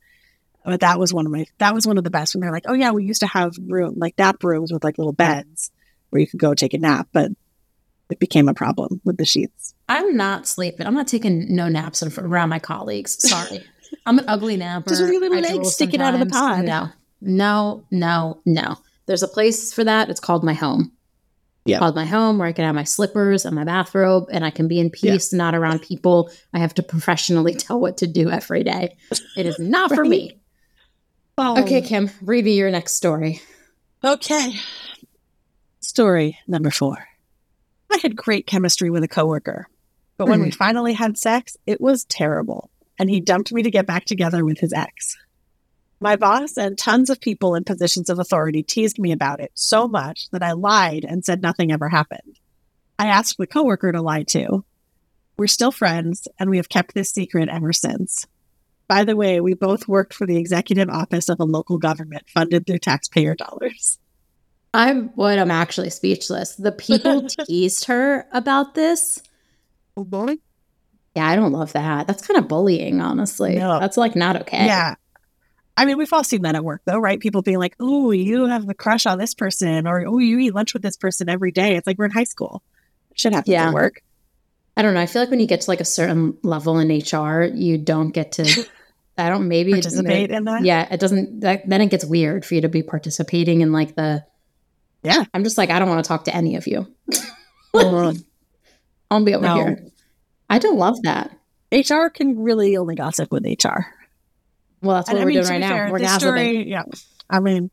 But 0.63 0.81
that 0.81 0.99
was 0.99 1.13
one 1.13 1.25
of 1.25 1.31
my 1.31 1.45
that 1.57 1.73
was 1.73 1.87
one 1.87 1.97
of 1.97 2.03
the 2.03 2.09
best 2.09 2.35
when 2.35 2.41
they're 2.41 2.51
like, 2.51 2.65
oh 2.67 2.73
yeah, 2.73 2.91
we 2.91 3.03
used 3.03 3.21
to 3.21 3.27
have 3.27 3.55
room 3.67 3.95
like 3.97 4.17
nap 4.17 4.43
rooms 4.43 4.71
with 4.71 4.83
like 4.83 4.97
little 4.97 5.13
beds 5.13 5.71
where 6.09 6.19
you 6.19 6.27
could 6.27 6.39
go 6.39 6.53
take 6.53 6.73
a 6.73 6.77
nap, 6.77 7.07
but 7.11 7.31
it 8.11 8.19
became 8.19 8.47
a 8.49 8.53
problem 8.53 9.01
with 9.03 9.17
the 9.17 9.25
sheets. 9.25 9.73
I'm 9.87 10.15
not 10.15 10.47
sleeping. 10.47 10.85
I'm 10.85 10.93
not 10.93 11.07
taking 11.07 11.55
no 11.55 11.67
naps 11.69 12.03
around 12.03 12.49
my 12.49 12.59
colleagues. 12.59 13.17
Sorry. 13.27 13.63
I'm 14.05 14.19
an 14.19 14.25
ugly 14.27 14.57
napper. 14.57 14.89
Just 14.89 15.01
with 15.01 15.11
your 15.11 15.21
little 15.21 15.37
I 15.37 15.41
legs 15.41 15.53
drool 15.53 15.65
sticking 15.65 16.01
out 16.01 16.13
of 16.13 16.19
the 16.19 16.25
pod. 16.25 16.65
No, 16.65 16.89
no, 17.21 17.83
no, 17.91 18.41
no. 18.45 18.77
There's 19.05 19.23
a 19.23 19.27
place 19.27 19.73
for 19.73 19.83
that. 19.83 20.09
It's 20.09 20.19
called 20.19 20.43
my 20.43 20.53
home. 20.53 20.91
Yeah. 21.65 21.79
Called 21.79 21.95
my 21.95 22.05
home 22.05 22.39
where 22.39 22.47
I 22.47 22.53
can 22.53 22.65
have 22.65 22.73
my 22.73 22.83
slippers 22.83 23.45
and 23.45 23.55
my 23.55 23.63
bathrobe 23.63 24.29
and 24.31 24.43
I 24.43 24.49
can 24.49 24.67
be 24.67 24.79
in 24.79 24.89
peace, 24.89 25.31
not 25.31 25.53
around 25.53 25.83
people 25.83 26.31
I 26.53 26.59
have 26.59 26.73
to 26.75 26.83
professionally 26.93 27.53
tell 27.53 27.79
what 27.79 27.97
to 27.97 28.07
do 28.07 28.29
every 28.29 28.63
day. 28.63 28.97
It 29.37 29.45
is 29.45 29.59
not 29.59 29.93
for 29.93 30.03
me. 30.03 30.39
Oh, 31.37 31.61
Okay, 31.61 31.81
Kim, 31.81 32.09
read 32.21 32.45
me 32.45 32.57
your 32.57 32.71
next 32.71 32.93
story. 32.93 33.41
Okay. 34.03 34.53
Story 35.79 36.39
number 36.47 36.71
four. 36.71 37.07
I 37.91 37.97
had 37.97 38.15
great 38.15 38.47
chemistry 38.47 38.89
with 38.89 39.03
a 39.03 39.07
coworker, 39.07 39.67
but 40.17 40.27
when 40.27 40.39
we 40.41 40.49
hmm. 40.49 40.55
finally 40.55 40.93
had 40.93 41.17
sex, 41.17 41.57
it 41.65 41.81
was 41.81 42.05
terrible, 42.05 42.69
and 42.97 43.09
he 43.09 43.19
dumped 43.19 43.51
me 43.51 43.63
to 43.63 43.71
get 43.71 43.85
back 43.85 44.05
together 44.05 44.45
with 44.45 44.59
his 44.59 44.71
ex. 44.71 45.17
My 46.03 46.15
boss 46.15 46.57
and 46.57 46.75
tons 46.79 47.11
of 47.11 47.21
people 47.21 47.53
in 47.53 47.63
positions 47.63 48.09
of 48.09 48.17
authority 48.17 48.63
teased 48.63 48.97
me 48.97 49.11
about 49.11 49.39
it 49.39 49.51
so 49.53 49.87
much 49.87 50.29
that 50.31 50.41
I 50.41 50.53
lied 50.53 51.05
and 51.07 51.23
said 51.23 51.43
nothing 51.43 51.71
ever 51.71 51.89
happened. 51.89 52.39
I 52.97 53.05
asked 53.05 53.37
the 53.37 53.45
coworker 53.45 53.91
to 53.91 54.01
lie 54.01 54.23
too. 54.23 54.65
We're 55.37 55.45
still 55.45 55.71
friends, 55.71 56.27
and 56.39 56.49
we 56.49 56.57
have 56.57 56.69
kept 56.69 56.95
this 56.95 57.11
secret 57.11 57.49
ever 57.49 57.71
since. 57.71 58.25
By 58.87 59.03
the 59.03 59.15
way, 59.15 59.41
we 59.41 59.53
both 59.53 59.87
worked 59.87 60.15
for 60.15 60.25
the 60.25 60.37
executive 60.37 60.89
office 60.89 61.29
of 61.29 61.39
a 61.39 61.45
local 61.45 61.77
government 61.77 62.23
funded 62.27 62.65
through 62.65 62.79
taxpayer 62.79 63.35
dollars. 63.35 63.99
I'm 64.73 65.09
what 65.09 65.37
I'm 65.37 65.51
actually 65.51 65.91
speechless. 65.91 66.55
The 66.55 66.71
people 66.71 67.27
teased 67.47 67.85
her 67.85 68.25
about 68.31 68.73
this. 68.73 69.21
Oh 69.95 70.03
boy. 70.03 70.37
Yeah, 71.15 71.27
I 71.27 71.35
don't 71.35 71.51
love 71.51 71.73
that. 71.73 72.07
That's 72.07 72.25
kind 72.25 72.39
of 72.39 72.47
bullying, 72.47 73.01
honestly. 73.01 73.55
No. 73.57 73.79
That's 73.79 73.97
like 73.97 74.15
not 74.15 74.41
okay. 74.41 74.65
Yeah. 74.65 74.95
I 75.81 75.85
mean, 75.85 75.97
we've 75.97 76.13
all 76.13 76.23
seen 76.23 76.43
that 76.43 76.53
at 76.53 76.63
work, 76.63 76.81
though, 76.85 76.99
right? 76.99 77.19
People 77.19 77.41
being 77.41 77.57
like, 77.57 77.75
"Oh, 77.79 78.11
you 78.11 78.45
have 78.45 78.69
a 78.69 78.73
crush 78.75 79.07
on 79.07 79.17
this 79.17 79.33
person," 79.33 79.87
or 79.87 80.05
"Oh, 80.05 80.19
you 80.19 80.37
eat 80.37 80.53
lunch 80.53 80.73
with 80.73 80.83
this 80.83 80.95
person 80.95 81.27
every 81.27 81.51
day." 81.51 81.75
It's 81.75 81.87
like 81.87 81.97
we're 81.97 82.05
in 82.05 82.11
high 82.11 82.23
school. 82.25 82.61
Should 83.15 83.33
happens 83.33 83.51
Yeah. 83.51 83.69
at 83.69 83.73
work. 83.73 84.03
I 84.77 84.83
don't 84.83 84.93
know. 84.93 84.99
I 84.99 85.07
feel 85.07 85.23
like 85.23 85.31
when 85.31 85.39
you 85.39 85.47
get 85.47 85.61
to 85.61 85.69
like 85.71 85.81
a 85.81 85.85
certain 85.85 86.37
level 86.43 86.77
in 86.77 86.89
HR, 86.89 87.43
you 87.43 87.79
don't 87.79 88.11
get 88.11 88.33
to. 88.33 88.67
I 89.17 89.29
don't 89.29 89.47
maybe 89.47 89.71
it- 89.71 89.81
Participate 89.83 90.29
in 90.29 90.43
that. 90.45 90.63
Yeah, 90.63 90.87
it 90.93 90.99
doesn't. 90.99 91.39
That, 91.41 91.67
then 91.67 91.81
it 91.81 91.89
gets 91.89 92.05
weird 92.05 92.45
for 92.45 92.53
you 92.55 92.61
to 92.61 92.69
be 92.69 92.83
participating 92.83 93.61
in 93.61 93.71
like 93.71 93.95
the. 93.95 94.23
Yeah. 95.03 95.25
I'm 95.33 95.43
just 95.43 95.57
like 95.57 95.71
I 95.71 95.79
don't 95.79 95.89
want 95.89 96.03
to 96.05 96.07
talk 96.07 96.25
to 96.25 96.35
any 96.35 96.57
of 96.57 96.67
you. 96.67 96.87
I'll 97.73 99.23
be 99.23 99.33
over 99.35 99.45
No. 99.45 99.55
here. 99.55 99.83
I 100.49 100.59
don't 100.59 100.77
love 100.77 101.01
that. 101.03 101.31
HR 101.71 102.07
can 102.09 102.39
really 102.39 102.77
only 102.77 102.95
gossip 102.95 103.31
with 103.31 103.45
HR. 103.45 103.85
Well, 104.81 104.95
that's 104.97 105.09
what 105.09 105.17
And 105.17 105.25
we're 105.25 105.31
mean, 105.33 105.41
doing 105.43 105.49
right 105.49 105.61
now. 105.61 105.69
fair, 105.69 105.91
we're 105.91 105.99
gossiping. 105.99 106.19
story, 106.19 106.69
yeah. 106.69 106.83
I 107.29 107.39
mean, 107.39 107.69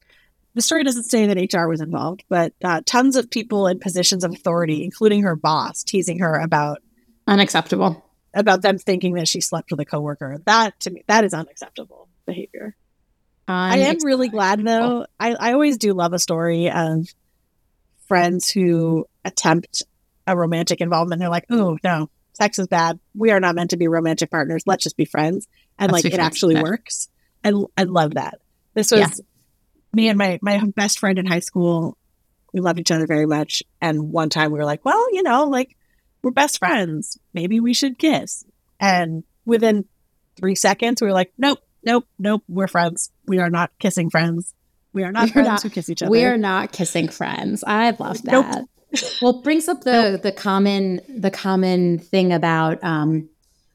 the 0.54 0.62
story 0.62 0.84
doesn't 0.84 1.04
say 1.04 1.26
that 1.26 1.52
HR 1.54 1.68
was 1.68 1.80
involved, 1.80 2.24
but 2.28 2.52
uh, 2.64 2.80
tons 2.84 3.16
of 3.16 3.30
people 3.30 3.66
in 3.66 3.78
positions 3.78 4.24
of 4.24 4.32
authority, 4.32 4.84
including 4.84 5.22
her 5.22 5.36
boss, 5.36 5.82
teasing 5.84 6.18
her 6.20 6.34
about 6.38 6.82
Unacceptable. 7.26 8.04
about 8.34 8.62
them 8.62 8.78
thinking 8.78 9.14
that 9.14 9.28
she 9.28 9.40
slept 9.40 9.70
with 9.70 9.80
a 9.80 9.84
coworker. 9.84 10.38
That 10.46 10.78
to 10.80 10.90
me, 10.90 11.04
that 11.06 11.24
is 11.24 11.32
unacceptable 11.34 12.08
behavior. 12.26 12.74
I 13.46 13.78
am 13.78 13.96
really 14.04 14.28
glad 14.28 14.62
though. 14.64 15.06
I, 15.18 15.34
I 15.34 15.52
always 15.54 15.78
do 15.78 15.94
love 15.94 16.12
a 16.12 16.18
story 16.18 16.70
of 16.70 17.06
friends 18.06 18.50
who 18.50 19.06
attempt 19.24 19.82
a 20.26 20.36
romantic 20.36 20.80
involvement. 20.80 21.20
They're 21.20 21.30
like, 21.30 21.46
oh 21.50 21.78
no, 21.82 22.10
sex 22.38 22.58
is 22.58 22.66
bad. 22.68 22.98
We 23.14 23.30
are 23.30 23.40
not 23.40 23.54
meant 23.54 23.70
to 23.70 23.76
be 23.76 23.88
romantic 23.88 24.30
partners. 24.30 24.62
Let's 24.66 24.82
just 24.84 24.96
be 24.96 25.04
friends. 25.04 25.46
And 25.78 25.92
Let's 25.92 26.04
like 26.04 26.12
it 26.12 26.16
friends. 26.16 26.26
actually 26.26 26.54
Yeah. 26.54 26.62
works. 26.62 27.08
I 27.44 27.52
I 27.76 27.82
love 27.84 28.14
that. 28.14 28.38
This 28.74 28.90
was 28.90 29.00
Yeah. 29.00 29.08
me 29.92 30.08
and 30.08 30.16
my 30.18 30.38
my 30.42 30.62
best 30.74 30.98
friend 30.98 31.18
in 31.18 31.26
high 31.26 31.40
school. 31.40 31.96
We 32.52 32.60
loved 32.60 32.78
each 32.80 32.90
other 32.90 33.06
very 33.06 33.26
much. 33.26 33.62
And 33.80 34.10
one 34.12 34.30
time 34.30 34.50
we 34.52 34.58
were 34.58 34.64
like, 34.64 34.84
well, 34.84 35.12
you 35.14 35.22
know, 35.22 35.44
like 35.44 35.76
we're 36.22 36.30
best 36.30 36.58
friends. 36.58 37.18
Maybe 37.34 37.60
we 37.60 37.74
should 37.74 37.98
kiss. 37.98 38.44
And 38.80 39.22
within 39.44 39.84
three 40.36 40.54
seconds, 40.54 41.00
we 41.02 41.06
were 41.08 41.12
like, 41.12 41.32
nope, 41.36 41.58
nope, 41.84 42.06
nope. 42.18 42.42
We're 42.48 42.66
friends. 42.68 43.10
We 43.26 43.38
are 43.38 43.50
not 43.50 43.70
kissing 43.78 44.08
friends. 44.10 44.54
We 44.92 45.04
are 45.04 45.12
not 45.12 45.28
We're 45.28 45.32
friends 45.34 45.48
not- 45.48 45.62
who 45.62 45.70
kiss 45.70 45.90
each 45.90 46.02
other. 46.02 46.10
We 46.10 46.24
are 46.24 46.38
not 46.38 46.72
kissing 46.72 47.08
friends. 47.08 47.62
I 47.66 47.90
love 47.90 48.24
Nope. 48.24 48.68
Well, 49.22 49.38
it 49.38 49.44
brings 49.44 49.68
up 49.68 49.82
the 49.82 50.18
the 50.22 50.32
common 50.32 51.00
the 51.08 51.30
common 51.30 51.98
thing 51.98 52.32
about 52.32 52.82
um, 52.82 53.28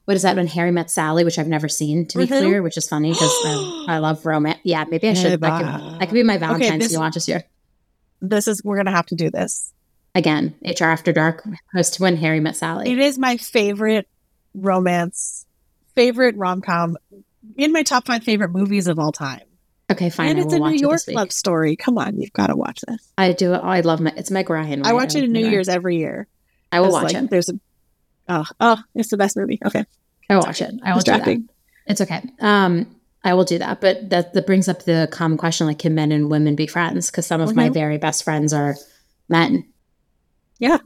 what 0.06 0.14
is 0.16 0.22
that 0.22 0.36
when 0.36 0.46
Harry 0.48 0.70
met 0.70 0.90
Sally, 0.90 1.24
which 1.24 1.38
I've 1.38 1.48
never 1.48 1.68
seen 1.68 2.06
to 2.08 2.18
be 2.18 2.24
Mhm. 2.24 2.28
clear, 2.40 2.62
which 2.62 2.76
is 2.76 2.88
funny 2.88 3.10
because 3.12 3.30
I, 3.44 3.84
I 3.88 3.98
love 3.98 4.24
romance. 4.26 4.58
Yeah, 4.64 4.84
maybe 4.90 5.08
I 5.08 5.14
should. 5.14 5.40
That 5.40 5.58
could, 5.80 6.00
that 6.00 6.08
could 6.08 6.14
be 6.14 6.22
my 6.22 6.36
Valentine's 6.38 6.82
this- 6.84 6.92
Day 6.92 6.98
watch 6.98 7.14
this 7.14 7.28
year. 7.28 7.44
This 8.20 8.48
is 8.48 8.62
we're 8.64 8.76
gonna 8.76 8.90
have 8.90 9.06
to 9.06 9.14
do 9.14 9.30
this. 9.30 9.72
Again, 10.14 10.54
HR 10.64 10.84
After 10.84 11.12
Dark 11.12 11.44
goes 11.74 11.90
to 11.90 12.02
when 12.02 12.16
Harry 12.16 12.38
met 12.40 12.56
Sally. 12.56 12.90
It 12.92 12.98
is 12.98 13.18
my 13.18 13.36
favorite 13.36 14.06
romance, 14.54 15.44
favorite 15.94 16.36
rom 16.36 16.60
com, 16.62 16.96
in 17.56 17.72
my 17.72 17.82
top 17.82 18.06
five 18.06 18.22
favorite 18.24 18.50
movies 18.50 18.86
of 18.86 18.98
all 18.98 19.12
time. 19.12 19.40
Okay, 19.90 20.10
fine. 20.10 20.30
and 20.30 20.38
it's 20.38 20.52
a 20.52 20.58
New 20.58 20.76
York 20.76 21.00
love 21.08 21.32
story. 21.32 21.76
Come 21.76 21.98
on, 21.98 22.20
you've 22.20 22.32
got 22.32 22.48
to 22.48 22.56
watch 22.56 22.80
this. 22.86 23.12
I 23.18 23.32
do. 23.32 23.52
I 23.52 23.80
love 23.80 24.00
my. 24.00 24.12
It's 24.16 24.30
Meg 24.30 24.50
Ryan. 24.50 24.84
I 24.84 24.90
right? 24.90 24.94
watch 24.94 25.14
it 25.14 25.24
in 25.24 25.32
New 25.32 25.46
Year's 25.46 25.68
every 25.68 25.98
year. 25.98 26.26
I 26.72 26.80
will 26.80 26.92
watch 26.92 27.12
like, 27.12 27.24
it. 27.24 27.30
There's 27.30 27.48
a 27.48 27.60
oh 28.28 28.44
oh, 28.60 28.78
it's 28.94 29.10
the 29.10 29.16
best 29.16 29.36
movie. 29.36 29.60
Okay, 29.64 29.84
I 30.28 30.36
will 30.36 30.42
watch 30.42 30.62
it. 30.62 30.74
I 30.82 30.94
will 30.94 31.00
do 31.00 31.12
that. 31.12 31.42
It's 31.86 32.00
okay. 32.00 32.22
Um, 32.40 32.96
I 33.22 33.34
will 33.34 33.44
do 33.44 33.58
that. 33.58 33.80
But 33.80 34.10
that 34.10 34.34
that 34.34 34.46
brings 34.46 34.68
up 34.68 34.84
the 34.84 35.08
common 35.10 35.38
question: 35.38 35.66
like, 35.66 35.78
can 35.78 35.94
men 35.94 36.12
and 36.12 36.30
women 36.30 36.56
be 36.56 36.66
friends? 36.66 37.10
Because 37.10 37.26
some 37.26 37.40
of 37.40 37.54
my 37.54 37.68
Mhm. 37.68 37.74
very 37.74 37.98
best 37.98 38.24
friends 38.24 38.52
are 38.52 38.76
men. 39.28 39.64
Yeah. 40.58 40.78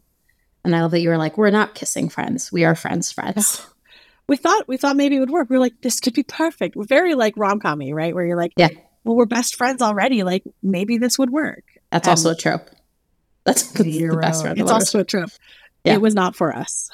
And 0.64 0.74
I 0.74 0.82
love 0.82 0.90
that 0.90 1.00
you 1.00 1.08
were 1.08 1.16
like, 1.16 1.38
we're 1.38 1.50
not 1.50 1.74
kissing 1.74 2.08
friends. 2.08 2.52
We 2.52 2.64
are 2.64 2.74
friends, 2.74 3.12
friends. 3.12 3.66
We 4.26 4.36
thought 4.36 4.68
we 4.68 4.76
thought 4.76 4.96
maybe 4.96 5.16
it 5.16 5.20
would 5.20 5.30
work. 5.30 5.48
We 5.48 5.56
are 5.56 5.60
like, 5.60 5.80
this 5.80 6.00
could 6.00 6.12
be 6.12 6.22
perfect. 6.22 6.76
We're 6.76 6.84
very 6.84 7.14
like 7.14 7.34
rom 7.36 7.60
commy, 7.60 7.94
right? 7.94 8.14
Where 8.14 8.26
you're 8.26 8.36
like, 8.36 8.52
Yeah. 8.56 8.68
Well, 9.04 9.16
we're 9.16 9.26
best 9.26 9.56
friends 9.56 9.82
already. 9.82 10.22
Like 10.22 10.42
maybe 10.62 10.98
this 10.98 11.18
would 11.18 11.30
work. 11.30 11.64
That's 11.90 12.06
Um, 12.08 12.12
also 12.12 12.30
a 12.30 12.36
trope. 12.36 12.68
That's, 13.44 13.62
that's 13.62 13.82
the 13.84 13.92
Zero. 13.92 14.20
best 14.20 14.42
friend. 14.42 14.58
It's 14.58 14.68
ever. 14.70 14.74
also 14.74 15.00
a 15.00 15.04
trope. 15.04 15.30
Yeah. 15.84 15.94
It 15.94 16.00
was 16.02 16.14
not 16.14 16.36
for 16.36 16.54
us. 16.54 16.90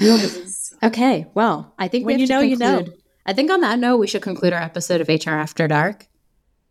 okay. 0.82 1.26
Well, 1.34 1.74
I 1.78 1.88
think 1.88 2.06
we 2.06 2.12
When 2.14 2.20
have 2.20 2.20
you 2.20 2.26
to 2.26 2.32
know, 2.32 2.40
you 2.40 2.56
know. 2.56 2.92
I 3.26 3.32
think 3.32 3.50
on 3.50 3.60
that 3.60 3.78
note, 3.78 3.98
we 3.98 4.06
should 4.06 4.22
conclude 4.22 4.52
our 4.52 4.62
episode 4.62 5.00
of 5.00 5.08
HR 5.08 5.30
After 5.30 5.68
Dark. 5.68 6.06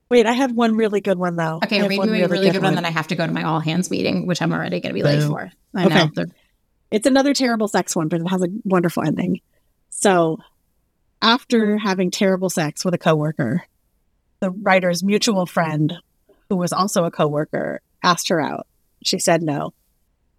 Wait, 0.09 0.25
I 0.25 0.31
have 0.31 0.53
one 0.53 0.75
really 0.75 1.01
good 1.01 1.17
one 1.19 1.35
though. 1.35 1.59
Okay, 1.63 1.79
I 1.79 1.81
have 1.81 1.89
read 1.89 1.99
one 1.99 2.11
me 2.11 2.21
a 2.21 2.27
really 2.27 2.49
good 2.49 2.63
one. 2.63 2.75
Then 2.75 2.85
I 2.85 2.89
have 2.91 3.07
to 3.07 3.15
go 3.15 3.27
to 3.27 3.33
my 3.33 3.43
all 3.43 3.59
hands 3.59 3.91
meeting, 3.91 4.25
which 4.25 4.41
I'm 4.41 4.53
already 4.53 4.79
going 4.79 4.91
to 4.91 4.93
be 4.93 5.03
late 5.03 5.19
Boo. 5.19 5.27
for. 5.27 5.51
I 5.75 5.85
know. 5.87 6.09
They're- 6.15 6.27
It's 6.89 7.05
another 7.05 7.33
terrible 7.33 7.67
sex 7.67 7.95
one, 7.95 8.07
but 8.07 8.21
it 8.21 8.27
has 8.29 8.41
a 8.41 8.47
wonderful 8.63 9.03
ending. 9.03 9.41
So, 9.89 10.37
after 11.21 11.77
having 11.77 12.09
terrible 12.11 12.49
sex 12.49 12.85
with 12.85 12.93
a 12.93 12.97
coworker, 12.97 13.63
the 14.39 14.51
writer's 14.51 15.03
mutual 15.03 15.45
friend, 15.45 15.93
who 16.49 16.55
was 16.55 16.73
also 16.73 17.05
a 17.05 17.11
coworker, 17.11 17.81
asked 18.03 18.29
her 18.29 18.39
out. 18.39 18.67
She 19.03 19.19
said 19.19 19.41
no. 19.41 19.73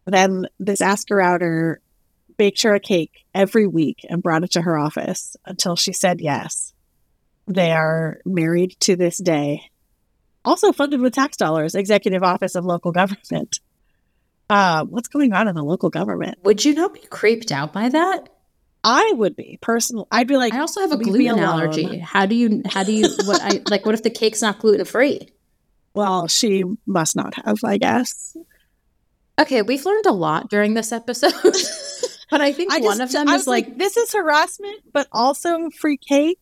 Then 0.06 0.46
this 0.58 0.80
ask 0.80 1.08
her 1.10 1.20
outer 1.20 1.80
baked 2.36 2.62
her 2.62 2.74
a 2.74 2.80
cake 2.80 3.26
every 3.34 3.66
week 3.66 4.06
and 4.08 4.22
brought 4.22 4.44
it 4.44 4.52
to 4.52 4.62
her 4.62 4.78
office 4.78 5.36
until 5.44 5.76
she 5.76 5.92
said 5.92 6.20
yes. 6.20 6.72
They 7.46 7.72
are 7.72 8.20
married 8.24 8.76
to 8.80 8.96
this 8.96 9.18
day. 9.18 9.70
Also 10.44 10.72
funded 10.72 11.00
with 11.00 11.14
tax 11.14 11.36
dollars, 11.36 11.74
Executive 11.74 12.22
Office 12.22 12.54
of 12.54 12.64
Local 12.64 12.92
Government. 12.92 13.60
Uh, 14.48 14.84
what's 14.84 15.08
going 15.08 15.32
on 15.34 15.48
in 15.48 15.54
the 15.54 15.62
local 15.62 15.90
government? 15.90 16.38
Would 16.44 16.64
you 16.64 16.74
not 16.74 16.94
be 16.94 17.00
creeped 17.00 17.52
out 17.52 17.72
by 17.72 17.90
that? 17.90 18.28
I 18.84 19.12
would 19.16 19.36
be 19.36 19.58
personal. 19.60 20.06
I'd 20.10 20.28
be 20.28 20.36
like, 20.36 20.54
I 20.54 20.60
also 20.60 20.80
have 20.80 20.92
a 20.92 20.96
gluten 20.96 21.38
allergy. 21.38 21.98
How 21.98 22.26
do 22.26 22.34
you? 22.34 22.62
How 22.66 22.84
do 22.84 22.92
you? 22.92 23.08
What? 23.24 23.40
I 23.42 23.60
like. 23.68 23.84
What 23.84 23.94
if 23.94 24.02
the 24.02 24.10
cake's 24.10 24.42
not 24.42 24.58
gluten 24.58 24.84
free? 24.84 25.28
well, 25.94 26.28
she 26.28 26.62
must 26.86 27.16
not 27.16 27.34
have, 27.44 27.58
I 27.64 27.76
guess. 27.76 28.36
Okay, 29.40 29.62
we've 29.62 29.84
learned 29.84 30.06
a 30.06 30.12
lot 30.12 30.48
during 30.48 30.74
this 30.74 30.92
episode, 30.92 31.32
but 32.30 32.40
I 32.40 32.52
think 32.52 32.72
I 32.72 32.78
one 32.78 32.98
just- 32.98 33.00
of 33.00 33.12
them 33.12 33.28
is 33.28 33.32
was 33.40 33.46
like, 33.48 33.78
this 33.78 33.96
is 33.96 34.12
harassment, 34.12 34.80
but 34.92 35.08
also 35.10 35.70
free 35.70 35.96
cake. 35.96 36.38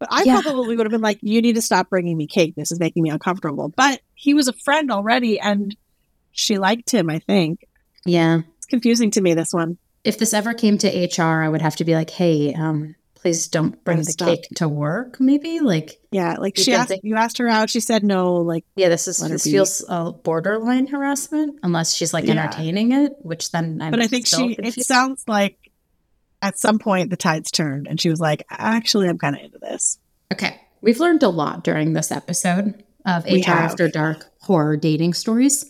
But 0.00 0.08
I 0.10 0.22
Yeah. 0.24 0.40
probably 0.42 0.76
would 0.76 0.86
have 0.86 0.90
been 0.92 1.00
like, 1.00 1.18
you 1.22 1.42
need 1.42 1.54
to 1.56 1.62
stop 1.62 1.90
bringing 1.90 2.16
me 2.16 2.26
cake. 2.26 2.54
This 2.56 2.72
is 2.72 2.80
making 2.80 3.02
me 3.04 3.10
uncomfortable. 3.10 3.68
But 3.68 4.00
he 4.14 4.34
was 4.34 4.48
a 4.48 4.52
friend 4.52 4.90
already, 4.90 5.38
and 5.38 5.76
she 6.32 6.58
liked 6.58 6.90
him. 6.90 7.08
I 7.10 7.18
think 7.20 7.66
yeah. 8.04 8.40
it's 8.56 8.66
confusing 8.66 9.10
to 9.12 9.20
me. 9.20 9.34
This 9.34 9.52
one. 9.52 9.78
If 10.04 10.18
this 10.18 10.32
ever 10.32 10.54
came 10.54 10.78
to 10.78 10.88
HR, 10.88 11.42
I 11.42 11.48
would 11.48 11.62
have 11.62 11.76
to 11.76 11.84
be 11.84 11.94
like, 11.94 12.10
hey, 12.10 12.54
um, 12.54 12.94
please 13.14 13.48
don't 13.48 13.82
bring 13.84 13.98
the 13.98 14.04
stop. 14.04 14.28
cake 14.28 14.46
to 14.56 14.68
work. 14.68 15.18
Maybe 15.20 15.60
like, 15.60 16.00
Yeah, 16.12 16.36
like 16.38 16.56
she 16.56 16.72
asked, 16.72 16.88
they- 16.90 17.00
you 17.02 17.16
asked 17.16 17.38
her 17.38 17.48
out. 17.48 17.68
She 17.68 17.80
said 17.80 18.04
no. 18.04 18.36
Like, 18.36 18.64
yeah, 18.76 18.88
this 18.88 19.08
is 19.08 19.18
this 19.18 19.44
feels 19.44 19.84
uh, 19.88 20.12
borderline 20.12 20.86
harassment, 20.86 21.58
unless 21.62 21.94
she's 21.94 22.14
like 22.14 22.24
Yeah. 22.26 22.32
entertaining 22.44 22.92
it, 22.92 23.12
which 23.22 23.50
then 23.50 23.80
I'm. 23.82 23.90
but 23.90 24.00
I 24.00 24.06
think 24.06 24.26
she. 24.26 24.56
It 24.58 24.74
sounds 24.84 25.24
like 25.26 25.58
at 26.40 26.58
some 26.58 26.78
point 26.78 27.10
the 27.10 27.16
tides 27.16 27.50
turned, 27.50 27.88
and 27.88 28.00
she 28.00 28.08
was 28.08 28.20
like, 28.20 28.44
actually, 28.50 29.08
I'm 29.08 29.18
kind 29.18 29.34
of 29.36 29.42
into 29.42 29.58
this. 29.58 29.98
Okay. 30.32 30.60
We've 30.80 31.00
learned 31.00 31.24
a 31.24 31.28
lot 31.28 31.64
during 31.64 31.92
this 31.94 32.12
episode 32.12 32.84
of 33.04 33.24
We 33.24 33.40
HR 33.42 33.46
have. 33.46 33.58
After 33.72 33.88
Dark 33.88 34.26
horror 34.42 34.76
dating 34.76 35.14
stories. 35.14 35.66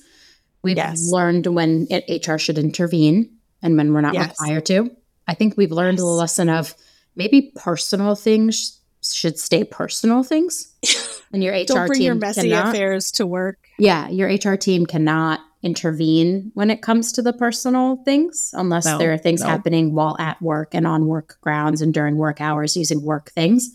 We've 0.63 0.77
Yes. 0.77 1.01
learned 1.11 1.47
when 1.47 1.87
it, 1.89 2.27
HR 2.27 2.37
should 2.37 2.59
intervene 2.59 3.31
and 3.63 3.77
when 3.77 3.93
we're 3.93 4.01
not 4.01 4.15
Yes. 4.15 4.31
required 4.41 4.67
to. 4.67 4.91
I 5.27 5.35
think 5.35 5.57
we've 5.57 5.73
learned 5.73 5.99
a 5.99 6.03
Yes. 6.03 6.11
lesson 6.11 6.49
of 6.49 6.75
maybe 7.17 7.53
personal 7.57 8.15
things 8.15 8.79
should 9.03 9.39
stay 9.39 9.65
personal 9.65 10.23
things. 10.23 10.69
And 11.31 11.45
your 11.45 11.53
HR 11.53 11.65
Don't 11.67 11.87
bring 11.89 11.99
team 11.99 12.07
your 12.07 12.15
messy 12.15 12.49
cannot, 12.49 12.71
affairs 12.75 13.11
to 13.13 13.27
work. 13.27 13.59
Yeah, 13.79 14.09
your 14.09 14.29
HR 14.31 14.57
team 14.57 14.87
cannot 14.87 15.41
intervene 15.63 16.51
when 16.55 16.71
it 16.71 16.81
comes 16.81 17.13
to 17.13 17.21
the 17.21 17.35
personal 17.35 17.97
things 18.07 18.49
unless 18.55 18.87
No, 18.87 18.97
there 18.97 19.13
are 19.13 19.19
things 19.19 19.43
no. 19.43 19.47
happening 19.49 19.93
while 19.93 20.17
at 20.19 20.41
work 20.41 20.71
and 20.73 20.87
on 20.87 21.05
work 21.07 21.37
grounds 21.43 21.83
and 21.83 21.93
during 21.93 22.17
work 22.17 22.41
hours 22.41 22.79
using 22.79 23.03
work 23.03 23.31
things. 23.33 23.69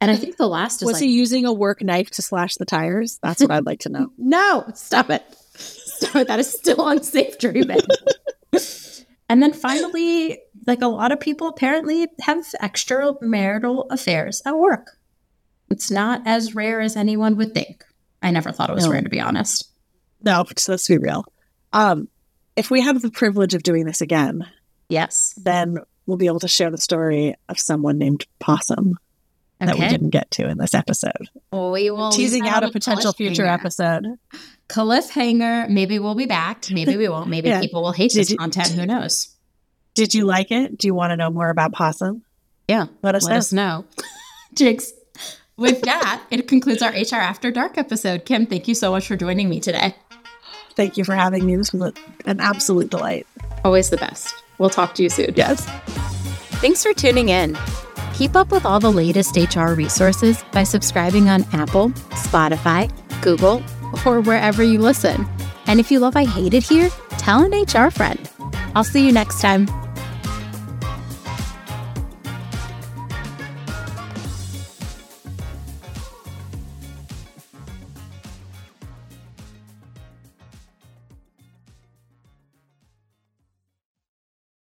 And 0.00 0.12
I 0.12 0.16
think 0.16 0.36
the 0.36 0.46
last 0.46 0.80
is 0.82 0.86
Was 0.86 0.92
like, 0.94 1.02
he 1.02 1.08
using 1.08 1.44
a 1.44 1.52
work 1.52 1.82
knife 1.82 2.10
to 2.12 2.22
slash 2.22 2.54
the 2.54 2.64
tires? 2.64 3.18
That's 3.20 3.40
what 3.40 3.50
I'd 3.50 3.66
like 3.66 3.80
to 3.80 3.88
know. 3.88 4.12
no, 4.18 4.70
stop 4.76 5.10
it. 5.10 5.24
Stop 5.56 6.14
it. 6.16 6.28
That 6.28 6.38
is 6.38 6.52
still 6.52 6.86
unsafe 6.86 7.36
dreaming. 7.38 7.80
And 9.28 9.42
then 9.42 9.52
finally, 9.52 10.38
like 10.66 10.82
a 10.82 10.88
lot 10.88 11.12
of 11.12 11.20
people 11.20 11.48
apparently 11.48 12.06
have 12.22 12.44
extramarital 12.62 13.86
affairs 13.90 14.42
at 14.46 14.56
work. 14.56 14.98
It's 15.70 15.90
not 15.90 16.22
as 16.26 16.54
rare 16.54 16.80
as 16.80 16.96
anyone 16.96 17.36
would 17.36 17.54
think. 17.54 17.84
I 18.22 18.30
never 18.30 18.52
thought 18.52 18.70
it 18.70 18.74
was 18.74 18.86
No. 18.86 18.92
rare, 18.92 19.02
to 19.02 19.08
be 19.08 19.20
honest. 19.20 19.68
No, 20.22 20.44
so 20.56 20.72
let's 20.72 20.88
be 20.88 20.98
real. 20.98 21.24
Um, 21.72 22.08
if 22.56 22.70
we 22.70 22.80
have 22.80 23.02
the 23.02 23.10
privilege 23.10 23.54
of 23.54 23.62
doing 23.62 23.84
this 23.84 24.00
again, 24.00 24.46
Yes. 24.88 25.34
then 25.36 25.78
we'll 26.06 26.16
be 26.16 26.26
able 26.26 26.40
to 26.40 26.48
share 26.48 26.70
the 26.70 26.78
story 26.78 27.34
of 27.48 27.58
someone 27.58 27.98
named 27.98 28.24
Possum 28.38 28.96
that 29.60 29.78
we 29.78 29.88
didn't 29.88 30.10
get 30.10 30.30
to 30.32 30.48
in 30.48 30.58
this 30.58 30.74
episode. 30.74 31.28
We 31.52 31.90
will 31.90 32.10
Teasing 32.12 32.46
out 32.48 32.62
a 32.64 32.70
potential 32.70 33.12
future 33.12 33.44
cliffhanger. 33.44 33.54
episode. 33.54 34.06
Cliffhanger. 34.68 35.68
Maybe 35.68 35.98
we'll 35.98 36.14
be 36.14 36.26
back. 36.26 36.70
Maybe 36.70 36.96
we 36.96 37.08
won't. 37.08 37.28
Maybe 37.28 37.48
Yeah. 37.48 37.60
people 37.60 37.82
will 37.82 37.92
hate 37.92 38.10
Did 38.10 38.20
this 38.20 38.30
you- 38.30 38.36
content. 38.36 38.68
Who 38.68 38.84
knows? 38.86 39.28
Did 39.94 40.12
you 40.14 40.24
like 40.26 40.50
it? 40.50 40.76
Do 40.78 40.86
you 40.86 40.94
want 40.94 41.12
to 41.12 41.16
know 41.16 41.30
more 41.30 41.48
about 41.48 41.72
Possum? 41.72 42.22
Yeah. 42.68 42.86
Let 43.02 43.14
us 43.14 43.24
Let 43.24 43.30
know. 43.32 43.36
us 43.38 43.52
know. 43.52 43.84
Jigs. 44.54 44.92
With 45.56 45.80
that, 45.82 46.22
it 46.30 46.48
concludes 46.48 46.82
our 46.82 46.90
HR 46.90 47.14
After 47.22 47.50
Dark 47.50 47.78
episode. 47.78 48.26
Kim, 48.26 48.44
thank 48.44 48.68
you 48.68 48.74
so 48.74 48.90
much 48.90 49.06
for 49.06 49.16
joining 49.16 49.48
me 49.48 49.58
today. 49.58 49.94
Thank 50.74 50.98
you 50.98 51.04
for 51.04 51.14
having 51.14 51.46
me. 51.46 51.56
This 51.56 51.72
was 51.72 51.94
an 52.26 52.40
absolute 52.40 52.90
delight. 52.90 53.26
Always 53.64 53.88
the 53.88 53.96
best. 53.96 54.34
We'll 54.58 54.68
talk 54.68 54.94
to 54.96 55.02
you 55.02 55.08
soon. 55.08 55.32
Yes. 55.34 55.64
Thanks 56.60 56.82
for 56.82 56.92
tuning 56.92 57.30
in. 57.30 57.56
Keep 58.16 58.34
up 58.34 58.50
with 58.50 58.64
all 58.64 58.80
the 58.80 58.90
latest 58.90 59.36
HR 59.36 59.74
resources 59.74 60.42
by 60.50 60.64
subscribing 60.64 61.28
on 61.28 61.44
Apple, 61.52 61.90
Spotify, 62.16 62.90
Google, 63.20 63.62
or 64.06 64.22
wherever 64.22 64.62
you 64.62 64.78
listen. 64.78 65.26
And 65.66 65.78
if 65.80 65.90
you 65.90 65.98
love 65.98 66.16
I 66.16 66.24
Hate 66.24 66.54
It 66.54 66.62
Here, 66.62 66.88
tell 67.18 67.44
an 67.44 67.52
HR 67.52 67.90
friend. 67.90 68.18
I'll 68.74 68.84
see 68.84 69.04
you 69.04 69.12
next 69.12 69.42
time. 69.42 69.66